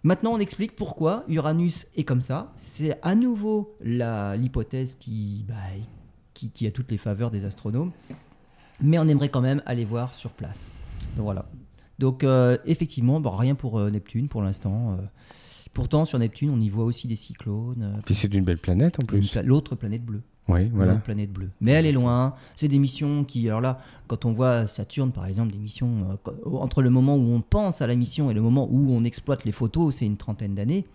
maintenant, 0.03 0.33
on 0.33 0.39
explique 0.39 0.75
pourquoi 0.75 1.23
Uranus 1.27 1.87
est 1.95 2.03
comme 2.03 2.21
ça. 2.21 2.51
C'est 2.55 2.99
à 3.01 3.15
nouveau 3.15 3.75
l'hypothèse 3.81 4.95
qui, 4.95 5.45
bah, 5.47 5.55
qui, 6.33 6.51
qui, 6.51 6.67
a 6.67 6.71
toutes 6.71 6.91
les 6.91 6.97
faveurs 6.97 7.31
des 7.31 7.45
astronomes. 7.45 7.91
Mais 8.81 8.97
on 8.97 9.07
aimerait 9.07 9.29
quand 9.29 9.41
même 9.41 9.61
aller 9.65 9.85
voir 9.85 10.15
sur 10.15 10.31
place. 10.31 10.67
Donc 11.15 11.25
voilà. 11.25 11.45
Donc, 11.99 12.23
euh, 12.23 12.57
effectivement, 12.65 13.19
bon, 13.19 13.29
rien 13.29 13.53
pour 13.53 13.77
euh, 13.79 13.91
Neptune 13.91 14.27
pour 14.27 14.41
l'instant. 14.41 14.97
Pourtant, 15.73 16.03
sur 16.03 16.19
Neptune, 16.19 16.49
on 16.49 16.59
y 16.59 16.69
voit 16.69 16.83
aussi 16.83 17.07
des 17.07 17.15
cyclones. 17.15 17.81
Euh, 17.81 18.01
Puis 18.05 18.15
c'est 18.15 18.33
une 18.33 18.43
belle 18.43 18.57
planète 18.57 18.97
en 19.01 19.05
plus. 19.05 19.35
L'autre 19.37 19.75
planète 19.75 20.03
bleue. 20.03 20.21
Oui, 20.51 20.69
voilà. 20.73 20.95
planète 20.95 21.31
bleue. 21.31 21.49
Mais 21.61 21.71
elle 21.71 21.85
est 21.85 21.91
loin. 21.91 22.35
C'est 22.55 22.67
des 22.67 22.79
missions 22.79 23.23
qui. 23.23 23.47
Alors 23.47 23.61
là, 23.61 23.79
quand 24.07 24.25
on 24.25 24.33
voit 24.33 24.67
Saturne, 24.67 25.11
par 25.11 25.25
exemple, 25.25 25.51
des 25.51 25.57
missions. 25.57 26.19
Euh, 26.27 26.57
entre 26.57 26.81
le 26.81 26.89
moment 26.89 27.15
où 27.15 27.33
on 27.33 27.41
pense 27.41 27.81
à 27.81 27.87
la 27.87 27.95
mission 27.95 28.29
et 28.29 28.33
le 28.33 28.41
moment 28.41 28.67
où 28.69 28.91
on 28.91 29.03
exploite 29.03 29.45
les 29.45 29.51
photos, 29.51 29.95
c'est 29.95 30.05
une 30.05 30.17
trentaine 30.17 30.55
d'années. 30.55 30.85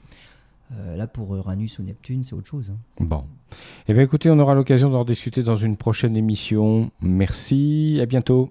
Euh, 0.72 0.96
là, 0.96 1.06
pour 1.06 1.34
Uranus 1.36 1.78
ou 1.78 1.82
Neptune, 1.82 2.24
c'est 2.24 2.34
autre 2.34 2.48
chose. 2.48 2.70
Hein. 2.70 3.04
Bon. 3.04 3.24
Eh 3.88 3.94
bien, 3.94 4.02
écoutez, 4.02 4.30
on 4.30 4.38
aura 4.38 4.54
l'occasion 4.54 4.90
d'en 4.90 5.04
discuter 5.04 5.42
dans 5.42 5.54
une 5.54 5.76
prochaine 5.76 6.16
émission. 6.16 6.90
Merci. 7.00 7.98
À 8.02 8.06
bientôt. 8.06 8.50